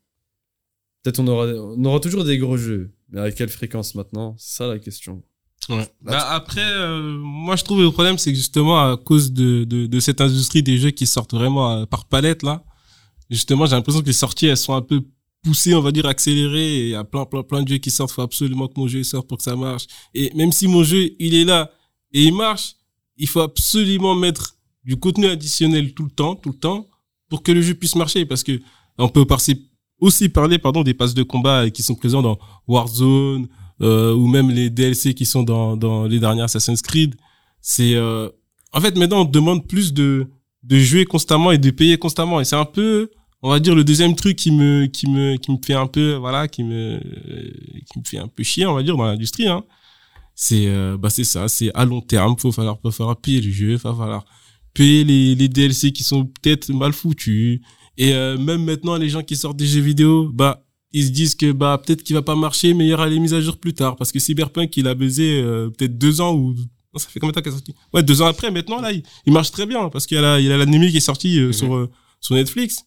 peut-être 1.02 1.20
on 1.20 1.28
aura, 1.28 1.46
on 1.48 1.84
aura 1.86 2.00
toujours 2.00 2.24
des 2.24 2.38
gros 2.38 2.58
jeux, 2.58 2.94
mais 3.10 3.22
à 3.22 3.32
quelle 3.32 3.50
fréquence 3.50 3.96
maintenant? 3.96 4.36
C'est 4.38 4.58
ça 4.58 4.68
la 4.68 4.80
question. 4.80 5.24
Ouais. 5.70 5.88
Bah, 6.02 6.30
après, 6.32 6.62
euh, 6.62 7.18
moi 7.20 7.56
je 7.56 7.64
trouve 7.64 7.82
le 7.82 7.90
problème, 7.90 8.18
c'est 8.18 8.32
que 8.32 8.38
justement 8.38 8.92
à 8.92 8.98
cause 8.98 9.32
de, 9.32 9.64
de, 9.64 9.88
de 9.88 10.00
cette 10.02 10.20
industrie 10.20 10.62
des 10.62 10.78
jeux 10.78 10.92
qui 10.92 11.06
sortent 11.06 11.34
vraiment 11.34 11.72
euh, 11.72 11.86
par 11.86 12.06
palette 12.06 12.44
là, 12.44 12.66
justement 13.30 13.66
j'ai 13.66 13.76
l'impression 13.76 14.02
que 14.02 14.08
les 14.08 14.12
sorties 14.14 14.48
elles 14.48 14.58
sont 14.58 14.74
un 14.74 14.82
peu 14.82 15.02
poussées, 15.42 15.74
on 15.74 15.80
va 15.82 15.92
dire 15.94 16.06
accélérées. 16.06 16.80
Et 16.80 16.84
il 16.84 16.90
y 16.90 16.96
a 16.96 17.06
plein 17.06 17.26
plein 17.26 17.44
plein 17.44 17.64
de 17.64 17.70
jeux 17.70 17.78
qui 17.78 17.92
sortent. 17.92 18.12
Faut 18.12 18.22
absolument 18.22 18.68
que 18.68 18.74
mon 18.78 18.88
jeu 18.88 19.04
sorte 19.04 19.26
pour 19.28 19.38
que 19.38 19.44
ça 19.44 19.56
marche. 19.56 19.88
Et 20.14 20.34
même 20.36 20.52
si 20.52 20.68
mon 20.68 20.84
jeu 20.84 21.12
il 21.18 21.34
est 21.34 21.46
là 21.46 21.72
et 22.12 22.24
il 22.24 22.34
marche, 22.36 22.76
il 23.16 23.30
faut 23.30 23.42
absolument 23.42 24.16
mettre 24.16 24.58
du 24.84 24.98
contenu 24.98 25.28
additionnel 25.28 25.94
tout 25.94 26.04
le 26.04 26.12
temps, 26.12 26.36
tout 26.36 26.50
le 26.50 26.58
temps, 26.58 26.90
pour 27.34 27.42
que 27.42 27.52
le 27.52 27.64
jeu 27.64 27.74
puisse 27.74 27.96
marcher. 27.96 28.28
Parce 28.28 28.44
que 28.44 28.60
on 29.00 29.10
peut 29.10 29.26
aussi 30.00 30.30
parler 30.30 30.60
pardon 30.60 30.84
des 30.84 30.94
passes 30.94 31.16
de 31.16 31.24
combat 31.24 31.72
qui 31.72 31.82
sont 31.82 31.96
présents 31.96 32.22
dans 32.22 32.38
Warzone 32.68 33.48
euh, 33.82 34.14
ou 34.14 34.28
même 34.28 34.52
les 34.52 34.70
DLC 34.70 35.16
qui 35.16 35.26
sont 35.26 35.42
dans 35.42 35.76
dans 35.76 36.06
les 36.06 36.20
derniers 36.20 36.44
Assassin's 36.44 36.84
Creed 36.84 37.16
c'est 37.60 37.96
euh, 37.96 38.30
en 38.72 38.82
fait 38.82 38.96
maintenant 38.96 39.22
on 39.22 39.26
demande 39.26 39.68
plus 39.68 39.94
de 39.94 40.28
de 40.62 40.78
jouer 40.78 41.06
constamment 41.06 41.52
et 41.52 41.58
de 41.58 41.72
payer 41.72 41.98
constamment. 41.98 42.40
Et 42.40 42.46
c'est 42.46 42.56
un 42.56 42.66
peu, 42.66 43.10
on 43.42 43.50
va 43.50 43.60
dire, 43.60 43.76
le 43.76 43.84
deuxième 43.84 44.16
truc 44.16 44.38
qui 44.38 44.52
me, 44.52 44.86
qui 44.86 45.10
me, 45.10 45.36
qui 45.38 45.52
me 45.52 45.58
fait 45.64 45.74
un 45.74 45.88
peu, 45.88 46.14
voilà, 46.14 46.48
qui 46.48 46.64
me, 46.64 47.00
qui 47.92 48.00
me 48.00 48.04
fait 48.06 48.20
un 48.20 48.28
peu 48.28 48.44
chier, 48.44 48.66
on 48.66 48.74
va 48.74 48.84
dire, 48.84 48.96
dans 48.96 49.06
l'industrie. 49.06 49.48
Hein. 49.48 49.64
C'est, 50.36 50.68
euh, 50.68 50.98
bah 50.98 51.10
c'est 51.10 51.26
ça, 51.26 51.48
c'est 51.48 51.72
à 51.76 51.86
long 51.86 52.02
terme. 52.02 52.36
Faut 52.40 52.52
falloir, 52.52 52.80
faut 52.82 52.92
falloir 52.92 53.18
payer 53.18 53.42
le 53.42 53.52
jeu, 53.52 53.78
faut 53.78 53.94
falloir 53.94 54.24
payer 54.74 55.04
les, 55.04 55.36
les 55.36 55.48
DLC 55.48 55.92
qui 55.92 56.04
sont 56.04 56.26
peut-être 56.26 56.72
mal 56.74 56.94
foutus. 56.94 57.62
Et 57.98 58.14
euh, 58.14 58.38
même 58.38 58.64
maintenant, 58.64 58.98
les 58.98 59.10
gens 59.10 59.24
qui 59.24 59.36
sortent 59.36 59.58
des 59.58 59.68
jeux 59.68 59.82
vidéo, 59.82 60.30
bah 60.34 60.66
ils 60.92 61.06
se 61.06 61.10
disent 61.10 61.36
que 61.36 61.52
bah 61.52 61.82
peut-être 61.84 62.04
qu'il 62.04 62.16
va 62.16 62.22
pas 62.22 62.36
marcher, 62.36 62.74
mais 62.74 62.86
il 62.86 62.90
y 62.90 62.94
aura 62.94 63.08
les 63.08 63.20
mises 63.20 63.34
à 63.34 63.42
jour 63.42 63.58
plus 63.58 63.74
tard. 63.74 63.96
Parce 63.96 64.12
que 64.12 64.20
Cyberpunk, 64.20 64.76
il 64.78 64.88
a 64.88 64.96
baisé 64.96 65.42
euh, 65.42 65.70
peut-être 65.70 65.98
deux 65.98 66.22
ans 66.22 66.36
ou 66.36 66.56
non, 66.94 67.00
ça 67.00 67.08
fait 67.10 67.20
combien 67.20 67.32
de 67.32 67.36
temps 67.36 67.42
qu'il 67.42 67.52
est 67.52 67.56
sorti? 67.56 67.74
Ouais, 67.92 68.04
deux 68.04 68.22
ans 68.22 68.28
après. 68.28 68.52
Maintenant 68.52 68.80
là, 68.80 68.92
il, 68.92 69.02
il 69.26 69.34
marche 69.34 69.52
très 69.52 69.66
bien 69.66 69.90
parce 69.90 70.06
qu'il 70.06 70.16
y 70.16 70.20
a 70.20 70.22
la, 70.22 70.40
il 70.40 70.46
y 70.46 70.52
a 70.52 70.58
l'anime 70.58 70.88
qui 70.90 70.98
est 70.98 71.00
sorti 71.00 71.40
euh, 71.40 71.52
sur 71.52 71.76
euh, 71.76 71.90
sur 72.20 72.36
Netflix. 72.36 72.86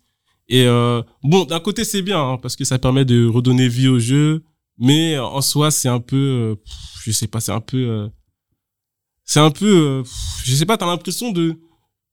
Et 0.48 0.62
euh, 0.64 1.02
bon, 1.24 1.44
d'un 1.44 1.60
côté 1.60 1.84
c'est 1.84 2.02
bien 2.02 2.20
hein, 2.20 2.38
parce 2.40 2.54
que 2.54 2.64
ça 2.64 2.78
permet 2.78 3.04
de 3.04 3.26
redonner 3.26 3.68
vie 3.68 3.88
au 3.88 3.98
jeu, 3.98 4.44
mais 4.78 5.18
en 5.18 5.40
soi 5.40 5.70
c'est 5.70 5.88
un 5.88 5.98
peu, 6.00 6.16
euh, 6.16 6.54
je 7.02 7.10
sais 7.10 7.26
pas, 7.26 7.40
c'est 7.40 7.52
un 7.52 7.60
peu, 7.60 7.78
euh, 7.78 8.08
c'est 9.24 9.40
un 9.40 9.50
peu, 9.50 9.66
euh, 9.66 10.02
je 10.44 10.54
sais 10.54 10.66
pas, 10.66 10.76
t'as 10.76 10.86
l'impression 10.86 11.32
de 11.32 11.58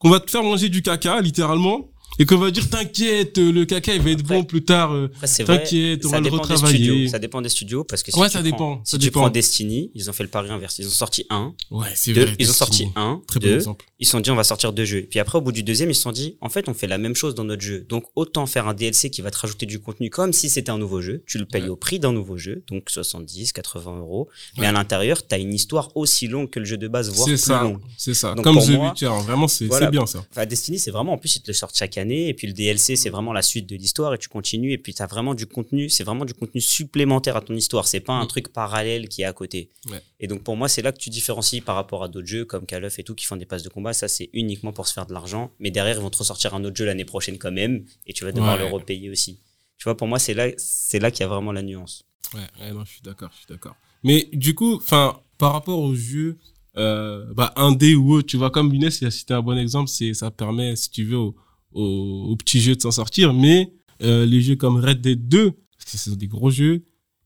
qu'on 0.03 0.09
va 0.09 0.19
te 0.19 0.29
faire 0.29 0.43
manger 0.43 0.67
du 0.67 0.81
caca 0.81 1.21
littéralement 1.21 1.89
et 2.19 2.25
qu'on 2.25 2.37
va 2.37 2.51
dire 2.51 2.69
t'inquiète, 2.69 3.37
le 3.37 3.65
caca 3.65 3.93
il 3.95 4.01
va 4.01 4.11
être 4.11 4.19
Après- 4.21 4.35
bon 4.35 4.43
plus 4.43 4.63
tard. 4.63 4.91
euh, 4.93 5.09
T'inquiète, 5.45 6.05
on 6.05 6.09
va 6.09 6.19
le 6.19 6.29
retravailler. 6.29 7.07
Ça 7.07 7.19
dépend 7.19 7.41
des 7.41 7.49
studios 7.49 7.83
parce 7.83 8.03
que 8.03 8.11
si 8.11 8.19
Ouais, 8.19 8.27
tu 8.27 8.33
ça 8.33 8.39
prends- 8.39 8.43
dépend, 8.49 8.81
Si 8.83 8.91
ça 8.91 8.97
tu 8.97 9.05
dépend. 9.05 9.19
prends 9.21 9.29
Destiny, 9.29 9.91
ils 9.95 10.09
ont 10.09 10.13
fait 10.13 10.23
le 10.23 10.29
pari 10.29 10.49
inverse. 10.49 10.77
Ils 10.79 10.87
ont 10.87 10.91
sorti 10.91 11.25
un, 11.29 11.53
Ouais, 11.71 11.87
c'est 11.95 12.13
vrai. 12.13 12.35
ils 12.39 12.49
ont 12.49 12.53
sorti 12.53 12.87
un, 12.95 13.21
Très 13.27 13.39
bon 13.39 13.47
deux, 13.47 13.55
exemple. 13.55 13.85
ils 13.99 14.05
se 14.05 14.11
sont 14.11 14.19
dit 14.19 14.31
on 14.31 14.35
va 14.35 14.43
sortir 14.43 14.73
deux 14.73 14.85
jeux. 14.85 15.05
Puis 15.09 15.19
après 15.19 15.37
au 15.37 15.41
bout 15.41 15.51
du 15.51 15.63
deuxième 15.63 15.89
ils 15.89 15.95
se 15.95 16.01
sont 16.01 16.11
dit 16.11 16.37
en 16.41 16.49
fait 16.49 16.67
on 16.69 16.73
fait 16.73 16.87
la 16.87 16.97
même 16.97 17.15
chose 17.15 17.35
dans 17.35 17.43
notre 17.43 17.61
jeu. 17.61 17.85
Donc 17.89 18.05
autant 18.15 18.45
faire 18.45 18.67
un 18.67 18.73
DLC 18.73 19.09
qui 19.09 19.21
va 19.21 19.31
te 19.31 19.37
rajouter 19.37 19.65
du 19.65 19.79
contenu 19.79 20.09
comme 20.09 20.33
si 20.33 20.49
c'était 20.49 20.69
un 20.71 20.77
nouveau 20.77 21.01
jeu. 21.01 21.23
Tu 21.27 21.37
le 21.37 21.45
payes 21.45 21.63
Ouais. 21.63 21.69
au 21.69 21.75
prix 21.75 21.99
d'un 21.99 22.11
nouveau 22.13 22.37
jeu, 22.37 22.63
donc 22.69 22.89
70, 22.89 23.51
80 23.53 23.97
euros. 23.99 24.29
Mais 24.57 24.61
Ouais. 24.63 24.67
à 24.67 24.71
l'intérieur 24.71 25.25
t'as 25.27 25.39
une 25.39 25.53
histoire 25.53 25.89
aussi 25.95 26.27
longue 26.27 26.49
que 26.49 26.59
le 26.59 26.65
jeu 26.65 26.77
de 26.77 26.87
base, 26.87 27.09
voire 27.11 27.27
plus 27.27 27.37
ça, 27.37 27.63
longue. 27.63 27.79
c'est 27.97 28.13
ça. 28.13 28.33
Donc 28.35 28.43
Comme 28.43 28.57
The 28.59 28.69
Witcher, 28.69 29.09
vraiment 29.25 29.47
c'est 29.47 29.67
bien 29.89 30.05
ça. 30.05 30.23
Destiny, 30.45 30.77
c'est 30.79 30.91
vraiment, 30.91 31.13
en 31.13 31.17
plus, 31.17 31.35
ils 31.37 31.41
te 31.41 31.47
le 31.47 31.53
sortent 31.53 31.75
chaque 31.77 31.97
année, 31.97 32.02
et 32.11 32.33
puis 32.33 32.47
le 32.47 32.53
DLC, 32.53 32.95
c'est 32.95 33.09
vraiment 33.09 33.33
la 33.33 33.41
suite 33.41 33.67
de 33.67 33.75
l'histoire, 33.75 34.13
et 34.13 34.17
tu 34.17 34.29
continues, 34.29 34.71
et 34.71 34.77
puis 34.77 34.93
t'as 34.93 35.07
vraiment 35.07 35.33
du 35.33 35.45
contenu, 35.45 35.89
c'est 35.89 36.03
vraiment 36.03 36.25
du 36.25 36.33
contenu 36.33 36.61
supplémentaire 36.61 37.35
à 37.37 37.41
ton 37.41 37.53
histoire, 37.55 37.87
c'est 37.87 37.99
pas 37.99 38.13
un 38.13 38.25
Mm. 38.25 38.27
truc 38.27 38.53
parallèle 38.53 39.07
qui 39.09 39.21
est 39.21 39.25
à 39.25 39.33
côté. 39.33 39.69
Ouais. 39.89 40.01
Et 40.19 40.27
donc, 40.27 40.43
pour 40.43 40.55
moi, 40.57 40.67
c'est 40.69 40.81
là 40.81 40.91
que 40.91 40.97
tu 40.99 41.09
différencies 41.09 41.61
par 41.61 41.75
rapport 41.75 42.03
à 42.03 42.07
d'autres 42.07 42.27
jeux 42.27 42.45
comme 42.45 42.65
Call 42.65 42.85
of 42.85 42.97
et 42.99 43.03
tout, 43.03 43.15
qui 43.15 43.25
font 43.25 43.35
des 43.37 43.45
passes 43.45 43.63
de 43.63 43.69
combat, 43.69 43.93
ça, 43.93 44.07
c'est 44.07 44.29
uniquement 44.33 44.73
pour 44.73 44.87
se 44.87 44.93
faire 44.93 45.05
de 45.05 45.13
l'argent, 45.13 45.51
mais 45.59 45.71
derrière, 45.71 45.97
ils 45.97 46.01
vont 46.01 46.09
te 46.09 46.17
ressortir 46.17 46.53
un 46.53 46.63
autre 46.63 46.75
jeu 46.75 46.85
l'année 46.85 47.05
prochaine 47.05 47.37
quand 47.37 47.51
même, 47.51 47.85
et 48.07 48.13
tu 48.13 48.23
vas 48.25 48.31
devoir 48.31 48.53
Ouais. 48.55 48.59
le 48.59 48.65
repayer 48.73 49.09
aussi. 49.09 49.39
Tu 49.77 49.83
vois, 49.85 49.97
pour 49.97 50.07
moi, 50.07 50.19
c'est 50.19 50.33
là, 50.33 50.47
c'est 50.57 50.99
là 50.99 51.11
qu'il 51.11 51.21
y 51.21 51.23
a 51.23 51.27
vraiment 51.27 51.51
la 51.51 51.61
nuance. 51.61 52.03
Ouais, 52.33 52.39
ouais, 52.61 52.71
non, 52.71 52.83
je 52.85 52.91
suis 52.93 53.01
d'accord, 53.01 53.29
je 53.33 53.37
suis 53.39 53.47
d'accord. 53.47 53.75
Mais 54.03 54.27
du 54.33 54.55
coup, 54.55 54.75
enfin, 54.75 55.19
par 55.37 55.53
rapport 55.53 55.79
aux 55.79 55.93
jeux, 55.95 56.37
euh, 56.77 57.25
bah, 57.33 57.53
indé 57.55 57.93
ou 57.95 58.13
autre, 58.13 58.27
tu 58.27 58.37
vois, 58.37 58.49
comme 58.49 58.73
Younes, 58.73 58.89
il 59.01 59.07
a 59.07 59.11
cité 59.11 59.33
un 59.33 59.41
bon 59.41 59.57
exemple, 59.57 59.89
c'est, 59.89 60.13
ça 60.13 60.31
permet, 60.31 60.75
si 60.75 60.89
tu 60.89 61.03
veux, 61.03 61.17
aux, 61.17 61.35
aux, 61.73 62.29
aux 62.29 62.35
petits 62.35 62.59
jeux 62.59 62.75
de 62.75 62.81
s'en 62.81 62.91
sortir, 62.91 63.33
mais, 63.33 63.73
euh, 64.01 64.25
les 64.25 64.41
jeux 64.41 64.55
comme 64.55 64.77
Red 64.77 65.01
Dead 65.01 65.27
2, 65.27 65.51
parce 65.51 65.85
que 65.85 65.97
ce 65.97 66.09
sont 66.09 66.15
des 66.15 66.27
gros 66.27 66.49
jeux, 66.49 66.83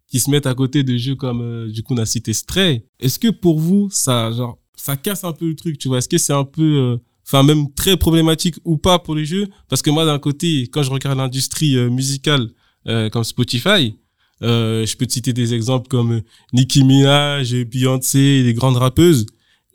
qui 0.08 0.20
se 0.20 0.30
mettent 0.30 0.46
à 0.46 0.54
côté 0.54 0.84
de 0.84 0.96
jeux 0.98 1.16
comme, 1.16 1.42
euh, 1.42 1.70
du 1.70 1.84
coup, 1.84 1.94
on 1.94 1.98
a 1.98 2.06
cité 2.06 2.34
Stray. 2.34 2.86
Est-ce 3.00 3.20
que 3.20 3.30
pour 3.30 3.60
vous, 3.60 3.90
ça, 3.92 4.32
genre, 4.32 4.60
ça 4.76 4.96
casse 4.96 5.24
un 5.24 5.34
peu 5.34 5.48
le 5.48 5.56
truc, 5.56 5.78
tu 5.78 5.88
vois? 5.88 5.98
Est-ce 5.98 6.10
que 6.10 6.18
c'est 6.18 6.34
un 6.34 6.44
peu, 6.44 6.64
euh, 6.64 6.98
enfin, 7.26 7.44
même 7.44 7.74
très 7.74 7.98
problématique 7.98 8.56
ou 8.64 8.78
pas 8.78 9.00
pour 9.00 9.16
les 9.16 9.26
jeux? 9.26 9.48
Parce 9.70 9.82
que 9.82 9.90
moi, 9.90 10.06
d'un 10.06 10.20
côté, 10.20 10.68
quand 10.72 10.84
je 10.84 10.92
regarde 10.92 11.18
l'industrie 11.18 11.76
musicale, 11.90 12.50
comme 13.12 13.26
Spotify, 13.26 13.98
je 14.40 14.96
peux 14.96 15.06
te 15.06 15.12
citer 15.12 15.34
des 15.34 15.54
exemples 15.54 15.90
comme 15.90 16.22
Nicki 16.54 16.86
Minaj, 16.86 17.54
Beyoncé, 17.66 18.44
les 18.44 18.54
grandes 18.54 18.78
rappeuses. 18.78 19.26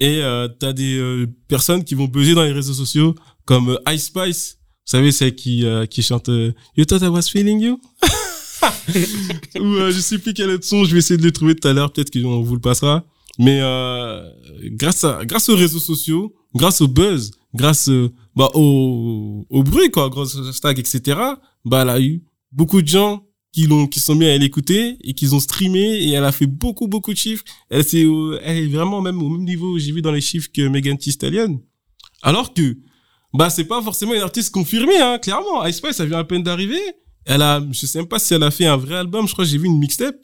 Et 0.00 0.22
euh, 0.22 0.48
t'as 0.48 0.72
des 0.72 1.26
personnes 1.46 1.84
qui 1.84 1.94
vont 1.94 2.06
buzzer 2.06 2.34
dans 2.34 2.42
les 2.42 2.52
réseaux 2.52 2.72
sociaux 2.72 3.14
comme 3.44 3.78
Ice 3.90 4.06
Spice. 4.06 4.61
Vous 4.84 4.90
savez, 4.90 5.12
celle 5.12 5.34
qui 5.34 5.64
euh, 5.64 5.86
qui 5.86 6.02
chante 6.02 6.28
euh, 6.28 6.52
You 6.76 6.84
thought 6.84 7.02
I 7.02 7.08
was 7.08 7.22
feeling 7.22 7.60
you? 7.60 7.80
Ou 9.60 9.64
euh, 9.64 9.90
je 9.90 10.00
sais 10.00 10.18
plus 10.18 10.34
quel 10.34 10.50
autre 10.50 10.64
son. 10.64 10.84
Je 10.84 10.92
vais 10.92 10.98
essayer 10.98 11.18
de 11.18 11.24
le 11.24 11.32
trouver 11.32 11.54
tout 11.54 11.66
à 11.68 11.72
l'heure. 11.72 11.92
Peut-être 11.92 12.10
qu'on 12.10 12.42
vous 12.42 12.54
le 12.54 12.60
passera. 12.60 13.04
Mais 13.38 13.60
euh, 13.62 14.28
grâce 14.64 15.04
à 15.04 15.24
grâce 15.24 15.48
aux 15.48 15.56
réseaux 15.56 15.78
sociaux, 15.78 16.34
grâce 16.54 16.80
au 16.80 16.88
buzz, 16.88 17.30
grâce 17.54 17.88
euh, 17.88 18.12
bah 18.36 18.50
au 18.54 19.46
au 19.48 19.62
bruit 19.62 19.90
quoi, 19.90 20.10
grâce 20.10 20.34
aux 20.36 20.46
hashtags 20.46 20.78
etc. 20.78 21.18
Bah 21.64 21.82
elle 21.82 21.88
a 21.88 22.00
eu 22.00 22.22
beaucoup 22.50 22.82
de 22.82 22.88
gens 22.88 23.26
qui 23.52 23.66
l'ont 23.66 23.86
qui 23.86 24.00
sont 24.00 24.14
mis 24.14 24.26
à 24.26 24.36
l'écouter 24.36 24.96
et 25.02 25.14
qui 25.14 25.28
ont 25.32 25.40
streamé 25.40 25.80
et 25.80 26.10
elle 26.10 26.24
a 26.24 26.32
fait 26.32 26.46
beaucoup 26.46 26.88
beaucoup 26.88 27.12
de 27.12 27.18
chiffres 27.18 27.44
elle 27.68 27.84
c'est 27.84 28.06
elle 28.42 28.58
est 28.58 28.66
vraiment 28.66 29.02
même 29.02 29.22
au 29.22 29.28
même 29.28 29.44
niveau 29.44 29.78
j'ai 29.78 29.92
vu 29.92 30.00
dans 30.00 30.10
les 30.10 30.22
chiffres 30.22 30.48
que 30.54 30.66
Megan 30.68 30.96
Thee 30.96 31.12
Stallion 31.12 31.60
alors 32.22 32.54
que 32.54 32.78
bah 33.34 33.50
c'est 33.50 33.64
pas 33.64 33.80
forcément 33.82 34.14
une 34.14 34.22
artiste 34.22 34.52
confirmée 34.52 35.00
hein 35.00 35.18
clairement 35.18 35.64
Ice 35.66 35.76
Spice 35.76 35.96
ça 35.96 36.04
vient 36.04 36.18
à 36.18 36.24
peine 36.24 36.42
d'arriver 36.42 36.80
elle 37.24 37.40
a 37.42 37.62
je 37.70 37.86
sais 37.86 37.98
même 37.98 38.08
pas 38.08 38.18
si 38.18 38.34
elle 38.34 38.42
a 38.42 38.50
fait 38.50 38.66
un 38.66 38.76
vrai 38.76 38.96
album 38.96 39.28
je 39.28 39.32
crois 39.32 39.44
que 39.44 39.50
j'ai 39.50 39.58
vu 39.58 39.66
une 39.66 39.78
mixtape 39.78 40.16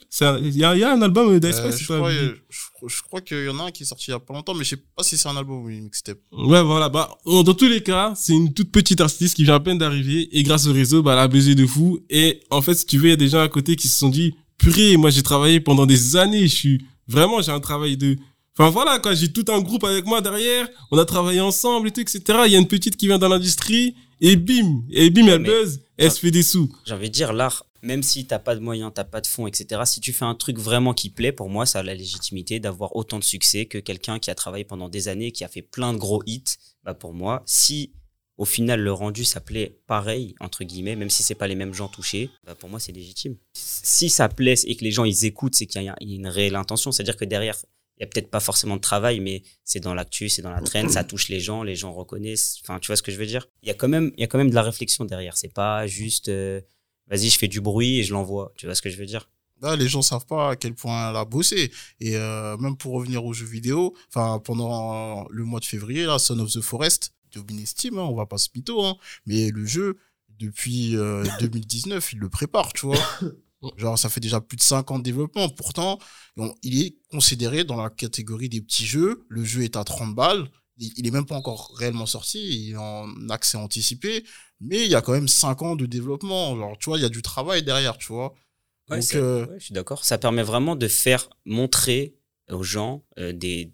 il 0.42 0.56
y 0.56 0.64
a, 0.64 0.74
il 0.74 0.80
y 0.80 0.84
a 0.84 0.92
un 0.92 1.00
album 1.02 1.38
d'Ice 1.38 1.56
Euh, 1.58 1.70
Spice 1.70 1.78
je, 1.80 1.86
c'est 1.86 1.86
pas- 1.92 1.96
crois, 1.98 2.10
euh, 2.10 2.34
je, 2.50 2.88
je 2.96 3.02
crois 3.02 3.20
qu'il 3.20 3.44
y 3.44 3.48
en 3.48 3.58
a 3.60 3.64
un 3.64 3.70
qui 3.70 3.84
est 3.84 3.86
sorti 3.86 4.06
il 4.08 4.10
y 4.10 4.14
a 4.14 4.18
pas 4.18 4.34
longtemps, 4.34 4.54
mais 4.54 4.64
je 4.64 4.70
sais 4.70 4.82
pas 4.96 5.02
si 5.04 5.16
c'est 5.16 5.28
un 5.28 5.36
album 5.36 5.64
ou 5.64 5.68
une 5.68 5.84
mixtape. 5.84 6.18
Ouais, 6.32 6.62
voilà. 6.62 6.88
Bah, 6.88 7.16
euh, 7.26 7.42
dans 7.42 7.54
tous 7.54 7.66
les 7.68 7.82
cas, 7.82 8.12
c'est 8.16 8.32
une 8.32 8.52
toute 8.54 8.70
petite 8.72 9.00
artiste 9.00 9.34
qui 9.36 9.44
vient 9.44 9.54
à 9.56 9.60
peine 9.60 9.78
d'arriver 9.78 10.28
et 10.36 10.42
grâce 10.44 10.66
au 10.66 10.72
réseau, 10.72 11.02
bah, 11.02 11.12
elle 11.14 11.18
a 11.20 11.28
baisé 11.28 11.54
de 11.56 11.66
fou. 11.66 12.00
Et 12.10 12.40
en 12.50 12.62
fait, 12.62 12.74
si 12.74 12.86
tu 12.86 12.98
veux, 12.98 13.06
il 13.06 13.10
y 13.10 13.12
a 13.12 13.16
des 13.16 13.28
gens 13.28 13.40
à 13.40 13.48
côté 13.48 13.74
qui 13.76 13.88
se 13.88 13.96
sont 13.98 14.08
dit, 14.08 14.34
purée, 14.58 14.96
moi, 14.96 15.10
j'ai 15.10 15.22
travaillé 15.22 15.60
pendant 15.60 15.86
des 15.86 16.16
années. 16.16 16.42
Je 16.48 16.54
suis 16.54 16.86
vraiment, 17.08 17.40
j'ai 17.42 17.50
un 17.52 17.60
travail 17.60 17.96
de, 17.96 18.16
enfin 18.58 18.70
voilà, 18.70 18.98
quoi. 18.98 19.14
J'ai 19.14 19.32
tout 19.32 19.44
un 19.48 19.60
groupe 19.60 19.84
avec 19.84 20.04
moi 20.04 20.20
derrière. 20.20 20.68
On 20.90 20.98
a 20.98 21.04
travaillé 21.04 21.40
ensemble 21.40 21.88
et 21.88 21.90
tout, 21.92 22.00
etc. 22.00 22.20
Il 22.46 22.52
y 22.52 22.56
a 22.56 22.58
une 22.58 22.68
petite 22.68 22.96
qui 22.96 23.06
vient 23.06 23.18
dans 23.18 23.28
l'industrie 23.28 23.94
et 24.20 24.36
bim, 24.36 24.82
et 24.90 25.10
bim, 25.10 25.26
elle 25.28 25.40
mais- 25.42 25.48
buzz, 25.48 25.80
elle 25.96 26.10
se 26.10 26.18
fait 26.18 26.30
des 26.30 26.42
sous. 26.42 26.68
J'ai 26.84 26.94
envie 26.94 27.08
de 27.08 27.14
dire, 27.14 27.32
l'art, 27.32 27.64
même 27.82 28.02
si 28.02 28.26
t'as 28.26 28.40
pas 28.40 28.56
de 28.56 28.60
moyens, 28.60 28.90
t'as 28.92 29.04
pas 29.04 29.20
de 29.20 29.26
fonds, 29.28 29.46
etc., 29.46 29.82
si 29.84 30.00
tu 30.00 30.12
fais 30.12 30.24
un 30.24 30.34
truc 30.34 30.58
vraiment 30.58 30.92
qui 30.92 31.10
plaît, 31.10 31.30
pour 31.30 31.48
moi, 31.48 31.66
ça 31.66 31.78
a 31.78 31.82
la 31.84 31.94
légitimité 31.94 32.58
d'avoir 32.58 32.96
autant 32.96 33.20
de 33.20 33.24
succès 33.24 33.66
que 33.66 33.78
quelqu'un 33.78 34.18
qui 34.18 34.30
a 34.30 34.34
travaillé 34.34 34.64
pendant 34.64 34.88
des 34.88 35.06
années, 35.06 35.30
qui 35.30 35.44
a 35.44 35.48
fait 35.48 35.62
plein 35.62 35.92
de 35.92 35.98
gros 35.98 36.22
hits. 36.26 36.42
Bah, 36.82 36.94
pour 36.94 37.14
moi, 37.14 37.42
si 37.46 37.92
au 38.36 38.44
final 38.44 38.80
le 38.80 38.92
rendu 38.92 39.24
ça 39.24 39.40
plaît 39.40 39.78
pareil, 39.88 40.34
entre 40.40 40.62
guillemets, 40.64 40.94
même 40.96 41.10
si 41.10 41.22
c'est 41.24 41.34
pas 41.34 41.48
les 41.48 41.56
mêmes 41.56 41.74
gens 41.74 41.88
touchés, 41.88 42.30
bah, 42.44 42.54
pour 42.54 42.68
moi, 42.68 42.80
c'est 42.80 42.92
légitime. 42.92 43.36
Si 43.52 44.08
ça 44.10 44.28
plaît 44.28 44.54
et 44.64 44.74
que 44.76 44.84
les 44.84 44.90
gens 44.92 45.04
ils 45.04 45.24
écoutent, 45.24 45.54
c'est 45.54 45.66
qu'il 45.66 45.82
y 45.82 45.88
a 45.88 45.96
il 46.00 46.10
y 46.10 46.12
a 46.12 46.16
une 46.16 46.26
réelle 46.28 46.56
intention. 46.56 46.90
C'est-à-dire 46.90 47.16
que 47.16 47.24
derrière, 47.24 47.56
il 47.98 48.02
y 48.02 48.04
a 48.04 48.06
peut-être 48.06 48.30
pas 48.30 48.40
forcément 48.40 48.76
de 48.76 48.80
travail, 48.80 49.18
mais 49.18 49.42
c'est 49.64 49.80
dans 49.80 49.92
l'actu, 49.92 50.28
c'est 50.28 50.42
dans 50.42 50.52
la 50.52 50.60
traîne, 50.60 50.88
ça 50.88 51.02
touche 51.02 51.28
les 51.28 51.40
gens, 51.40 51.64
les 51.64 51.74
gens 51.74 51.92
reconnaissent. 51.92 52.58
Enfin, 52.62 52.78
tu 52.78 52.86
vois 52.86 52.96
ce 52.96 53.02
que 53.02 53.10
je 53.10 53.18
veux 53.18 53.26
dire? 53.26 53.48
Il 53.62 53.68
y 53.68 53.72
a 53.72 53.74
quand 53.74 53.88
même, 53.88 54.12
il 54.16 54.20
y 54.20 54.24
a 54.24 54.28
quand 54.28 54.38
même 54.38 54.50
de 54.50 54.54
la 54.54 54.62
réflexion 54.62 55.04
derrière. 55.04 55.36
C'est 55.36 55.52
pas 55.52 55.86
juste, 55.88 56.28
euh, 56.28 56.60
vas-y, 57.08 57.28
je 57.28 57.38
fais 57.38 57.48
du 57.48 57.60
bruit 57.60 57.98
et 57.98 58.04
je 58.04 58.12
l'envoie. 58.12 58.52
Tu 58.56 58.66
vois 58.66 58.76
ce 58.76 58.82
que 58.82 58.90
je 58.90 58.96
veux 58.96 59.06
dire? 59.06 59.28
Là, 59.60 59.74
les 59.74 59.88
gens 59.88 60.02
savent 60.02 60.26
pas 60.26 60.50
à 60.50 60.56
quel 60.56 60.74
point 60.74 61.10
elle 61.10 61.16
a 61.16 61.24
bossé. 61.24 61.72
Et 61.98 62.16
euh, 62.16 62.56
même 62.58 62.76
pour 62.76 62.94
revenir 62.94 63.24
aux 63.24 63.32
jeux 63.32 63.46
vidéo, 63.46 63.94
enfin 64.08 64.38
pendant 64.38 65.26
le 65.30 65.44
mois 65.44 65.58
de 65.58 65.64
février, 65.64 66.04
là, 66.04 66.20
Son 66.20 66.38
of 66.38 66.52
the 66.52 66.60
Forest, 66.60 67.12
Domine 67.34 67.66
Steam, 67.66 67.98
hein, 67.98 68.02
on 68.02 68.14
va 68.14 68.26
pas 68.26 68.38
se 68.38 68.48
mytho, 68.54 68.84
hein, 68.84 68.96
mais 69.26 69.50
le 69.50 69.66
jeu 69.66 69.98
depuis 70.38 70.96
euh, 70.96 71.24
2019, 71.40 72.12
il 72.12 72.20
le 72.20 72.28
prépare, 72.28 72.72
tu 72.72 72.86
vois. 72.86 72.98
Genre, 73.76 73.98
ça 73.98 74.08
fait 74.08 74.20
déjà 74.20 74.40
plus 74.40 74.56
de 74.56 74.62
5 74.62 74.90
ans 74.90 74.98
de 74.98 75.02
développement. 75.04 75.48
Pourtant, 75.48 75.98
on- 76.36 76.54
il 76.62 76.80
est 76.82 76.96
considéré 77.10 77.64
dans 77.64 77.76
la 77.82 77.90
catégorie 77.90 78.48
des 78.48 78.60
petits 78.60 78.86
jeux. 78.86 79.24
Le 79.28 79.44
jeu 79.44 79.62
est 79.64 79.76
à 79.76 79.84
30 79.84 80.14
balles. 80.14 80.48
Il 80.76 80.92
il 80.96 81.06
est 81.06 81.10
même 81.10 81.26
pas 81.26 81.34
encore 81.34 81.74
réellement 81.76 82.06
sorti. 82.06 82.38
Il 82.68 82.72
est 82.72 82.76
en 82.76 83.28
accès 83.30 83.58
anticipé. 83.58 84.24
Mais 84.60 84.84
il 84.84 84.90
y 84.90 84.94
a 84.94 85.02
quand 85.02 85.12
même 85.12 85.28
5 85.28 85.62
ans 85.62 85.74
de 85.76 85.86
développement. 85.86 86.56
Genre, 86.56 86.78
tu 86.78 86.88
vois, 86.90 86.98
il 86.98 87.02
y 87.02 87.04
a 87.04 87.08
du 87.08 87.22
travail 87.22 87.62
derrière, 87.64 87.98
tu 87.98 88.12
vois. 88.12 88.32
Ouais, 88.90 89.00
Donc, 89.00 89.14
euh, 89.16 89.46
ouais, 89.46 89.58
je 89.58 89.64
suis 89.66 89.74
d'accord. 89.74 90.04
Ça 90.04 90.18
permet 90.18 90.42
vraiment 90.42 90.76
de 90.76 90.88
faire 90.88 91.28
montrer 91.44 92.14
aux 92.50 92.62
gens 92.62 93.04
euh, 93.18 93.32
des, 93.32 93.66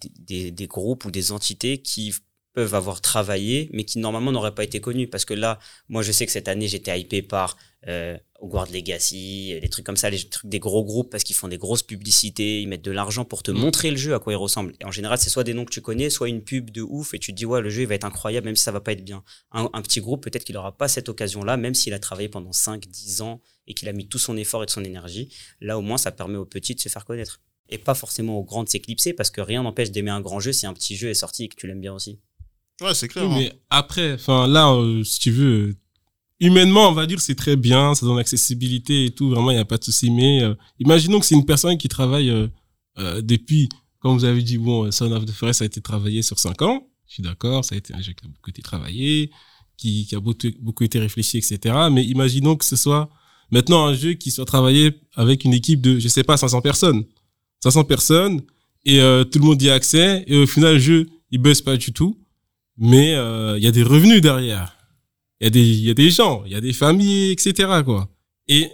des 0.50 0.66
groupes 0.66 1.04
ou 1.04 1.10
des 1.10 1.30
entités 1.32 1.80
qui 1.82 2.12
peuvent 2.52 2.74
avoir 2.74 3.00
travaillé, 3.00 3.70
mais 3.72 3.84
qui 3.84 3.98
normalement 3.98 4.32
n'auraient 4.32 4.54
pas 4.54 4.64
été 4.64 4.80
connus. 4.80 5.08
Parce 5.08 5.24
que 5.24 5.34
là, 5.34 5.58
moi, 5.88 6.02
je 6.02 6.12
sais 6.12 6.26
que 6.26 6.32
cette 6.32 6.48
année, 6.48 6.68
j'étais 6.68 6.98
hypé 7.00 7.22
par 7.22 7.56
euh, 7.86 8.18
Hogwarts 8.44 8.70
Legacy, 8.72 9.54
euh, 9.54 9.60
des 9.60 9.68
trucs 9.68 9.84
comme 9.86 9.96
ça, 9.96 10.10
les 10.10 10.22
trucs 10.22 10.48
des 10.50 10.58
gros 10.58 10.84
groupes 10.84 11.10
parce 11.10 11.24
qu'ils 11.24 11.36
font 11.36 11.48
des 11.48 11.58
grosses 11.58 11.82
publicités, 11.82 12.60
ils 12.60 12.68
mettent 12.68 12.84
de 12.84 12.90
l'argent 12.90 13.24
pour 13.24 13.42
te 13.42 13.50
Mm. 13.50 13.58
montrer 13.58 13.90
le 13.90 13.96
jeu 13.96 14.14
à 14.14 14.18
quoi 14.18 14.32
il 14.32 14.36
ressemble. 14.36 14.74
Et 14.80 14.84
en 14.84 14.90
général, 14.90 15.18
c'est 15.18 15.30
soit 15.30 15.44
des 15.44 15.54
noms 15.54 15.64
que 15.64 15.72
tu 15.72 15.80
connais, 15.80 16.10
soit 16.10 16.28
une 16.28 16.42
pub 16.42 16.70
de 16.70 16.82
ouf 16.82 17.14
et 17.14 17.18
tu 17.18 17.32
te 17.32 17.36
dis 17.36 17.46
ouais, 17.46 17.60
le 17.60 17.70
jeu 17.70 17.82
il 17.82 17.86
va 17.88 17.94
être 17.94 18.04
incroyable 18.04 18.44
même 18.46 18.56
si 18.56 18.64
ça 18.64 18.72
va 18.72 18.80
pas 18.80 18.92
être 18.92 19.04
bien. 19.04 19.24
Un, 19.52 19.68
un 19.72 19.82
petit 19.82 20.00
groupe, 20.00 20.22
peut-être 20.22 20.44
qu'il 20.44 20.56
aura 20.56 20.76
pas 20.76 20.88
cette 20.88 21.08
occasion-là, 21.08 21.56
même 21.56 21.74
s'il 21.74 21.92
a 21.94 21.98
travaillé 21.98 22.28
pendant 22.28 22.52
5, 22.52 22.86
10 22.86 23.22
ans 23.22 23.40
et 23.66 23.74
qu'il 23.74 23.88
a 23.88 23.92
mis 23.92 24.06
tout 24.08 24.18
son 24.18 24.36
effort 24.36 24.62
et 24.62 24.66
de 24.66 24.70
son 24.70 24.84
énergie. 24.84 25.28
Là, 25.60 25.78
au 25.78 25.82
moins, 25.82 25.96
ça 25.98 26.12
permet 26.12 26.36
aux 26.36 26.44
petits 26.44 26.74
de 26.74 26.80
se 26.80 26.88
faire 26.88 27.04
connaître. 27.04 27.40
Et 27.70 27.78
pas 27.78 27.94
forcément 27.94 28.38
aux 28.38 28.44
grands 28.44 28.62
de 28.62 28.68
s'éclipser 28.68 29.14
parce 29.14 29.30
que 29.30 29.40
rien 29.40 29.62
n'empêche 29.62 29.90
d'aimer 29.90 30.10
un 30.10 30.20
grand 30.20 30.38
jeu 30.38 30.52
si 30.52 30.66
un 30.66 30.74
petit 30.74 30.96
jeu 30.96 31.08
est 31.08 31.14
sorti 31.14 31.44
et 31.44 31.48
que 31.48 31.56
tu 31.56 31.66
l'aimes 31.66 31.80
bien 31.80 31.94
aussi. 31.94 32.18
Ouais, 32.82 32.92
c'est 32.92 33.08
clair. 33.08 33.24
Oui, 33.26 33.30
hein. 33.32 33.36
mais 33.38 33.52
après, 33.70 34.12
enfin 34.14 34.46
là, 34.48 34.70
euh, 34.74 35.02
si 35.02 35.18
tu 35.20 35.30
veux, 35.30 35.76
humainement, 36.40 36.88
on 36.88 36.92
va 36.92 37.06
dire 37.06 37.20
c'est 37.20 37.34
très 37.34 37.56
bien, 37.56 37.94
ça 37.94 38.06
donne 38.06 38.16
l'accessibilité 38.16 39.06
et 39.06 39.10
tout, 39.10 39.30
vraiment, 39.30 39.50
il 39.50 39.54
n'y 39.54 39.60
a 39.60 39.64
pas 39.64 39.78
de 39.78 39.84
souci. 39.84 40.10
Mais 40.10 40.42
euh, 40.42 40.54
imaginons 40.78 41.20
que 41.20 41.26
c'est 41.26 41.34
une 41.34 41.46
personne 41.46 41.78
qui 41.78 41.88
travaille 41.88 42.30
euh, 42.30 42.48
euh, 42.98 43.20
depuis, 43.22 43.68
comme 44.00 44.16
vous 44.16 44.24
avez 44.24 44.42
dit, 44.42 44.58
bon, 44.58 44.90
Son 44.90 45.10
of 45.12 45.24
the 45.24 45.32
Forest 45.32 45.62
a 45.62 45.64
été 45.64 45.80
travaillé 45.80 46.22
sur 46.22 46.38
cinq 46.38 46.62
ans. 46.62 46.86
Je 47.06 47.14
suis 47.14 47.22
d'accord, 47.22 47.64
ça 47.64 47.74
a 47.74 47.78
été 47.78 47.94
un 47.94 48.00
jeu 48.00 48.12
qui 48.12 48.24
a 48.24 48.28
beaucoup 48.28 48.50
été 48.50 48.62
travaillé, 48.62 49.30
qui, 49.76 50.06
qui 50.06 50.14
a 50.14 50.20
beaucoup, 50.20 50.48
beaucoup 50.60 50.84
été 50.84 50.98
réfléchi, 50.98 51.38
etc. 51.38 51.74
Mais 51.90 52.04
imaginons 52.04 52.56
que 52.56 52.64
ce 52.64 52.76
soit 52.76 53.10
maintenant 53.50 53.86
un 53.86 53.94
jeu 53.94 54.14
qui 54.14 54.30
soit 54.30 54.44
travaillé 54.44 55.00
avec 55.14 55.44
une 55.44 55.52
équipe 55.52 55.80
de, 55.80 55.98
je 55.98 56.08
sais 56.08 56.24
pas, 56.24 56.36
500 56.36 56.60
personnes. 56.60 57.04
500 57.62 57.84
personnes, 57.84 58.42
et 58.84 59.00
euh, 59.00 59.24
tout 59.24 59.38
le 59.38 59.46
monde 59.46 59.62
y 59.62 59.70
a 59.70 59.74
accès, 59.74 60.24
et 60.26 60.36
au 60.36 60.46
final, 60.46 60.74
le 60.74 60.78
jeu, 60.78 61.06
il 61.30 61.38
buzz 61.38 61.62
pas 61.62 61.76
du 61.76 61.92
tout 61.92 62.18
mais 62.76 63.14
euh, 63.14 63.56
il 63.56 63.64
y 63.64 63.66
a 63.66 63.72
des 63.72 63.82
revenus 63.82 64.20
derrière. 64.20 64.73
Il 65.44 65.46
y 65.46 65.48
a 65.48 65.50
des 65.50 65.60
il 65.60 65.84
y 65.84 65.90
a 65.90 65.94
des 65.94 66.10
gens, 66.10 66.42
il 66.46 66.52
y 66.52 66.54
a 66.54 66.60
des 66.62 66.72
familles, 66.72 67.32
etc. 67.32 67.68
quoi. 67.84 68.08
Et 68.48 68.70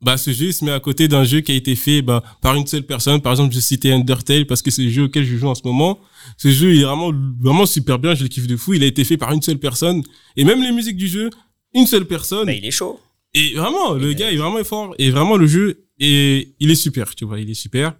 bah 0.00 0.16
ce 0.16 0.30
jeu 0.30 0.46
il 0.46 0.52
se 0.54 0.64
met 0.64 0.70
à 0.70 0.78
côté 0.78 1.08
d'un 1.08 1.24
jeu 1.24 1.40
qui 1.40 1.50
a 1.50 1.54
été 1.56 1.74
fait 1.74 2.00
bah, 2.00 2.22
par 2.40 2.54
une 2.54 2.66
seule 2.66 2.84
personne. 2.84 3.20
Par 3.20 3.32
exemple, 3.32 3.52
je 3.52 3.58
citais 3.58 3.90
Undertale 3.90 4.46
parce 4.46 4.62
que 4.62 4.70
c'est 4.70 4.82
le 4.82 4.90
jeu 4.90 5.02
auquel 5.04 5.24
je 5.24 5.36
joue 5.36 5.48
en 5.48 5.56
ce 5.56 5.62
moment. 5.64 5.98
Ce 6.36 6.48
jeu 6.48 6.74
il 6.74 6.82
est 6.82 6.84
vraiment 6.84 7.12
vraiment 7.40 7.66
super 7.66 7.98
bien, 7.98 8.14
je 8.14 8.22
le 8.22 8.28
kiffe 8.28 8.46
de 8.46 8.56
fou. 8.56 8.74
Il 8.74 8.84
a 8.84 8.86
été 8.86 9.02
fait 9.02 9.16
par 9.16 9.32
une 9.32 9.42
seule 9.42 9.58
personne 9.58 10.02
et 10.36 10.44
même 10.44 10.62
les 10.62 10.70
musiques 10.70 10.96
du 10.96 11.08
jeu, 11.08 11.28
une 11.74 11.86
seule 11.86 12.04
personne. 12.04 12.46
Bah, 12.46 12.52
il 12.52 12.64
est 12.64 12.70
chaud. 12.70 13.00
Et 13.34 13.54
vraiment, 13.54 13.94
le 13.94 14.12
gars 14.12 14.30
est 14.30 14.36
vraiment 14.36 14.62
fort. 14.62 14.94
Et 14.98 15.10
vraiment, 15.10 15.36
le 15.36 15.48
jeu, 15.48 15.88
et 15.98 16.54
il 16.60 16.70
est 16.70 16.76
super, 16.76 17.14
tu 17.14 17.24
vois, 17.24 17.40
il 17.40 17.50
est 17.50 17.54
super. 17.54 17.94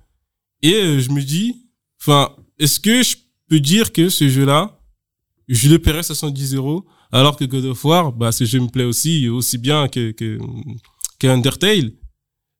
Et 0.62 0.74
euh, 0.74 1.00
je 1.00 1.10
me 1.10 1.20
dis, 1.20 1.56
enfin, 2.00 2.34
est-ce 2.58 2.78
que 2.78 3.02
je 3.02 3.16
peux 3.48 3.60
dire 3.60 3.92
que 3.92 4.08
ce 4.08 4.28
jeu-là, 4.28 4.80
je 5.48 5.68
le 5.68 5.78
paierais 5.78 6.02
70 6.02 6.54
euros, 6.54 6.86
alors 7.12 7.36
que 7.36 7.44
God 7.44 7.64
of 7.66 7.84
War, 7.84 8.12
bah, 8.12 8.32
ce 8.32 8.44
jeu 8.44 8.60
me 8.60 8.68
plaît 8.68 8.84
aussi, 8.84 9.28
aussi 9.28 9.58
bien 9.58 9.88
que, 9.88 10.10
que, 10.12 10.38
que 11.18 11.26
Undertale. 11.26 11.92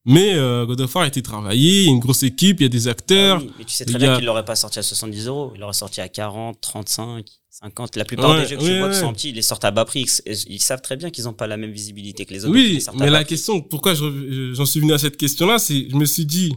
Mais 0.09 0.35
euh, 0.35 0.65
God 0.67 0.81
of 0.83 0.95
War 0.95 1.05
a 1.05 1.09
été 1.09 1.21
travaillé, 1.21 1.81
il 1.81 1.85
y 1.87 1.89
a 1.89 1.91
une 1.91 1.99
grosse 1.99 2.23
équipe, 2.23 2.61
il 2.61 2.63
y 2.63 2.67
a 2.67 2.69
des 2.69 2.87
acteurs. 2.87 3.39
Ah 3.41 3.45
oui, 3.45 3.51
mais 3.59 3.65
tu 3.65 3.75
sais 3.75 3.85
très 3.85 3.99
bien 3.99 4.13
a- 4.13 4.17
qu'il 4.17 4.25
l'aurait 4.25 4.45
pas 4.45 4.55
sorti 4.55 4.79
à 4.79 4.83
70 4.85 5.27
euros. 5.27 5.51
Il 5.57 5.61
l'aurait 5.61 5.73
sorti 5.73 6.01
à 6.01 6.09
40, 6.09 6.61
35, 6.61 7.27
50. 7.51 7.97
La 7.97 8.05
plupart 8.05 8.31
Ouais, 8.31 8.43
des 8.43 8.49
jeux 8.49 8.57
que 8.57 8.63
tu 8.63 8.79
vois 8.79 8.89
qui 8.91 8.95
ouais. 8.95 9.01
sont 9.01 9.13
petits, 9.13 9.31
ils 9.31 9.35
les 9.35 9.43
sortent 9.43 9.65
à 9.65 9.73
bas 9.73 9.85
prix. 9.85 10.07
Ils, 10.27 10.61
savent 10.63 10.81
très 10.81 10.97
bien 10.97 11.11
qu'ils 11.11 11.25
n'ont 11.25 11.33
pas 11.33 11.49
la 11.49 11.57
même 11.57 11.73
visibilité 11.73 12.25
que 12.25 12.33
les 12.35 12.45
autres. 12.45 12.55
Oui, 12.55 12.79
les 12.79 12.99
mais 13.01 13.11
la 13.11 13.19
prix. 13.25 13.31
question, 13.31 13.61
pourquoi 13.61 13.95
je 13.95 14.53
j'en 14.55 14.65
suis 14.65 14.79
venu 14.79 14.93
à 14.93 14.99
cette 14.99 15.17
question-là, 15.17 15.59
c'est, 15.59 15.89
je 15.91 15.97
me 15.97 16.05
suis 16.05 16.25
dit, 16.25 16.53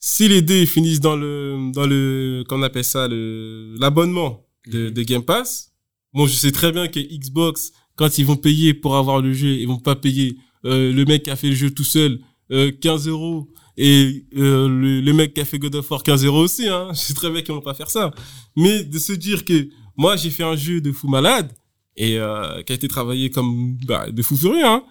si 0.00 0.26
les 0.26 0.40
deux 0.40 0.64
finissent 0.64 1.00
dans 1.00 1.16
le, 1.16 1.70
dans 1.74 1.86
le, 1.86 2.42
qu'on 2.48 2.62
appelle 2.62 2.84
ça, 2.84 3.06
l'abonnement 3.78 4.46
de, 4.66 4.86
Mhm. 4.86 4.90
de 4.92 5.02
Game 5.02 5.22
Pass, 5.24 5.72
bon, 6.12 6.26
je 6.26 6.34
sais 6.34 6.52
très 6.52 6.72
bien 6.72 6.88
que 6.88 7.00
Xbox, 7.00 7.72
quand 7.96 8.18
ils 8.18 8.26
vont 8.26 8.36
payer 8.36 8.74
pour 8.74 8.96
avoir 8.96 9.20
le 9.20 9.32
jeu, 9.32 9.48
ils 9.48 9.66
vont 9.66 9.78
pas 9.78 9.96
payer 9.96 10.36
euh, 10.64 10.92
le 10.92 11.04
mec 11.04 11.24
qui 11.24 11.30
a 11.30 11.36
fait 11.36 11.48
le 11.48 11.54
jeu 11.54 11.70
tout 11.70 11.84
seul 11.84 12.20
euh, 12.50 12.72
15 12.80 13.08
euros 13.08 13.48
et 13.76 14.26
euh, 14.36 14.68
le, 14.68 15.12
mec 15.12 15.34
qui 15.34 15.40
a 15.40 15.44
fait 15.44 15.58
God 15.58 15.76
of 15.76 15.90
War 15.90 16.02
15 16.02 16.24
euros 16.24 16.40
aussi. 16.40 16.68
Hein. 16.68 16.88
Je 16.92 16.98
sais 16.98 17.14
très 17.14 17.30
bien 17.30 17.42
qu'ils 17.42 17.54
vont 17.54 17.60
pas 17.60 17.74
faire 17.74 17.90
ça. 17.90 18.10
Mais 18.56 18.82
de 18.82 18.98
se 18.98 19.12
dire 19.12 19.44
que 19.44 19.68
moi 19.96 20.16
j'ai 20.16 20.30
fait 20.30 20.42
un 20.42 20.56
jeu 20.56 20.80
de 20.80 20.90
fou 20.92 21.08
malade 21.08 21.52
et 21.96 22.18
euh, 22.18 22.62
qui 22.62 22.72
a 22.72 22.76
été 22.76 22.88
travaillé 22.88 23.30
comme 23.30 23.76
bah, 23.86 24.10
de 24.10 24.22
fou 24.22 24.36
furieux, 24.36 24.64
hein, 24.64 24.84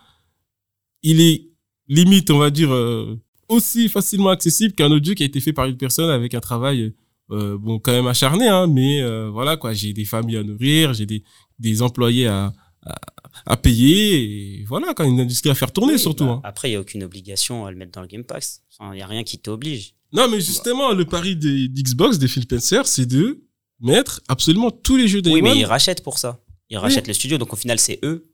il 1.03 1.21
est 1.21 1.49
limite, 1.87 2.31
on 2.31 2.37
va 2.37 2.49
dire, 2.49 2.73
euh, 2.73 3.17
aussi 3.49 3.87
facilement 3.89 4.29
accessible 4.29 4.73
qu'un 4.73 4.91
autre 4.91 5.05
jeu 5.05 5.13
qui 5.13 5.23
a 5.23 5.25
été 5.25 5.39
fait 5.39 5.53
par 5.53 5.65
une 5.65 5.77
personne 5.77 6.09
avec 6.09 6.33
un 6.33 6.41
travail 6.41 6.93
euh, 7.31 7.57
bon 7.57 7.79
quand 7.79 7.91
même 7.91 8.07
acharné, 8.07 8.47
hein, 8.47 8.67
mais 8.67 9.01
euh, 9.01 9.29
voilà 9.29 9.57
quoi, 9.57 9.73
j'ai 9.73 9.93
des 9.93 10.05
familles 10.05 10.37
à 10.37 10.43
nourrir, 10.43 10.93
j'ai 10.93 11.05
des, 11.05 11.23
des 11.59 11.81
employés 11.81 12.27
à, 12.27 12.53
à, 12.85 12.95
à 13.45 13.57
payer, 13.57 14.59
et 14.61 14.63
voilà 14.65 14.93
quand 14.93 15.03
une 15.03 15.19
industrie 15.19 15.49
à 15.49 15.55
faire 15.55 15.71
tourner 15.71 15.93
Oui, 15.93 15.99
surtout. 15.99 16.25
bah, 16.25 16.31
hein. 16.33 16.41
Après, 16.43 16.69
il 16.69 16.71
n'y 16.71 16.77
a 16.77 16.81
aucune 16.81 17.03
obligation 17.03 17.65
à 17.65 17.71
le 17.71 17.77
mettre 17.77 17.91
dans 17.91 18.01
le 18.01 18.07
Game 18.07 18.23
Pass. 18.23 18.61
Il 18.79 18.91
n'y 18.91 19.01
a 19.01 19.07
rien 19.07 19.23
qui 19.23 19.39
t'oblige. 19.39 19.93
Non, 20.13 20.29
mais 20.29 20.39
justement, 20.39 20.93
le 20.93 21.03
pari 21.05 21.35
des- 21.35 21.67
d'Xbox, 21.67 22.17
des 22.17 22.27
Phil 22.29 22.43
Spencer, 22.43 22.87
c'est 22.87 23.05
de 23.05 23.43
mettre 23.81 24.21
absolument 24.29 24.71
tous 24.71 24.95
les 24.97 25.07
jeux 25.07 25.21
Day 25.21 25.31
Oui, 25.31 25.41
mais 25.41 25.57
ils 25.57 25.65
rachètent 25.65 26.03
pour 26.03 26.17
ça. 26.17 26.39
Ils 26.69 26.77
rachètent 26.77 27.07
le 27.07 27.13
studio, 27.13 27.37
donc 27.37 27.51
au 27.53 27.55
final, 27.57 27.77
c'est 27.79 27.99
eux. 28.03 28.29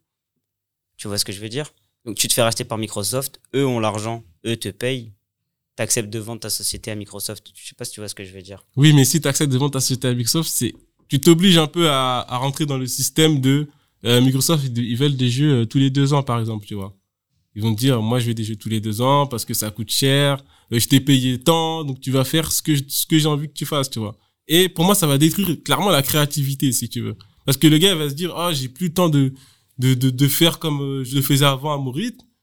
Tu 0.98 1.08
vois 1.08 1.18
ce 1.18 1.26
que 1.26 1.32
je 1.34 1.40
veux 1.40 1.50
dire? 1.50 1.74
Donc 2.06 2.16
tu 2.18 2.28
te 2.28 2.34
fais 2.34 2.42
racheter 2.44 2.64
par 2.64 2.78
Microsoft, 2.78 3.40
eux 3.56 3.66
ont 3.66 3.80
l'argent, 3.80 4.24
eux 4.46 4.56
te 4.58 4.70
payent. 4.70 5.14
T'acceptes 5.76 6.10
de 6.10 6.20
vendre 6.20 6.42
ta 6.42 6.50
société 6.50 6.92
à 6.92 6.96
Microsoft. 6.96 7.48
Je 7.56 7.68
sais 7.68 7.76
pas 7.76 7.86
si 7.86 7.94
tu 7.94 8.00
vois 8.00 8.08
ce 8.08 8.16
que 8.16 8.24
je 8.24 8.32
veux 8.32 8.42
dire. 8.42 8.64
Oui, 8.76 8.94
mais 8.94 9.06
si 9.06 9.20
tu 9.20 9.28
acceptes 9.28 9.52
de 9.52 9.58
vendre 9.58 9.72
ta 9.72 9.80
société 9.80 10.08
à 10.08 10.14
Microsoft, 10.14 10.50
c'est 10.52 10.74
tu 11.08 11.20
t'obliges 11.20 11.58
un 11.58 11.68
peu 11.68 11.90
à, 11.90 12.26
à 12.28 12.38
rentrer 12.38 12.66
dans 12.66 12.78
le 12.78 12.88
système 12.88 13.40
de 13.40 13.68
euh, 14.06 14.22
Microsoft. 14.22 14.66
Ils, 14.76 14.98
veulent 14.98 15.16
des 15.16 15.30
jeux 15.30 15.62
euh, 15.62 15.66
tous 15.66 15.78
les 15.78 15.90
deux 15.90 16.14
ans, 16.14 16.24
par 16.24 16.40
exemple, 16.40 16.66
tu 16.66 16.76
vois. 16.76 16.96
Ils 17.56 17.62
vont 17.62 17.74
te 17.74 17.80
dire, 17.80 18.02
moi, 18.02 18.20
je 18.20 18.28
veux 18.28 18.34
des 18.34 18.44
jeux 18.44 18.56
tous 18.56 18.70
les 18.70 18.82
deux 18.82 19.02
ans 19.02 19.28
parce 19.28 19.46
que 19.46 19.54
ça 19.54 19.70
coûte 19.72 19.92
cher. 19.92 20.44
euh, 20.72 20.80
je 20.80 20.88
t'ai 20.88 21.00
payé 21.00 21.40
tant, 21.40 21.84
donc 21.84 22.00
tu 22.00 22.12
vas 22.12 22.24
faire 22.24 22.52
ce 22.52 22.62
que 22.62 22.74
ce 22.88 23.06
que 23.06 23.18
j'ai 23.18 23.28
envie 23.28 23.48
que 23.48 23.54
tu 23.54 23.66
fasses, 23.66 23.90
tu 23.90 24.00
vois. 24.00 24.18
Et 24.48 24.70
pour 24.70 24.86
moi, 24.86 24.96
ça 24.96 25.08
va 25.08 25.18
détruire 25.18 25.56
clairement 25.64 25.90
la 25.90 26.02
créativité, 26.02 26.72
si 26.72 26.90
tu 26.90 27.02
veux, 27.02 27.16
parce 27.46 27.58
que 27.58 27.68
le 27.68 27.78
gars 27.78 27.92
il 27.92 27.98
va 27.98 28.10
se 28.10 28.16
dire, 28.16 28.36
ah, 28.36 28.52
j'ai 28.54 28.68
plus 28.70 28.88
le 28.88 28.94
temps 28.94 29.10
de 29.10 29.34
de 29.80 29.94
de, 29.94 30.28
faire 30.28 30.60
comme 30.60 31.04
je 31.04 31.16
le 31.16 31.22
faisais 31.22 31.46
avant 31.46 31.74
à 31.74 31.78
mon 31.78 31.94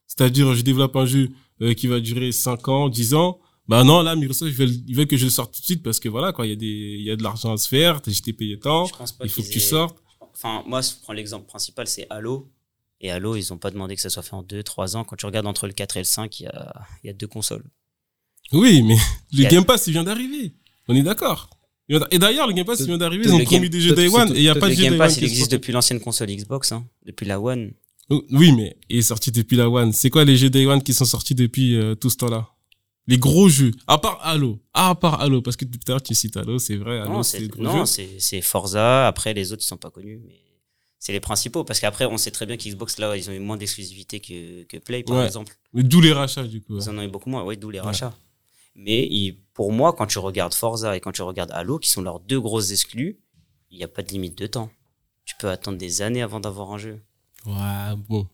c'est-à-dire 0.07 0.55
je 0.55 0.63
développe 0.63 0.97
un 0.97 1.07
jeu 1.07 1.31
euh, 1.63 1.75
qui 1.75 1.87
va 1.87 2.01
durer 2.01 2.33
5 2.33 2.69
ans, 2.69 2.89
10 2.89 3.15
ans. 3.15 3.39
Bah 3.69 3.85
non, 3.85 4.03
là, 4.03 4.17
Microsoft, 4.17 4.51
ils 4.51 4.57
veulent, 4.57 4.75
ils 4.89 4.97
veulent 4.97 5.07
que 5.07 5.17
je 5.17 5.25
le 5.25 5.31
sorte 5.31 5.55
tout 5.55 5.61
de 5.61 5.65
suite 5.67 5.83
parce 5.83 6.01
que 6.01 6.09
voilà, 6.09 6.33
quoi, 6.33 6.47
il 6.47 6.51
y 6.51 6.53
a 6.53 6.57
des, 6.57 6.67
il 6.67 7.03
y 7.03 7.11
a 7.11 7.17
de 7.17 7.23
l'argent 7.23 7.53
à 7.53 7.57
se 7.57 7.69
faire, 7.69 8.03
t'ai 8.03 8.33
payé 8.33 8.59
tant, 8.59 8.87
il 9.23 9.29
faut 9.31 9.43
que 9.43 9.49
tu 9.49 9.61
sortes. 9.61 9.97
Enfin, 10.33 10.63
moi, 10.67 10.81
je 10.81 10.89
prends 11.03 11.13
l'exemple 11.13 11.47
principal, 11.47 11.87
c'est 11.87 12.07
Halo. 12.11 12.51
Et 13.01 13.11
Halo, 13.11 13.37
ils 13.37 13.53
ont 13.53 13.59
pas 13.59 13.71
demandé 13.71 13.95
que 13.97 14.03
ça 14.03 14.11
soit 14.11 14.23
fait 14.23 14.35
en 14.35 14.43
2-3 14.43 14.97
ans. 14.97 15.05
Quand 15.05 15.17
tu 15.17 15.25
regardes 15.27 15.47
entre 15.47 15.67
le 15.67 15.73
4 15.73 15.97
et 15.97 16.01
le 16.01 16.05
5, 16.05 16.41
il 16.41 16.43
y 16.45 16.47
a, 16.47 16.75
il 17.05 17.07
y 17.07 17.11
a 17.11 17.13
deux 17.13 17.27
consoles. 17.27 17.65
Oui, 18.53 18.83
mais 18.83 18.97
le 19.33 19.49
Game 19.49 19.65
Pass, 19.65 19.87
il 19.87 19.93
vient 19.93 20.05
d'arriver. 20.05 20.55
On 20.89 20.95
est 20.97 21.03
d'accord. 21.03 21.49
Il 21.89 22.01
Et 22.11 22.19
d'ailleurs, 22.19 22.47
le 22.47 22.53
Game 22.53 22.65
Pass, 22.67 22.81
il 22.81 22.87
vient 22.87 22.99
d'arriver, 22.99 23.25
ils 23.25 23.29
Le 23.29 23.35
ont 23.35 23.39
Game- 23.39 23.47
promis 23.47 23.71
des 23.71 23.81
jeux 23.81 23.95
Day 23.95 24.09
One 24.09 24.33
et 24.35 24.39
il 24.39 24.43
n'y 24.43 24.49
a 24.49 24.55
pas 24.55 24.67
de 24.67 24.71
le 24.73 24.75
jeu 24.77 24.83
Game 24.83 24.93
Day 24.93 24.99
Pass, 24.99 25.13
One. 25.13 25.17
il 25.17 25.19
qui 25.19 25.25
est 25.25 25.29
existe 25.29 25.41
sorti. 25.51 25.57
depuis 25.57 25.73
l'ancienne 25.73 26.01
console 26.01 26.29
Xbox, 26.29 26.73
hein, 26.73 26.85
depuis 27.07 27.27
la 27.27 27.41
One. 27.41 27.73
Oui, 28.11 28.53
mais 28.53 28.77
il 28.89 28.99
est 28.99 29.03
sorti 29.03 29.31
depuis 29.31 29.57
la 29.57 29.69
One. 29.71 29.93
C'est 29.93 30.11
quoi 30.11 30.25
les 30.25 30.37
jeux 30.37 30.51
Day 30.51 30.67
One 30.67 30.83
qui 30.83 30.93
sont 30.95 31.05
sortis 31.05 31.35
depuis 31.35 31.77
euh, 31.77 31.95
tout 31.95 32.11
ce 32.11 32.17
temps-là? 32.17 32.49
Les 33.07 33.19
gros 33.19 33.49
jeux. 33.49 33.71
À 33.87 33.99
part 33.99 34.19
Halo. 34.23 34.61
Ah, 34.75 34.91
à 34.91 34.95
part 34.95 35.21
Halo. 35.21 35.43
Parce 35.43 35.57
que 35.57 35.65
tout 35.65 35.79
à 35.89 35.91
l'heure, 35.93 36.03
tu 36.03 36.15
cites 36.15 36.37
Halo, 36.37 36.59
c'est 36.59 36.77
vrai. 36.77 36.99
Halo, 37.01 37.23
c'est 37.23 37.57
non, 37.59 37.87
c'est 37.87 38.09
c'est 38.19 38.41
Forza. 38.41 39.07
Après, 39.07 39.33
les 39.35 39.53
autres, 39.53 39.63
ils 39.63 39.67
sont 39.67 39.77
pas 39.77 39.91
connus. 39.91 40.21
Mais 40.27 40.41
c'est 40.99 41.13
les 41.13 41.21
principaux. 41.21 41.65
Parce 41.65 41.81
qu'après, 41.81 42.07
on 42.07 42.17
sait 42.19 42.31
très 42.31 42.47
bien 42.47 42.57
qu'Xbox, 42.57 42.99
là, 42.99 43.17
ils 43.17 43.29
ont 43.31 43.33
eu 43.33 43.39
moins 43.41 43.57
d'exclusivité 43.57 44.21
que, 44.21 44.65
que 44.65 44.77
Play, 44.79 45.03
par 45.03 45.17
Ouais. 45.19 45.27
exemple. 45.27 45.53
Mais 45.73 45.83
D'où 45.83 46.01
les 46.01 46.13
rachats, 46.13 46.45
du 46.47 46.61
coup. 46.63 46.75
ouais. 46.75 46.83
Ils 46.85 46.91
en 46.91 46.99
ont 46.99 47.03
eu 47.03 47.09
beaucoup 47.09 47.31
moins. 47.31 47.45
Oui, 47.45 47.57
d'où 47.57 47.71
les 47.71 47.79
Ouais. 47.81 47.87
rachats. 47.87 48.15
Mais 48.77 49.07
il- 49.11 49.39
pour 49.55 49.73
moi, 49.73 49.93
quand 49.93 50.07
tu 50.07 50.19
regardes 50.19 50.55
Forza 50.55 50.97
et 50.97 51.01
quand 51.01 51.13
tu 51.13 51.23
regardes 51.23 51.51
Halo, 51.53 51.79
qui 51.79 51.91
sont 51.91 52.03
leurs 52.03 52.21
deux 52.21 52.41
grosses 52.41 52.71
exclus, 52.71 53.19
il 53.71 53.79
n'y 53.79 53.85
a 53.85 53.89
pas 53.89 54.03
de 54.03 54.09
limite 54.11 54.37
de 54.39 54.47
temps. 54.47 54.71
Tu 55.25 55.35
peux 55.39 55.49
attendre 55.49 55.79
des 55.79 56.03
années 56.03 56.23
avant 56.23 56.39
d'avoir 56.41 56.71
un 56.73 56.79
jeu. 56.79 57.01
Ouais, 57.47 57.97
bon. 58.09 58.27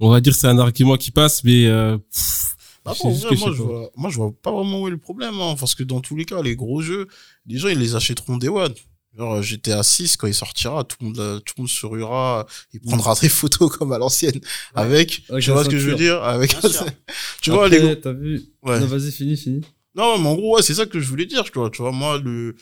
On 0.00 0.10
va 0.10 0.20
dire 0.20 0.32
que 0.32 0.38
c'est 0.38 0.46
un 0.48 0.58
argument 0.58 0.96
qui 0.96 1.10
passe, 1.10 1.44
mais 1.44 1.66
euh, 1.66 1.98
pff, 1.98 2.56
Bah, 2.84 2.94
bon, 3.02 3.14
je 3.14 3.26
moi, 3.28 3.52
je 3.52 3.62
pas. 3.62 3.62
vois, 3.62 3.90
moi, 3.96 4.10
je 4.10 4.16
vois 4.16 4.32
pas 4.32 4.50
vraiment 4.50 4.80
où 4.82 4.88
est 4.88 4.90
le 4.90 4.98
problème, 4.98 5.34
hein, 5.40 5.54
parce 5.58 5.74
que 5.74 5.82
dans 5.82 6.00
tous 6.00 6.16
les 6.16 6.24
cas, 6.24 6.42
les 6.42 6.56
gros 6.56 6.80
jeux, 6.80 7.06
les 7.46 7.58
gens, 7.58 7.68
ils 7.68 7.78
les 7.78 7.94
achèteront 7.94 8.36
des 8.38 8.48
One. 8.48 8.74
Genre, 9.18 9.34
euh, 9.34 9.42
GTA 9.42 9.82
6, 9.82 10.16
quand 10.16 10.26
il 10.28 10.34
sortira, 10.34 10.84
tout 10.84 10.96
le 11.00 11.06
monde, 11.08 11.42
tout 11.44 11.54
le 11.58 11.62
monde 11.62 11.68
se 11.68 11.84
ruera, 11.84 12.46
il 12.72 12.80
prendra 12.80 13.14
des 13.20 13.28
photos 13.28 13.70
comme 13.76 13.92
à 13.92 13.98
l'ancienne, 13.98 14.40
avec, 14.74 15.24
Avec 15.28 15.44
tu 15.44 15.50
vois 15.50 15.64
ce 15.64 15.68
que 15.68 15.78
je 15.78 15.90
veux 15.90 15.96
dire, 15.96 16.22
avec, 16.22 16.56
tu 17.42 17.50
vois, 17.50 17.68
les 17.68 17.76
Après, 17.78 17.92
gros, 17.92 18.00
t'as 18.02 18.12
vu 18.12 18.42
ouais. 18.62 18.80
Non, 18.80 18.86
vas-y, 18.86 19.10
fini, 19.12 19.36
fini. 19.36 19.60
Non, 19.94 20.18
mais 20.18 20.28
en 20.28 20.34
gros, 20.36 20.56
ouais, 20.56 20.62
c'est 20.62 20.74
ça 20.74 20.86
que 20.86 21.00
je 21.00 21.08
voulais 21.08 21.26
dire, 21.26 21.42
tu 21.44 21.58
vois. 21.58 21.68
Tu 21.70 21.82
vois, 21.82 21.90
moi, 21.92 22.18
le, 22.18 22.54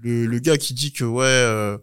le, 0.00 0.26
le 0.26 0.38
gars 0.40 0.56
qui 0.56 0.72
dit 0.74 0.92
que, 0.92 1.04
ouais, 1.04 1.24
euh, 1.26 1.76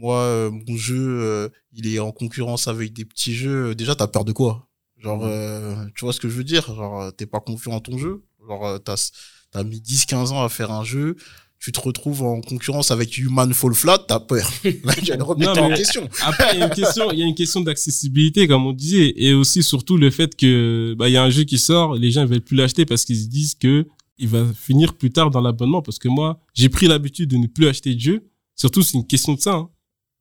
moi, 0.00 0.20
euh, 0.20 0.50
mon 0.50 0.76
jeu, 0.76 1.20
euh, 1.22 1.48
il 1.72 1.86
est 1.86 1.98
en 1.98 2.12
concurrence 2.12 2.68
avec 2.68 2.92
des 2.92 3.04
petits 3.04 3.34
jeux, 3.34 3.74
déjà, 3.74 3.94
t'as 3.94 4.06
peur 4.06 4.24
de 4.24 4.32
quoi? 4.32 4.68
Genre, 4.98 5.22
euh, 5.24 5.74
tu 5.94 6.04
vois 6.04 6.12
ce 6.12 6.20
que 6.20 6.28
je 6.28 6.34
veux 6.34 6.44
dire? 6.44 6.66
Genre, 6.74 7.12
t'es 7.16 7.26
pas 7.26 7.40
confiant 7.40 7.72
en 7.72 7.80
ton 7.80 7.98
jeu? 7.98 8.24
Genre, 8.46 8.80
t'as, 8.84 9.10
t'as 9.50 9.64
mis 9.64 9.80
10-15 9.80 10.32
ans 10.32 10.42
à 10.42 10.48
faire 10.48 10.70
un 10.70 10.84
jeu, 10.84 11.16
tu 11.58 11.72
te 11.72 11.80
retrouves 11.80 12.22
en 12.22 12.40
concurrence 12.40 12.90
avec 12.90 13.16
Human 13.18 13.52
Fall 13.52 13.74
Flat, 13.74 13.98
t'as 13.98 14.20
peur. 14.20 14.50
Là, 14.84 14.94
tu 14.94 15.10
vas 15.10 15.16
le 15.16 15.22
remettre 15.22 15.60
en 15.60 15.68
question. 15.74 16.08
Après, 16.22 16.54
il 16.54 16.60
y 16.60 16.62
a 16.62 16.66
une 16.66 16.72
question, 16.72 17.10
il 17.10 17.18
y 17.18 17.22
a 17.22 17.26
une 17.26 17.34
question 17.34 17.60
d'accessibilité, 17.60 18.46
comme 18.46 18.66
on 18.66 18.72
disait, 18.72 19.14
et 19.16 19.34
aussi 19.34 19.62
surtout 19.62 19.96
le 19.96 20.10
fait 20.10 20.36
que, 20.36 20.94
bah, 20.98 21.08
il 21.08 21.12
y 21.12 21.16
a 21.16 21.22
un 21.22 21.30
jeu 21.30 21.44
qui 21.44 21.58
sort, 21.58 21.94
les 21.94 22.10
gens 22.10 22.22
ne 22.22 22.26
veulent 22.26 22.40
plus 22.40 22.56
l'acheter 22.56 22.84
parce 22.84 23.04
qu'ils 23.04 23.20
se 23.20 23.28
disent 23.28 23.54
que 23.54 23.86
il 24.18 24.28
va 24.28 24.46
finir 24.54 24.94
plus 24.94 25.10
tard 25.10 25.30
dans 25.30 25.40
l'abonnement, 25.40 25.82
parce 25.82 25.98
que 25.98 26.08
moi, 26.08 26.40
j'ai 26.54 26.68
pris 26.68 26.86
l'habitude 26.86 27.28
de 27.30 27.36
ne 27.36 27.46
plus 27.46 27.66
acheter 27.66 27.94
de 27.94 28.00
jeux. 28.00 28.30
Surtout, 28.54 28.82
c'est 28.82 28.96
une 28.96 29.06
question 29.06 29.34
de 29.34 29.40
ça, 29.40 29.54
hein. 29.54 29.68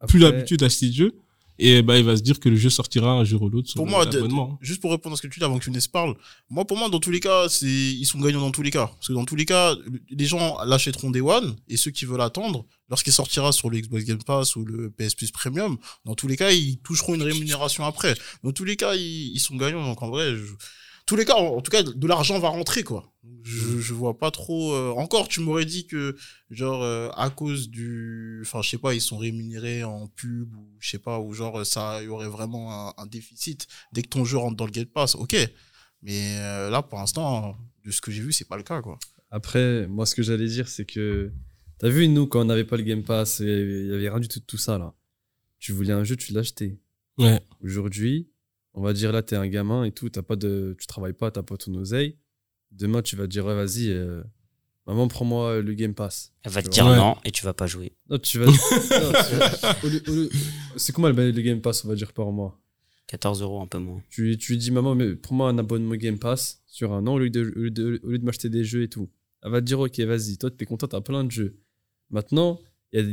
Plus 0.07 0.19
l'habitude 0.19 0.59
d'acheter 0.59 0.87
de 0.89 0.93
jeux. 0.93 1.13
et 1.57 1.81
bah 1.81 1.97
il 1.97 2.03
va 2.03 2.17
se 2.17 2.21
dire 2.21 2.39
que 2.41 2.49
le 2.49 2.57
jeu 2.57 2.69
sortira 2.69 3.11
un 3.13 3.23
jour 3.23 3.41
ou 3.43 3.49
l'autre 3.49 3.71
Pour 3.75 3.87
moi, 3.87 4.03
l'abonnement. 4.03 4.57
Juste 4.61 4.81
pour 4.81 4.91
répondre 4.91 5.13
à 5.13 5.17
ce 5.17 5.21
que 5.21 5.27
tu 5.27 5.39
dis 5.39 5.45
avant 5.45 5.57
que 5.57 5.63
tu 5.63 5.71
ne 5.71 5.79
parle, 5.91 6.13
moi 6.49 6.65
pour 6.65 6.77
moi 6.77 6.89
dans 6.89 6.99
tous 6.99 7.11
les 7.11 7.21
cas, 7.21 7.47
c'est 7.47 7.65
ils 7.67 8.05
sont 8.05 8.19
gagnants 8.19 8.41
dans 8.41 8.51
tous 8.51 8.61
les 8.61 8.71
cas 8.71 8.87
parce 8.87 9.07
que 9.07 9.13
dans 9.13 9.23
tous 9.23 9.37
les 9.37 9.45
cas, 9.45 9.73
les 10.09 10.25
gens 10.25 10.57
l'achèteront 10.65 11.11
Day 11.11 11.21
One 11.21 11.55
et 11.69 11.77
ceux 11.77 11.91
qui 11.91 12.03
veulent 12.05 12.19
attendre 12.21 12.65
lorsqu'il 12.89 13.13
sortira 13.13 13.51
sur 13.53 13.69
le 13.69 13.79
Xbox 13.79 14.03
Game 14.03 14.21
Pass 14.21 14.55
ou 14.57 14.65
le 14.65 14.89
PS 14.91 15.15
Plus 15.15 15.31
Premium, 15.31 15.77
dans 16.03 16.13
tous 16.15 16.27
les 16.27 16.35
cas, 16.35 16.51
ils 16.51 16.77
toucheront 16.79 17.15
une 17.15 17.23
rémunération 17.23 17.85
après. 17.85 18.15
Dans 18.43 18.51
tous 18.51 18.65
les 18.65 18.75
cas, 18.75 18.93
ils, 18.95 19.31
ils 19.33 19.39
sont 19.39 19.55
gagnants 19.55 19.83
donc 19.85 20.01
en 20.03 20.09
vrai, 20.09 20.35
je- 20.35 20.53
tous 21.05 21.15
les 21.15 21.25
cas 21.25 21.35
en, 21.35 21.57
en 21.57 21.61
tout 21.61 21.71
cas 21.71 21.83
de 21.83 22.07
l'argent 22.07 22.39
va 22.39 22.49
rentrer 22.49 22.83
quoi. 22.83 23.11
Je, 23.43 23.79
je 23.79 23.93
vois 23.93 24.17
pas 24.17 24.31
trop 24.31 24.73
euh, 24.73 24.91
encore 24.91 25.27
tu 25.27 25.39
m'aurais 25.39 25.65
dit 25.65 25.85
que 25.85 26.15
genre 26.49 26.83
euh, 26.83 27.09
à 27.15 27.29
cause 27.29 27.69
du 27.69 28.39
enfin 28.41 28.61
je 28.61 28.69
sais 28.69 28.77
pas, 28.77 28.93
ils 28.93 29.01
sont 29.01 29.17
rémunérés 29.17 29.83
en 29.83 30.07
pub 30.07 30.55
ou 30.55 30.67
je 30.79 30.89
sais 30.89 30.99
pas 30.99 31.19
ou 31.19 31.33
genre 31.33 31.65
ça 31.65 32.01
il 32.01 32.05
y 32.05 32.07
aurait 32.09 32.27
vraiment 32.27 32.89
un, 32.89 32.93
un 32.97 33.05
déficit 33.05 33.67
dès 33.91 34.01
que 34.01 34.09
ton 34.09 34.25
jeu 34.25 34.37
rentre 34.37 34.55
dans 34.55 34.65
le 34.65 34.71
Game 34.71 34.85
Pass, 34.85 35.15
ok. 35.15 35.35
Mais 36.01 36.37
euh, 36.37 36.69
là, 36.69 36.83
pour 36.83 36.99
l'instant, 36.99 37.57
de 37.83 37.89
ce 37.89 37.99
que 37.99 38.11
j'ai 38.11 38.21
vu, 38.21 38.31
c'est 38.31 38.47
pas 38.47 38.57
le 38.57 38.63
cas, 38.63 38.79
quoi. 38.83 38.99
Après, 39.31 39.87
moi, 39.87 40.05
ce 40.05 40.13
que 40.13 40.21
j'allais 40.21 40.45
dire, 40.45 40.67
c'est 40.67 40.85
que 40.85 41.31
t'as 41.79 41.89
vu, 41.89 42.07
nous, 42.07 42.27
quand 42.27 42.41
on 42.41 42.45
n'avait 42.45 42.63
pas 42.63 42.77
le 42.77 42.83
Game 42.83 43.03
Pass, 43.03 43.39
il 43.39 43.87
y 43.87 43.91
avait 43.91 44.09
rien 44.09 44.19
du 44.19 44.27
tout 44.27 44.39
de 44.39 44.45
tout 44.45 44.57
ça, 44.57 44.77
là. 44.77 44.93
Tu 45.57 45.71
voulais 45.71 45.93
un 45.93 46.03
jeu, 46.03 46.15
tu 46.15 46.31
l'achetais. 46.31 46.77
Ouais. 47.17 47.41
Aujourd'hui, 47.63 48.29
on 48.75 48.81
va 48.81 48.93
dire 48.93 49.11
là, 49.11 49.23
t'es 49.23 49.35
un 49.35 49.47
gamin 49.47 49.85
et 49.85 49.91
tout, 49.91 50.09
t'as 50.09 50.21
pas 50.21 50.35
de, 50.35 50.75
tu 50.79 50.85
travailles 50.85 51.13
pas, 51.13 51.31
t'as 51.31 51.43
pas 51.43 51.57
ton 51.57 51.73
oseille. 51.75 52.17
Demain, 52.71 53.01
tu 53.01 53.15
vas 53.15 53.23
te 53.23 53.29
dire, 53.29 53.45
ouais, 53.45 53.55
vas-y, 53.55 53.89
euh, 53.89 54.21
maman, 54.85 55.07
prends-moi 55.07 55.61
le 55.61 55.73
Game 55.73 55.93
Pass. 55.93 56.33
Elle 56.43 56.51
va 56.51 56.61
te 56.61 56.67
Tu 56.67 56.73
dire 56.73 56.87
non 56.87 57.15
et 57.23 57.31
tu 57.31 57.45
vas 57.45 57.53
pas 57.53 57.67
jouer. 57.67 57.95
Non, 58.09 58.19
tu 58.19 58.39
vas. 58.39 58.51
tu 59.81 60.29
C'est 60.75 60.93
comment 60.93 61.07
le, 61.09 61.31
le 61.31 61.41
Game 61.41 61.61
Pass, 61.61 61.85
on 61.85 61.87
va 61.87 61.95
dire 61.95 62.11
par 62.11 62.31
mois? 62.31 62.59
14 63.07 63.41
euros, 63.41 63.61
un 63.61 63.67
peu 63.67 63.77
moins. 63.77 64.01
tu, 64.09 64.37
tu 64.37 64.53
lui 64.53 64.57
dis, 64.57 64.71
maman, 64.71 64.95
mais 64.95 65.15
prends-moi 65.15 65.49
un 65.49 65.57
abonnement 65.57 65.95
Game 65.95 66.19
Pass 66.19 66.61
sur 66.65 66.91
un 66.91 67.05
an 67.07 67.13
au 67.13 67.19
lieu 67.19 67.29
de, 67.29 67.41
au 67.55 67.59
lieu 67.59 67.71
de, 67.71 67.99
au 68.03 68.09
lieu 68.09 68.17
de 68.17 68.25
m'acheter 68.25 68.49
des 68.49 68.63
jeux 68.63 68.83
et 68.83 68.89
tout. 68.89 69.09
Elle 69.43 69.51
va 69.51 69.61
te 69.61 69.65
dire, 69.65 69.79
ok, 69.79 69.99
vas-y, 69.99 70.37
toi, 70.37 70.49
t'es 70.51 70.65
content, 70.65 70.87
t'as 70.87 71.01
plein 71.01 71.23
de 71.23 71.31
jeux. 71.31 71.55
Maintenant, 72.09 72.59
y 72.91 72.99
a, 72.99 73.03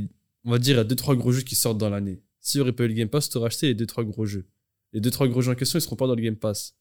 on 0.44 0.50
va 0.50 0.58
dire, 0.58 0.76
il 0.76 0.78
y 0.78 0.80
a 0.80 0.84
2-3 0.84 1.16
gros 1.16 1.30
jeux 1.30 1.42
qui 1.42 1.54
sortent 1.54 1.78
dans 1.78 1.90
l'année. 1.90 2.22
Si 2.40 2.58
aurait 2.58 2.72
pas 2.72 2.84
eu 2.84 2.88
le 2.88 2.94
Game 2.94 3.08
Pass, 3.08 3.28
t'aurais 3.28 3.46
acheté 3.46 3.72
les 3.72 3.84
2-3 3.84 4.04
gros 4.04 4.26
jeux. 4.26 4.46
Les 4.92 5.00
2-3 5.00 5.28
gros 5.28 5.40
jeux 5.42 5.52
en 5.52 5.54
question, 5.54 5.78
ils 5.78 5.82
seront 5.82 5.96
pas 5.96 6.06
dans 6.06 6.14
le 6.14 6.22
Game 6.22 6.36
Pass. 6.36 6.74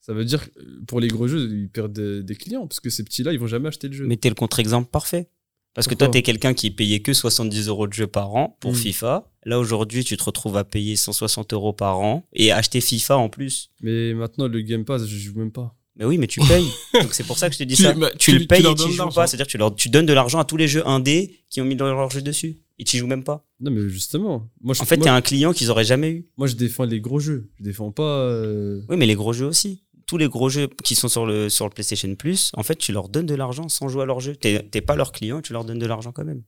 Ça 0.00 0.14
veut 0.14 0.24
dire, 0.24 0.50
que, 0.50 0.58
euh, 0.60 0.80
pour 0.86 0.98
les 1.00 1.08
gros 1.08 1.28
jeux, 1.28 1.48
ils 1.50 1.68
perdent 1.68 1.92
des, 1.92 2.22
des 2.22 2.34
clients, 2.34 2.66
parce 2.66 2.80
que 2.80 2.88
ces 2.90 3.04
petits-là, 3.04 3.32
ils 3.32 3.38
vont 3.38 3.46
jamais 3.46 3.68
acheter 3.68 3.88
le 3.88 3.94
jeu. 3.94 4.06
Mais 4.06 4.16
t'es 4.16 4.28
le 4.30 4.34
contre-exemple 4.34 4.90
parfait. 4.90 5.28
Parce 5.74 5.86
que 5.86 5.94
toi, 5.94 6.08
t'es 6.08 6.22
quelqu'un 6.22 6.52
qui 6.52 6.72
payait 6.72 6.98
que 7.00 7.12
70 7.12 7.68
euros 7.68 7.86
de 7.86 7.92
jeu 7.92 8.08
par 8.08 8.34
an 8.34 8.56
pour 8.60 8.72
Mm. 8.72 8.76
FIFA. 8.76 9.30
Là, 9.44 9.60
aujourd'hui, 9.60 10.02
tu 10.02 10.16
te 10.16 10.24
retrouves 10.24 10.56
à 10.56 10.64
payer 10.64 10.96
160 10.96 11.52
euros 11.52 11.72
par 11.72 12.00
an 12.00 12.26
et 12.32 12.50
acheter 12.50 12.80
FIFA 12.80 13.18
en 13.18 13.28
plus. 13.28 13.70
Mais 13.80 14.12
maintenant, 14.14 14.48
le 14.48 14.62
Game 14.62 14.84
Pass, 14.84 15.06
je 15.06 15.16
joue 15.16 15.38
même 15.38 15.52
pas. 15.52 15.76
Mais 15.96 16.04
oui, 16.06 16.18
mais 16.18 16.26
tu 16.26 16.40
payes. 16.40 16.66
Donc 16.94 17.14
c'est 17.14 17.22
pour 17.24 17.38
ça 17.38 17.48
que 17.48 17.54
je 17.54 17.58
te 17.60 17.64
dis 17.64 17.76
Tu- 17.76 17.82
ça. 17.84 17.92
bah, 17.92 18.10
tu, 18.12 18.18
tu- 18.18 18.32
le 18.32 18.40
tu 18.40 18.46
payes 18.48 18.62
leur 18.62 18.72
et 18.72 18.84
tu 18.84 18.90
joues 18.92 19.08
pas. 19.10 19.28
C'est-à-dire 19.28 19.46
que 19.46 19.50
tu, 19.52 19.58
leur, 19.58 19.72
tu 19.74 19.90
donnes 19.90 20.06
de 20.06 20.12
l'argent 20.12 20.40
à 20.40 20.44
tous 20.44 20.56
les 20.56 20.66
jeux 20.66 20.84
indés 20.88 21.38
qui 21.50 21.60
ont 21.60 21.64
mis 21.64 21.76
leur 21.76 22.10
jeu 22.10 22.22
dessus. 22.22 22.58
Et 22.80 22.84
tu 22.84 22.96
joues 22.96 23.06
même 23.06 23.24
pas. 23.24 23.46
Non, 23.60 23.70
mais 23.70 23.86
justement. 23.90 24.48
Moi, 24.62 24.72
je, 24.74 24.80
En 24.80 24.86
fait, 24.86 24.96
t'es 24.96 25.10
un 25.10 25.20
client 25.20 25.52
qu'ils 25.52 25.70
auraient 25.70 25.84
jamais 25.84 26.10
eu. 26.10 26.26
moi, 26.38 26.46
je 26.46 26.54
défends 26.56 26.84
les 26.84 26.98
gros 27.00 27.20
jeux. 27.20 27.50
Je 27.58 27.64
défends 27.64 27.90
pas. 27.92 28.20
euh, 28.20 28.80
Oui, 28.88 28.96
mais 28.96 29.04
les 29.04 29.14
gros 29.14 29.34
jeux 29.34 29.44
aussi. 29.46 29.82
Tous 30.06 30.16
les 30.16 30.28
gros 30.28 30.48
jeux 30.48 30.66
qui 30.82 30.94
sont 30.94 31.08
sur 31.08 31.26
le, 31.26 31.50
sur 31.50 31.66
le 31.66 31.70
PlayStation 31.70 32.12
Plus, 32.14 32.50
en 32.56 32.62
fait, 32.62 32.76
tu 32.76 32.90
leur 32.92 33.10
donnes 33.10 33.26
de 33.26 33.34
l'argent 33.34 33.68
sans 33.68 33.88
jouer 33.88 34.02
à 34.04 34.06
leur 34.06 34.20
jeu. 34.20 34.34
T'es 34.34 34.62
t'es 34.62 34.80
pas 34.80 34.96
leur 34.96 35.12
client 35.12 35.42
tu 35.42 35.52
leur 35.52 35.64
donnes 35.66 35.78
de 35.78 35.86
l'argent 35.86 36.10
quand 36.10 36.24
même. 36.24 36.42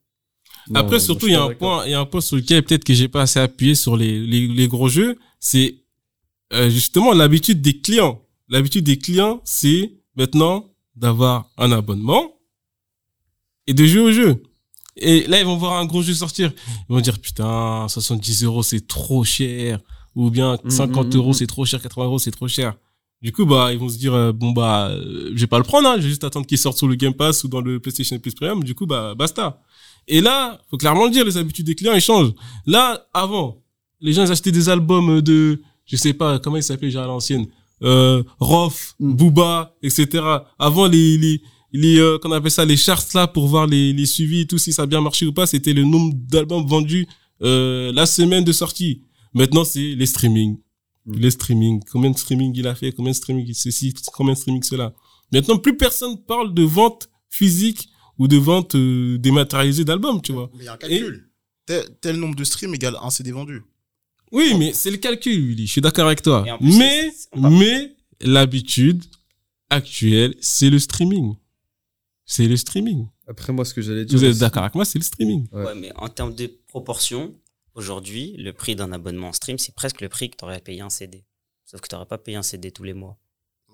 non, 0.70 0.80
Après, 0.80 0.98
surtout, 0.98 1.26
il 1.28 1.32
y 1.34 1.36
a 1.36 1.42
un 1.44 1.54
point, 1.54 1.84
il 1.84 1.90
y 1.90 1.94
a 1.94 2.00
un 2.00 2.06
point 2.06 2.22
sur 2.22 2.36
lequel 2.36 2.62
peut-être 2.64 2.84
que 2.84 2.94
j'ai 2.94 3.08
pas 3.08 3.22
assez 3.22 3.38
appuyé 3.38 3.74
sur 3.74 3.96
les, 3.98 4.18
les, 4.26 4.48
les 4.48 4.68
gros 4.68 4.88
jeux. 4.88 5.18
C'est, 5.38 5.84
euh, 6.54 6.70
justement 6.70 7.12
l'habitude 7.12 7.60
des 7.60 7.78
clients. 7.80 8.22
L'habitude 8.48 8.84
des 8.84 8.98
clients, 8.98 9.42
c'est 9.44 9.92
maintenant 10.16 10.72
d'avoir 10.96 11.50
un 11.58 11.70
abonnement 11.72 12.34
et 13.66 13.74
de 13.74 13.84
jouer 13.86 14.00
au 14.02 14.12
jeu. 14.12 14.42
Et 14.96 15.26
là, 15.26 15.40
ils 15.40 15.46
vont 15.46 15.56
voir 15.56 15.74
un 15.78 15.86
gros 15.86 16.02
jeu 16.02 16.14
sortir. 16.14 16.52
Ils 16.88 16.92
vont 16.92 17.00
dire, 17.00 17.18
putain, 17.18 17.86
70 17.88 18.44
euros, 18.44 18.62
c'est 18.62 18.86
trop 18.86 19.24
cher. 19.24 19.80
Ou 20.14 20.30
bien 20.30 20.58
Mhm, 20.64 20.70
50 20.70 21.06
mhm, 21.06 21.16
euros, 21.16 21.28
mhm. 21.28 21.34
c'est 21.34 21.46
trop 21.46 21.64
cher. 21.64 21.80
80 21.80 22.04
euros, 22.04 22.18
c'est 22.18 22.30
trop 22.30 22.48
cher. 22.48 22.74
Du 23.22 23.32
coup, 23.32 23.46
bah, 23.46 23.72
ils 23.72 23.78
vont 23.78 23.88
se 23.88 23.96
dire, 23.98 24.14
euh, 24.14 24.32
bon, 24.32 24.50
bah, 24.50 24.88
euh, 24.90 25.30
je 25.34 25.40
vais 25.40 25.46
pas 25.46 25.58
le 25.58 25.64
prendre, 25.64 25.88
hein. 25.88 25.94
Je 25.96 26.02
vais 26.02 26.08
juste 26.08 26.24
attendre 26.24 26.44
qu'il 26.44 26.58
sorte 26.58 26.76
sur 26.76 26.88
le 26.88 26.96
Game 26.96 27.14
Pass 27.14 27.44
ou 27.44 27.48
dans 27.48 27.60
le 27.60 27.78
PlayStation 27.78 28.18
Plus 28.18 28.34
Premium. 28.34 28.64
Du 28.64 28.74
coup, 28.74 28.84
bah, 28.86 29.14
basta. 29.14 29.60
Et 30.08 30.20
là, 30.20 30.60
faut 30.70 30.76
clairement 30.76 31.04
le 31.04 31.10
dire, 31.10 31.24
les 31.24 31.36
habitudes 31.36 31.66
des 31.66 31.76
clients, 31.76 31.94
ils 31.94 32.00
changent. 32.00 32.32
Là, 32.66 33.06
avant, 33.14 33.62
les 34.00 34.12
gens, 34.12 34.24
ils 34.24 34.32
achetaient 34.32 34.52
des 34.52 34.68
albums 34.68 35.20
de, 35.20 35.62
je 35.86 35.96
sais 35.96 36.12
pas, 36.12 36.40
comment 36.40 36.56
ils 36.56 36.62
s'appelaient 36.62 36.88
déjà 36.88 37.04
à 37.04 37.06
l'ancienne, 37.06 37.46
euh, 37.84 38.22
Rof, 38.40 38.94
Mm. 38.98 39.12
Booba, 39.14 39.74
etc. 39.82 40.24
Avant, 40.58 40.86
les, 40.86 41.16
les, 41.18 41.42
les, 41.72 41.98
euh, 41.98 42.18
qu'on 42.18 42.32
appelle 42.32 42.50
ça, 42.50 42.64
les 42.64 42.76
charts 42.76 43.06
là, 43.14 43.26
pour 43.26 43.48
voir 43.48 43.66
les, 43.66 43.92
les 43.92 44.06
suivis 44.06 44.40
et 44.40 44.46
tout, 44.46 44.58
si 44.58 44.72
ça 44.72 44.82
a 44.82 44.86
bien 44.86 45.00
marché 45.00 45.26
ou 45.26 45.32
pas, 45.32 45.46
c'était 45.46 45.72
le 45.72 45.84
nombre 45.84 46.14
d'albums 46.14 46.66
vendus, 46.66 47.06
euh, 47.42 47.92
la 47.92 48.06
semaine 48.06 48.44
de 48.44 48.52
sortie. 48.52 49.02
Maintenant, 49.34 49.64
c'est 49.64 49.94
les 49.94 50.06
streamings. 50.06 50.58
Mm. 51.06 51.16
Les 51.18 51.30
streamings. 51.30 51.82
Combien 51.90 52.10
de 52.10 52.18
streaming 52.18 52.52
il 52.54 52.66
a 52.66 52.74
fait, 52.74 52.92
combien 52.92 53.12
de 53.12 53.16
streaming? 53.16 53.46
Il 53.48 53.54
ceci, 53.54 53.94
combien 54.12 54.34
de 54.34 54.38
streaming 54.38 54.62
cela? 54.62 54.94
Maintenant, 55.32 55.58
plus 55.58 55.76
personne 55.76 56.18
parle 56.22 56.52
de 56.52 56.62
vente 56.62 57.08
physique 57.30 57.88
ou 58.18 58.28
de 58.28 58.36
vente 58.36 58.74
euh, 58.74 59.18
dématérialisée 59.18 59.84
d'albums, 59.84 60.20
tu 60.20 60.32
vois. 60.32 60.50
Mais 60.54 60.64
il 60.64 60.66
y 60.66 60.68
a 60.68 60.74
un 60.74 60.76
calcul. 60.76 61.28
Tel, 61.64 61.84
tel 62.00 62.16
nombre 62.16 62.34
de 62.34 62.44
streams 62.44 62.74
égale 62.74 62.96
un 63.02 63.10
CD 63.10 63.32
vendu. 63.32 63.62
Oui, 64.30 64.54
mais 64.58 64.72
c'est 64.72 64.90
le 64.90 64.96
calcul, 64.96 65.46
Willy. 65.46 65.66
Je 65.66 65.72
suis 65.72 65.80
d'accord 65.80 66.06
avec 66.06 66.22
toi. 66.22 66.44
Plus, 66.58 66.76
Mais, 66.76 67.10
mais, 67.36 67.94
l'habitude 68.20 69.04
actuelle, 69.70 70.34
c'est 70.40 70.70
le 70.70 70.78
streaming. 70.78 71.34
C'est 72.34 72.46
le 72.46 72.56
streaming. 72.56 73.08
Après, 73.28 73.52
moi, 73.52 73.66
ce 73.66 73.74
que 73.74 73.82
j'allais 73.82 74.06
dire. 74.06 74.18
Vous 74.18 74.24
êtes 74.24 74.38
d'accord 74.38 74.62
avec 74.62 74.74
moi, 74.74 74.86
c'est 74.86 74.98
le 74.98 75.04
streaming. 75.04 75.46
Ouais. 75.52 75.66
Ouais, 75.66 75.74
mais 75.74 75.92
en 75.96 76.08
termes 76.08 76.34
de 76.34 76.50
proportion, 76.66 77.34
aujourd'hui, 77.74 78.34
le 78.38 78.54
prix 78.54 78.74
d'un 78.74 78.90
abonnement 78.90 79.28
en 79.28 79.32
stream, 79.34 79.58
c'est 79.58 79.74
presque 79.74 80.00
le 80.00 80.08
prix 80.08 80.30
que 80.30 80.38
tu 80.38 80.44
aurais 80.46 80.60
payé 80.60 80.80
un 80.80 80.88
CD. 80.88 81.26
Sauf 81.66 81.82
que 81.82 81.88
tu 81.88 81.94
n'aurais 81.94 82.06
pas 82.06 82.16
payé 82.16 82.38
un 82.38 82.42
CD 82.42 82.70
tous 82.70 82.84
les 82.84 82.94
mois. 82.94 83.18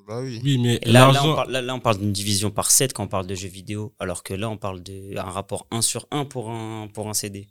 Bah 0.09 0.19
oui. 0.21 0.41
Oui, 0.43 0.59
mais 0.59 0.81
là, 0.85 0.93
là, 0.93 1.09
on 1.09 1.13
l'argent, 1.13 1.35
parle, 1.37 1.53
là, 1.53 1.63
là, 1.63 1.73
on 1.73 1.79
parle 1.79 1.99
d'une 1.99 2.13
division 2.13 2.51
par 2.51 2.73
7 2.73 2.93
quand 2.95 3.05
on 3.05 3.07
parle 3.07 3.29
de 3.29 3.35
jeux 3.37 3.47
vidéo, 3.47 3.95
alors 4.01 4.25
que 4.25 4.35
là, 4.35 4.51
on 4.51 4.57
parle 4.57 4.83
d'un 4.83 5.23
rapport 5.23 5.69
1 5.71 5.81
sur 5.81 6.09
1 6.11 6.25
pour 6.25 6.51
un, 6.51 6.89
pour 6.93 7.09
un 7.09 7.15
CD. 7.15 7.47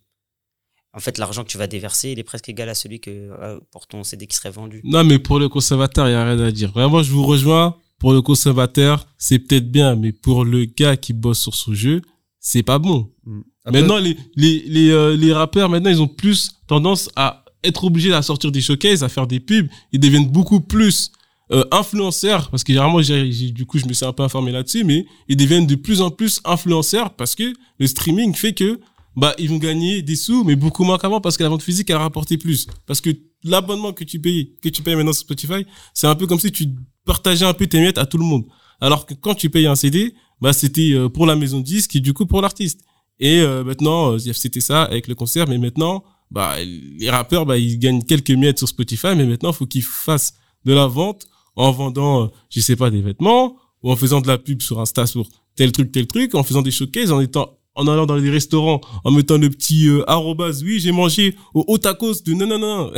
En 0.92 1.00
fait, 1.00 1.18
l'argent 1.18 1.46
que 1.46 1.50
tu 1.50 1.58
vas 1.58 1.68
déverser, 1.68 2.12
il 2.12 2.20
est 2.20 2.24
presque 2.24 2.50
égal 2.50 2.68
à 2.68 2.76
celui 2.76 3.00
que 3.00 3.12
euh, 3.12 3.62
pour 3.72 3.88
ton 3.88 4.04
CD 4.04 4.28
qui 4.28 4.36
serait 4.36 4.52
vendu. 4.52 4.82
non, 4.84 5.06
mais 5.06 5.20
pour 5.20 5.40
le 5.40 5.48
conservateur, 5.48 6.10
il 6.10 6.12
y 6.12 6.16
a 6.16 6.26
rien 6.26 6.40
à 6.44 6.52
dire. 6.52 6.74
Vraiment, 6.74 7.02
je 7.02 7.12
vous 7.14 7.26
rejoins. 7.26 7.78
Pour 8.00 8.14
le 8.14 8.22
conservateur, 8.22 9.08
c'est 9.18 9.40
peut-être 9.40 9.72
bien, 9.72 9.96
mais 9.96 10.12
pour 10.12 10.46
le 10.46 10.66
gars 10.66 10.96
qui 10.98 11.14
bosse 11.14 11.40
sur 11.40 11.56
ce 11.56 11.74
jeu, 11.74 12.02
c'est 12.40 12.64
pas 12.64 12.80
bon. 12.80 13.12
Mm. 13.26 13.40
Après- 13.66 13.82
Maintenant, 13.82 13.98
les, 13.98 14.16
les, 14.36 14.64
les, 14.68 14.90
euh, 14.92 15.16
les 15.18 15.34
rappeurs, 15.34 15.70
maintenant, 15.70 15.90
ils 15.90 16.02
ont 16.02 16.08
plus 16.08 16.52
tendance 16.68 17.10
à 17.16 17.44
être 17.64 17.84
obligés 17.84 18.14
à 18.14 18.22
sortir 18.22 18.52
des 18.52 18.62
showcases, 18.62 19.04
à 19.04 19.10
faire 19.10 19.28
des 19.28 19.40
pubs. 19.40 19.68
Ils 19.92 20.00
deviennent 20.00 20.30
beaucoup 20.30 20.62
plus 20.62 21.12
euh, 21.52 21.64
influenceurs, 21.72 22.50
parce 22.50 22.64
que 22.64 22.72
généralement, 22.74 23.02
j'ai, 23.02 23.32
j'ai- 23.32 23.52
du 23.52 23.66
coup, 23.66 23.78
je 23.80 23.86
me 23.86 23.94
suis 23.94 24.06
un 24.06 24.14
peu 24.14 24.22
informé 24.24 24.52
là-dessus, 24.52 24.84
mais 24.84 25.06
ils 25.28 25.36
deviennent 25.38 25.66
de 25.66 25.76
plus 25.76 26.02
en 26.02 26.12
plus 26.12 26.40
influenceurs 26.46 27.14
parce 27.16 27.36
que 27.36 27.54
le 27.80 27.88
streaming 27.88 28.34
fait 28.36 28.54
que 28.54 28.80
bah 29.16 29.34
ils 29.40 29.50
vont 29.50 29.58
gagner 29.58 30.02
des 30.02 30.16
sous, 30.18 30.44
mais 30.44 30.56
beaucoup 30.56 30.84
moins 30.84 30.98
qu'avant 31.00 31.20
parce 31.22 31.38
que 31.38 31.44
la 31.44 31.50
vente 31.50 31.64
physique, 31.64 31.90
elle 31.90 31.96
a 31.96 32.00
rapporté 32.00 32.38
plus. 32.38 32.68
Parce 32.86 33.02
que 33.02 33.10
l'abonnement 33.44 33.92
que 33.94 34.04
tu 34.04 34.20
payes, 34.20 34.56
que 34.62 34.70
tu 34.70 34.84
payes 34.84 34.96
maintenant 34.96 35.14
sur 35.14 35.22
Spotify, 35.22 35.66
c'est 35.94 36.06
un 36.08 36.16
peu 36.16 36.28
comme 36.28 36.40
si 36.40 36.52
tu 36.52 36.68
partageais 37.08 37.46
un 37.46 37.54
peu 37.56 37.66
tes 37.66 37.80
miettes 37.80 37.98
à 37.98 38.06
tout 38.06 38.20
le 38.20 38.24
monde. 38.24 38.46
Alors 38.80 39.08
que 39.08 39.16
quand 39.16 39.34
tu 39.34 39.50
payes 39.50 39.66
un 39.66 39.76
CD, 39.76 40.14
bah 40.40 40.54
c'était 40.54 40.92
euh, 40.94 41.10
pour 41.10 41.26
la 41.26 41.36
maison 41.36 41.60
de 41.60 41.64
disque 41.64 41.96
et 41.96 42.00
du 42.00 42.14
coup 42.14 42.28
pour 42.28 42.42
l'artiste. 42.44 42.82
Et 43.20 43.40
euh, 43.40 43.64
maintenant, 43.64 44.12
euh, 44.12 44.20
c'était 44.20 44.62
ça 44.62 44.84
avec 44.84 45.08
le 45.08 45.16
concert, 45.16 45.48
mais 45.48 45.58
maintenant, 45.58 46.04
bah 46.30 46.58
les 46.64 47.10
rappeurs, 47.10 47.48
bah 47.48 47.58
ils 47.58 47.80
gagnent 47.80 48.04
quelques 48.04 48.30
miettes 48.30 48.60
sur 48.60 48.68
Spotify, 48.68 49.16
mais 49.16 49.26
maintenant, 49.26 49.52
faut 49.52 49.66
qu'ils 49.66 49.84
fassent 49.84 50.36
de 50.66 50.74
la 50.74 50.86
vente 50.86 51.26
en 51.56 51.72
vendant, 51.72 52.30
je 52.52 52.60
sais 52.60 52.76
pas, 52.76 52.92
des 52.92 53.02
vêtements 53.02 53.56
ou 53.82 53.92
en 53.92 53.96
faisant 53.96 54.22
de 54.22 54.28
la 54.28 54.38
pub 54.38 54.62
sur 54.62 54.80
Insta 54.80 55.08
sur 55.08 55.28
tel 55.56 55.72
truc, 55.72 55.92
tel 55.92 56.06
truc, 56.06 56.36
en 56.36 56.44
faisant 56.44 56.62
des 56.62 56.72
showcases, 56.72 57.12
en 57.12 57.20
étant 57.20 57.58
en 57.78 57.88
allant 57.88 58.06
dans 58.06 58.20
des 58.20 58.30
restaurants, 58.30 58.82
en 59.04 59.12
mettant 59.12 59.38
le 59.38 59.50
petit 59.50 59.88
euh, 59.88 60.04
arrobase, 60.10 60.64
oui, 60.64 60.80
j'ai 60.80 60.92
mangé 60.92 61.36
au 61.54 61.64
haut 61.68 61.78
tacos 61.78 62.24
de 62.24 62.34
non, 62.34 62.48
non, 62.48 62.60
non. 62.60 62.92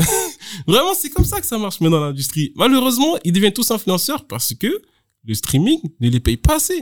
Vraiment, 0.68 0.94
c'est 0.96 1.10
comme 1.10 1.26
ça 1.26 1.40
que 1.40 1.46
ça 1.46 1.58
marche 1.58 1.82
maintenant 1.82 2.00
dans 2.00 2.06
l'industrie. 2.08 2.54
Malheureusement, 2.56 3.18
ils 3.24 3.34
deviennent 3.34 3.54
tous 3.54 3.70
influenceurs 3.72 4.26
parce 4.26 4.54
que 4.54 4.82
le 5.26 5.34
streaming 5.34 5.80
ne 6.00 6.10
les 6.10 6.20
paye 6.20 6.38
pas 6.38 6.56
assez. 6.56 6.82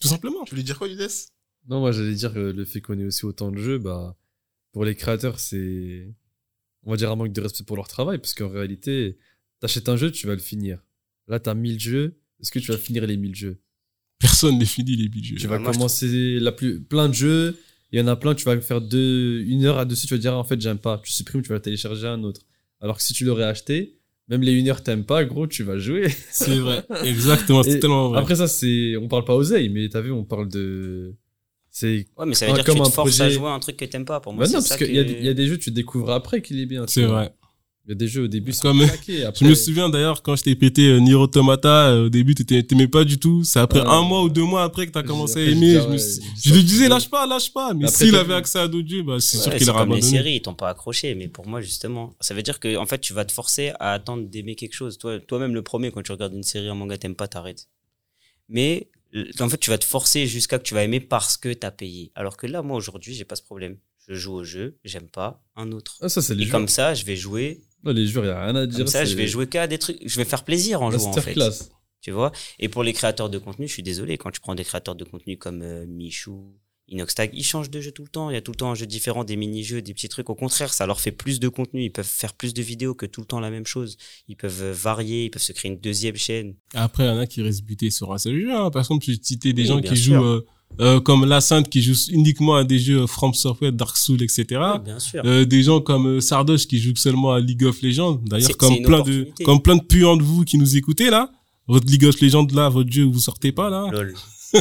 Tout 0.00 0.08
simplement. 0.08 0.44
Tu 0.44 0.50
voulais 0.50 0.62
dire 0.62 0.76
quoi, 0.76 0.88
Ludes 0.88 1.08
Non, 1.68 1.80
moi, 1.80 1.92
j'allais 1.92 2.14
dire 2.14 2.34
que 2.34 2.38
le 2.38 2.64
fait 2.64 2.80
qu'on 2.80 2.98
ait 2.98 3.04
aussi 3.04 3.24
autant 3.24 3.52
de 3.52 3.58
jeux, 3.58 3.78
bah, 3.78 4.16
pour 4.72 4.84
les 4.84 4.96
créateurs, 4.96 5.38
c'est, 5.38 6.12
on 6.82 6.90
va 6.90 6.96
dire, 6.96 7.10
un 7.10 7.16
manque 7.16 7.32
de 7.32 7.40
respect 7.40 7.64
pour 7.64 7.76
leur 7.76 7.88
travail, 7.88 8.18
parce 8.18 8.34
qu'en 8.34 8.48
réalité, 8.48 9.16
t'achètes 9.60 9.88
un 9.88 9.96
jeu, 9.96 10.10
tu 10.10 10.26
vas 10.26 10.34
le 10.34 10.40
finir. 10.40 10.82
Là, 11.28 11.38
t'as 11.38 11.54
1000 11.54 11.78
jeux, 11.78 12.20
est-ce 12.40 12.50
que 12.50 12.58
tu 12.58 12.72
vas 12.72 12.78
finir 12.78 13.06
les 13.06 13.16
1000 13.16 13.34
jeux? 13.34 13.62
Personne 14.20 14.58
n'est 14.58 14.64
fini 14.66 14.94
les 14.96 15.08
budgets. 15.08 15.34
Tu 15.36 15.46
vas 15.48 15.58
moi, 15.58 15.72
je 15.72 15.78
commencer 15.78 16.38
la 16.38 16.52
plus, 16.52 16.80
plein 16.80 17.08
de 17.08 17.14
jeux, 17.14 17.56
Il 17.92 17.98
y 17.98 18.02
en 18.02 18.06
a 18.06 18.14
plein, 18.14 18.34
tu 18.36 18.44
vas 18.44 18.60
faire 18.60 18.80
deux, 18.80 19.40
une 19.48 19.64
heure 19.64 19.78
à 19.78 19.84
dessus, 19.84 20.06
tu 20.06 20.14
vas 20.14 20.18
dire 20.20 20.36
en 20.36 20.44
fait 20.44 20.60
j'aime 20.60 20.78
pas. 20.78 21.00
Tu 21.04 21.10
supprimes, 21.12 21.42
tu 21.42 21.48
vas 21.48 21.58
télécharger 21.58 22.06
un 22.06 22.22
autre. 22.22 22.42
Alors 22.80 22.96
que 22.98 23.02
si 23.02 23.12
tu 23.14 23.24
l'aurais 23.24 23.42
acheté, 23.44 23.96
même 24.28 24.42
les 24.42 24.52
une 24.52 24.68
heure 24.68 24.82
t'aimes 24.82 25.04
pas, 25.04 25.24
gros, 25.24 25.46
tu 25.48 25.64
vas 25.64 25.76
jouer. 25.78 26.08
C'est 26.30 26.54
vrai. 26.58 26.84
Exactement. 27.04 27.62
C'est 27.64 27.80
tellement 27.80 28.10
vrai. 28.10 28.20
Après 28.20 28.36
ça, 28.36 28.46
c'est, 28.46 28.96
on 28.96 29.08
parle 29.08 29.24
pas 29.24 29.34
oseille, 29.34 29.68
mais 29.70 29.88
t'as 29.88 30.00
vu, 30.02 30.12
on 30.12 30.22
parle 30.24 30.48
de, 30.48 31.14
c'est, 31.70 32.06
Ouais, 32.16 32.26
mais 32.26 32.34
ça 32.34 32.46
veut 32.46 32.52
Ah, 32.52 32.54
dire 32.56 32.64
que 32.64 32.70
comme 32.70 32.76
tu 32.78 32.82
te 32.82 32.88
un 32.88 32.90
forces 32.92 33.20
à 33.20 33.24
projet- 33.24 33.34
jouer 33.34 33.48
à 33.48 33.52
un 33.54 33.58
truc 33.60 33.76
que 33.76 33.84
t'aimes 33.86 34.04
pas. 34.04 34.20
Pour 34.20 34.32
moi, 34.34 34.44
bah 34.44 34.48
non, 34.52 34.54
parce 34.62 34.76
qu'il 34.76 34.94
y, 34.94 34.98
a 34.98 35.04
des- 35.04 35.14
que- 35.14 35.18
il 35.20 35.24
y 35.26 35.28
a 35.28 35.34
des 35.34 35.46
jeux, 35.48 35.58
tu 35.58 35.70
découvres 35.72 36.10
après 36.10 36.42
qu'il 36.42 36.60
est 36.60 36.66
bien. 36.66 36.84
C'est 36.86 37.04
vrai. 37.04 37.32
Il 37.90 37.94
y 37.94 37.96
a 37.96 37.96
des 37.96 38.06
jeux 38.06 38.22
au 38.22 38.28
début, 38.28 38.52
c'est 38.52 38.62
Comme- 38.62 38.86
claqué, 38.86 39.28
Je 39.40 39.44
me 39.44 39.52
souviens 39.54 39.88
d'ailleurs 39.88 40.22
quand 40.22 40.36
je 40.36 40.44
t'ai 40.44 40.54
pété 40.54 40.90
euh, 40.90 40.98
Nier 41.00 41.14
Automata, 41.16 41.88
euh, 41.90 42.06
au 42.06 42.08
début 42.08 42.36
t'étais- 42.36 42.62
t'aimais 42.62 42.86
pas 42.86 43.02
du 43.02 43.18
tout. 43.18 43.42
C'est 43.42 43.58
après 43.58 43.80
Ouais. 43.80 43.88
un 43.88 44.02
mois 44.02 44.22
ou 44.22 44.28
deux 44.28 44.44
mois 44.44 44.62
après 44.62 44.86
que 44.86 44.92
t'as 44.92 45.00
J'ai- 45.02 45.08
commencé 45.08 45.40
à 45.40 45.50
aimer. 45.50 45.72
Je, 45.74 45.78
ah 45.80 45.88
me 45.88 45.98
je 45.98 46.54
lui 46.54 46.62
disais 46.62 46.88
lâche 46.88 47.10
pas, 47.10 47.26
lâche 47.26 47.52
pas. 47.52 47.74
Mais 47.74 47.88
s'il 47.88 48.14
avait 48.14 48.34
accès 48.34 48.60
à 48.60 48.68
d'autres 48.68 48.88
jeux, 48.88 49.02
bah, 49.02 49.16
c'est 49.18 49.38
sûr 49.38 49.52
qu'il 49.56 49.68
aurait 49.68 49.80
comme 49.80 49.88
les 49.88 49.94
abandonné. 49.96 50.18
séries, 50.18 50.34
ils 50.36 50.42
t'ont 50.42 50.54
pas 50.54 50.68
accroché. 50.68 51.16
Mais 51.16 51.26
pour 51.26 51.48
moi, 51.48 51.60
justement, 51.60 52.14
ça 52.20 52.32
veut 52.32 52.44
dire 52.44 52.60
que 52.60 52.76
en 52.76 52.86
fait, 52.86 53.00
tu 53.00 53.12
vas 53.12 53.24
te 53.24 53.32
forcer 53.32 53.72
à 53.80 53.92
attendre 53.92 54.22
d'aimer 54.28 54.54
quelque 54.54 54.74
chose. 54.74 54.96
Toi, 54.96 55.18
toi-même, 55.18 55.52
le 55.52 55.62
premier, 55.62 55.90
quand 55.90 56.02
tu 56.02 56.12
regardes 56.12 56.34
une 56.34 56.44
série 56.44 56.70
en 56.70 56.76
manga, 56.76 56.96
t'aimes 56.96 57.16
pas, 57.16 57.26
t'arrêtes. 57.26 57.66
Mais 58.48 58.88
en 59.40 59.48
fait, 59.48 59.58
tu 59.58 59.70
vas 59.70 59.78
te 59.78 59.84
forcer 59.84 60.28
jusqu'à 60.28 60.60
que 60.60 60.64
tu 60.64 60.74
vas 60.74 60.84
aimer 60.84 61.00
parce 61.00 61.36
que 61.36 61.52
t'as 61.52 61.72
payé. 61.72 62.12
Alors 62.14 62.36
que 62.36 62.46
là, 62.46 62.62
moi, 62.62 62.76
aujourd'hui, 62.76 63.14
j'ai 63.14 63.24
pas 63.24 63.34
ce 63.34 63.42
problème. 63.42 63.78
Je 64.08 64.14
joue 64.14 64.34
au 64.34 64.44
jeu, 64.44 64.76
j'aime 64.84 65.08
pas 65.08 65.42
un 65.56 65.72
autre. 65.72 65.96
Ah, 66.00 66.08
ça, 66.08 66.22
c'est 66.22 66.34
les 66.34 66.42
Et 66.42 66.46
jeux. 66.46 66.50
comme 66.52 66.68
ça, 66.68 66.94
je 66.94 67.04
vais 67.04 67.16
jouer. 67.16 67.60
Non, 67.84 67.92
les 67.92 68.06
jeux, 68.06 68.24
y 68.24 68.28
a 68.28 68.44
rien 68.44 68.56
à 68.56 68.66
dire. 68.66 68.78
Comme 68.78 68.86
ça, 68.86 69.04
je 69.04 69.14
vais 69.16 69.26
jouer 69.26 69.46
qu'à 69.46 69.66
des 69.66 69.78
trucs. 69.78 69.98
Je 70.04 70.16
vais 70.16 70.24
faire 70.24 70.44
plaisir 70.44 70.82
en 70.82 70.90
jouant, 70.90 71.10
en 71.10 71.12
fait. 71.14 71.34
Masterclass. 71.36 71.70
Tu 72.02 72.10
vois? 72.12 72.32
Et 72.58 72.68
pour 72.68 72.82
les 72.82 72.92
créateurs 72.92 73.28
de 73.28 73.38
contenu, 73.38 73.68
je 73.68 73.72
suis 73.74 73.82
désolé, 73.82 74.16
quand 74.16 74.30
tu 74.30 74.40
prends 74.40 74.54
des 74.54 74.64
créateurs 74.64 74.94
de 74.94 75.04
contenu 75.04 75.36
comme 75.36 75.60
euh, 75.62 75.84
Michou, 75.86 76.54
Inoxtag, 76.88 77.30
ils 77.34 77.44
changent 77.44 77.70
de 77.70 77.80
jeu 77.80 77.92
tout 77.92 78.02
le 78.02 78.08
temps. 78.08 78.30
Il 78.30 78.34
y 78.34 78.36
a 78.36 78.40
tout 78.40 78.50
le 78.52 78.56
temps 78.56 78.70
un 78.70 78.74
jeu 78.74 78.86
différent, 78.86 79.22
des 79.22 79.36
mini-jeux, 79.36 79.80
des 79.82 79.92
petits 79.94 80.08
trucs. 80.08 80.28
Au 80.30 80.34
contraire, 80.34 80.72
ça 80.72 80.86
leur 80.86 81.00
fait 81.00 81.12
plus 81.12 81.38
de 81.40 81.48
contenu. 81.48 81.84
Ils 81.84 81.90
peuvent 81.90 82.04
faire 82.06 82.32
plus 82.34 82.52
de 82.54 82.62
vidéos 82.62 82.94
que 82.94 83.06
tout 83.06 83.20
le 83.20 83.26
temps 83.26 83.38
la 83.38 83.50
même 83.50 83.66
chose. 83.66 83.96
Ils 84.28 84.36
peuvent 84.36 84.62
euh, 84.62 84.72
varier, 84.72 85.26
ils 85.26 85.30
peuvent 85.30 85.42
se 85.42 85.52
créer 85.52 85.70
une 85.70 85.78
deuxième 85.78 86.16
chaîne. 86.16 86.56
Après, 86.74 87.04
il 87.04 87.06
y 87.06 87.10
en 87.10 87.18
a 87.18 87.26
qui 87.26 87.42
restent 87.42 87.64
butés 87.64 87.90
sur 87.90 88.12
un 88.12 88.18
seul 88.18 88.40
jeu. 88.40 88.50
Hein. 88.52 88.70
Par 88.70 88.80
exemple, 88.82 89.04
tu 89.04 89.14
citais 89.22 89.52
des 89.52 89.62
Oui, 89.62 89.68
gens 89.68 89.80
qui 89.82 89.96
sûr. 89.96 90.20
jouent 90.20 90.24
euh, 90.26 90.46
euh, 90.80 91.00
comme 91.00 91.24
La 91.26 91.40
Sainte 91.40 91.68
qui 91.68 91.82
joue 91.82 91.94
uniquement 92.10 92.54
à 92.56 92.64
des 92.64 92.78
jeux 92.78 93.06
From 93.06 93.34
Software, 93.34 93.72
Dark 93.72 93.96
Souls, 93.96 94.22
etc. 94.22 94.44
Oui, 94.50 94.78
bien 94.84 94.98
sûr. 94.98 95.22
Euh, 95.24 95.44
des 95.44 95.62
gens 95.62 95.80
comme 95.80 96.06
euh, 96.06 96.20
Sardoche 96.20 96.66
qui 96.66 96.78
jouent 96.80 96.96
seulement 96.96 97.32
à 97.32 97.40
League 97.40 97.64
of 97.64 97.82
Legends. 97.82 98.20
D'ailleurs, 98.24 98.56
comme 98.56 98.80
plein 98.82 99.00
de, 99.02 99.28
comme 99.44 99.60
plein 99.60 99.76
de 99.76 99.82
puants 99.82 100.16
de 100.16 100.22
vous 100.22 100.44
qui 100.44 100.56
nous 100.58 100.76
écoutez 100.76 101.10
là. 101.10 101.30
Votre 101.68 101.86
League 101.86 102.04
of 102.04 102.20
Legends 102.20 102.46
là, 102.52 102.68
votre 102.68 102.90
jeu, 102.90 103.04
vous 103.04 103.20
sortez 103.20 103.52
pas 103.52 103.68
là. 103.70 103.86
Lol. 103.92 104.14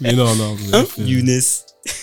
Mais 0.00 0.12
non, 0.12 0.34
non. 0.36 0.54
vous 0.54 0.74
Hein? 0.74 0.84
fait- 0.84 1.02
Younes. 1.02 1.40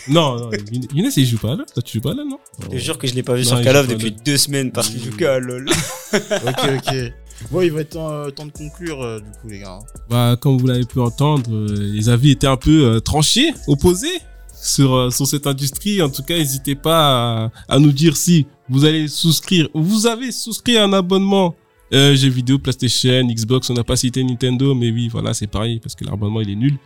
Non, 0.08 0.38
non. 0.40 0.50
Younes, 0.94 1.12
il 1.16 1.26
joue 1.26 1.38
pas 1.38 1.56
là. 1.56 1.66
Toi, 1.74 1.84
tu 1.84 1.98
joues 1.98 2.02
pas 2.02 2.14
là, 2.14 2.24
non? 2.28 2.40
Je 2.64 2.68
te 2.68 2.78
jure 2.78 2.98
que 2.98 3.08
je 3.08 3.14
l'ai 3.14 3.24
pas 3.24 3.34
vu 3.36 3.44
Non, 3.44 3.50
sur 3.50 3.62
Call 3.62 3.74
joue 3.76 3.80
of 3.82 3.88
depuis 3.88 4.10
LOL. 4.12 4.20
deux 4.26 4.38
semaines 4.38 4.72
parce 4.72 4.90
qu'il 4.90 5.04
joue 5.04 5.16
que 5.16 5.26
à 5.26 5.40
LOL. 5.40 5.68
ok, 6.14 6.70
ok. 6.78 7.14
Bon, 7.52 7.62
il 7.62 7.72
va 7.72 7.82
être 7.82 7.90
temps, 7.90 8.12
euh, 8.12 8.30
de 8.30 8.52
conclure, 8.52 9.02
euh, 9.02 9.20
du 9.20 9.30
coup, 9.40 9.50
les 9.50 9.60
gars. 9.60 9.80
Bah, 10.10 10.36
comme 10.40 10.58
vous 10.58 10.68
l'avez 10.68 10.86
pu 10.86 11.00
entendre, 11.00 11.52
euh, 11.54 11.68
les 11.94 12.10
avis 12.10 12.32
étaient 12.32 12.48
un 12.48 12.58
peu 12.58 13.00
tranchés, 13.04 13.54
opposés 13.68 14.20
sur, 14.54 15.12
sur 15.14 15.28
cette 15.28 15.46
industrie. 15.46 16.02
En 16.02 16.10
tout 16.10 16.24
cas, 16.24 16.38
n'hésitez 16.38 16.76
pas 16.76 17.46
à, 17.46 17.52
à 17.68 17.80
nous 17.80 17.92
dire 17.92 18.16
si 18.16 18.46
vous 18.70 18.86
allez 18.86 19.08
souscrire, 19.08 19.70
vous 19.74 20.08
avez 20.08 20.32
souscrit 20.32 20.78
un 20.78 20.92
abonnement 20.94 21.56
jeux 21.92 22.30
vidéo, 22.30 22.58
PlayStation, 22.58 23.26
Xbox. 23.28 23.70
On 23.70 23.74
n'a 23.74 23.84
pas 23.84 23.96
cité 23.96 24.24
Nintendo, 24.24 24.74
mais 24.74 24.90
oui, 24.92 25.08
voilà, 25.08 25.34
c'est 25.34 25.48
pareil 25.48 25.80
parce 25.80 25.96
que 25.96 26.04
l'abonnement 26.04 26.42
il 26.42 26.50
est 26.50 26.56
nul. 26.56 26.78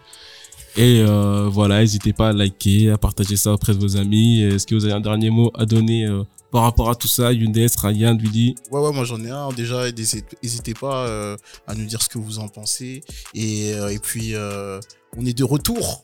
Et 0.77 1.03
voilà, 1.47 1.79
n'hésitez 1.79 2.11
pas 2.11 2.29
à 2.29 2.33
liker, 2.33 2.89
à 2.91 2.97
partager 2.97 3.37
ça 3.37 3.53
auprès 3.53 3.73
de 3.73 3.79
vos 3.79 3.95
amis. 3.97 4.41
Est-ce 4.41 4.67
que 4.67 4.75
vous 4.75 4.83
avez 4.83 4.93
un 4.93 4.99
dernier 4.99 5.29
mot 5.29 5.51
à 5.55 5.65
donner 5.65 6.05
par 6.51 6.63
rapport 6.63 6.89
à 6.89 6.95
tout 6.95 7.07
ça 7.07 7.31
Younes, 7.31 7.53
Ryan, 7.81 8.17
Willy 8.17 8.55
Ouais, 8.71 8.79
ouais, 8.81 8.91
moi 8.91 9.03
j'en 9.03 9.23
ai 9.23 9.29
un. 9.29 9.49
Déjà, 9.49 9.91
n'hésitez 9.91 10.73
pas 10.73 11.05
euh, 11.07 11.37
à 11.67 11.75
nous 11.75 11.85
dire 11.85 12.01
ce 12.01 12.09
que 12.09 12.17
vous 12.17 12.39
en 12.39 12.47
pensez. 12.47 13.03
Et, 13.33 13.73
euh, 13.73 13.89
et 13.89 13.99
puis, 13.99 14.35
euh, 14.35 14.79
on 15.17 15.25
est 15.25 15.37
de 15.37 15.43
retour. 15.43 16.03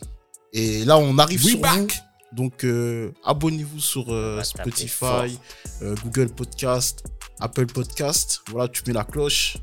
Et 0.54 0.86
là, 0.86 0.98
on 0.98 1.18
arrive 1.18 1.44
We 1.44 1.52
sur 1.54 1.60
back. 1.62 1.80
vous. 1.82 2.36
Donc, 2.36 2.64
euh, 2.64 3.12
abonnez-vous 3.24 3.80
sur 3.80 4.06
euh, 4.14 4.44
Spotify, 4.44 5.38
euh, 5.82 5.96
Google 6.04 6.30
Podcast, 6.30 7.04
Apple 7.40 7.66
Podcast. 7.68 8.42
Voilà, 8.52 8.68
tu 8.68 8.82
mets 8.88 8.94
la 8.94 9.04
cloche, 9.06 9.58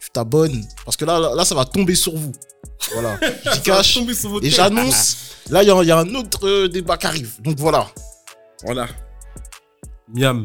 tu 0.00 0.08
t'abonnes. 0.10 0.66
Parce 0.84 0.96
que 0.96 1.04
là, 1.04 1.18
là, 1.18 1.34
là, 1.34 1.44
ça 1.44 1.54
va 1.54 1.64
tomber 1.66 1.94
sur 1.94 2.16
vous. 2.16 2.32
Voilà, 2.92 3.18
j'y 3.54 3.60
cache. 3.62 3.98
Et 4.42 4.50
j'annonce, 4.50 5.16
là, 5.50 5.62
il 5.62 5.66
y, 5.68 5.70
a- 5.70 5.82
il 5.82 5.88
y 5.88 5.90
a 5.90 5.98
un 5.98 6.14
autre 6.14 6.46
euh, 6.48 6.68
débat 6.68 6.96
qui 6.96 7.06
arrive. 7.06 7.40
Donc 7.42 7.58
voilà. 7.58 7.86
Voilà. 8.64 8.86
Yum. 10.14 10.44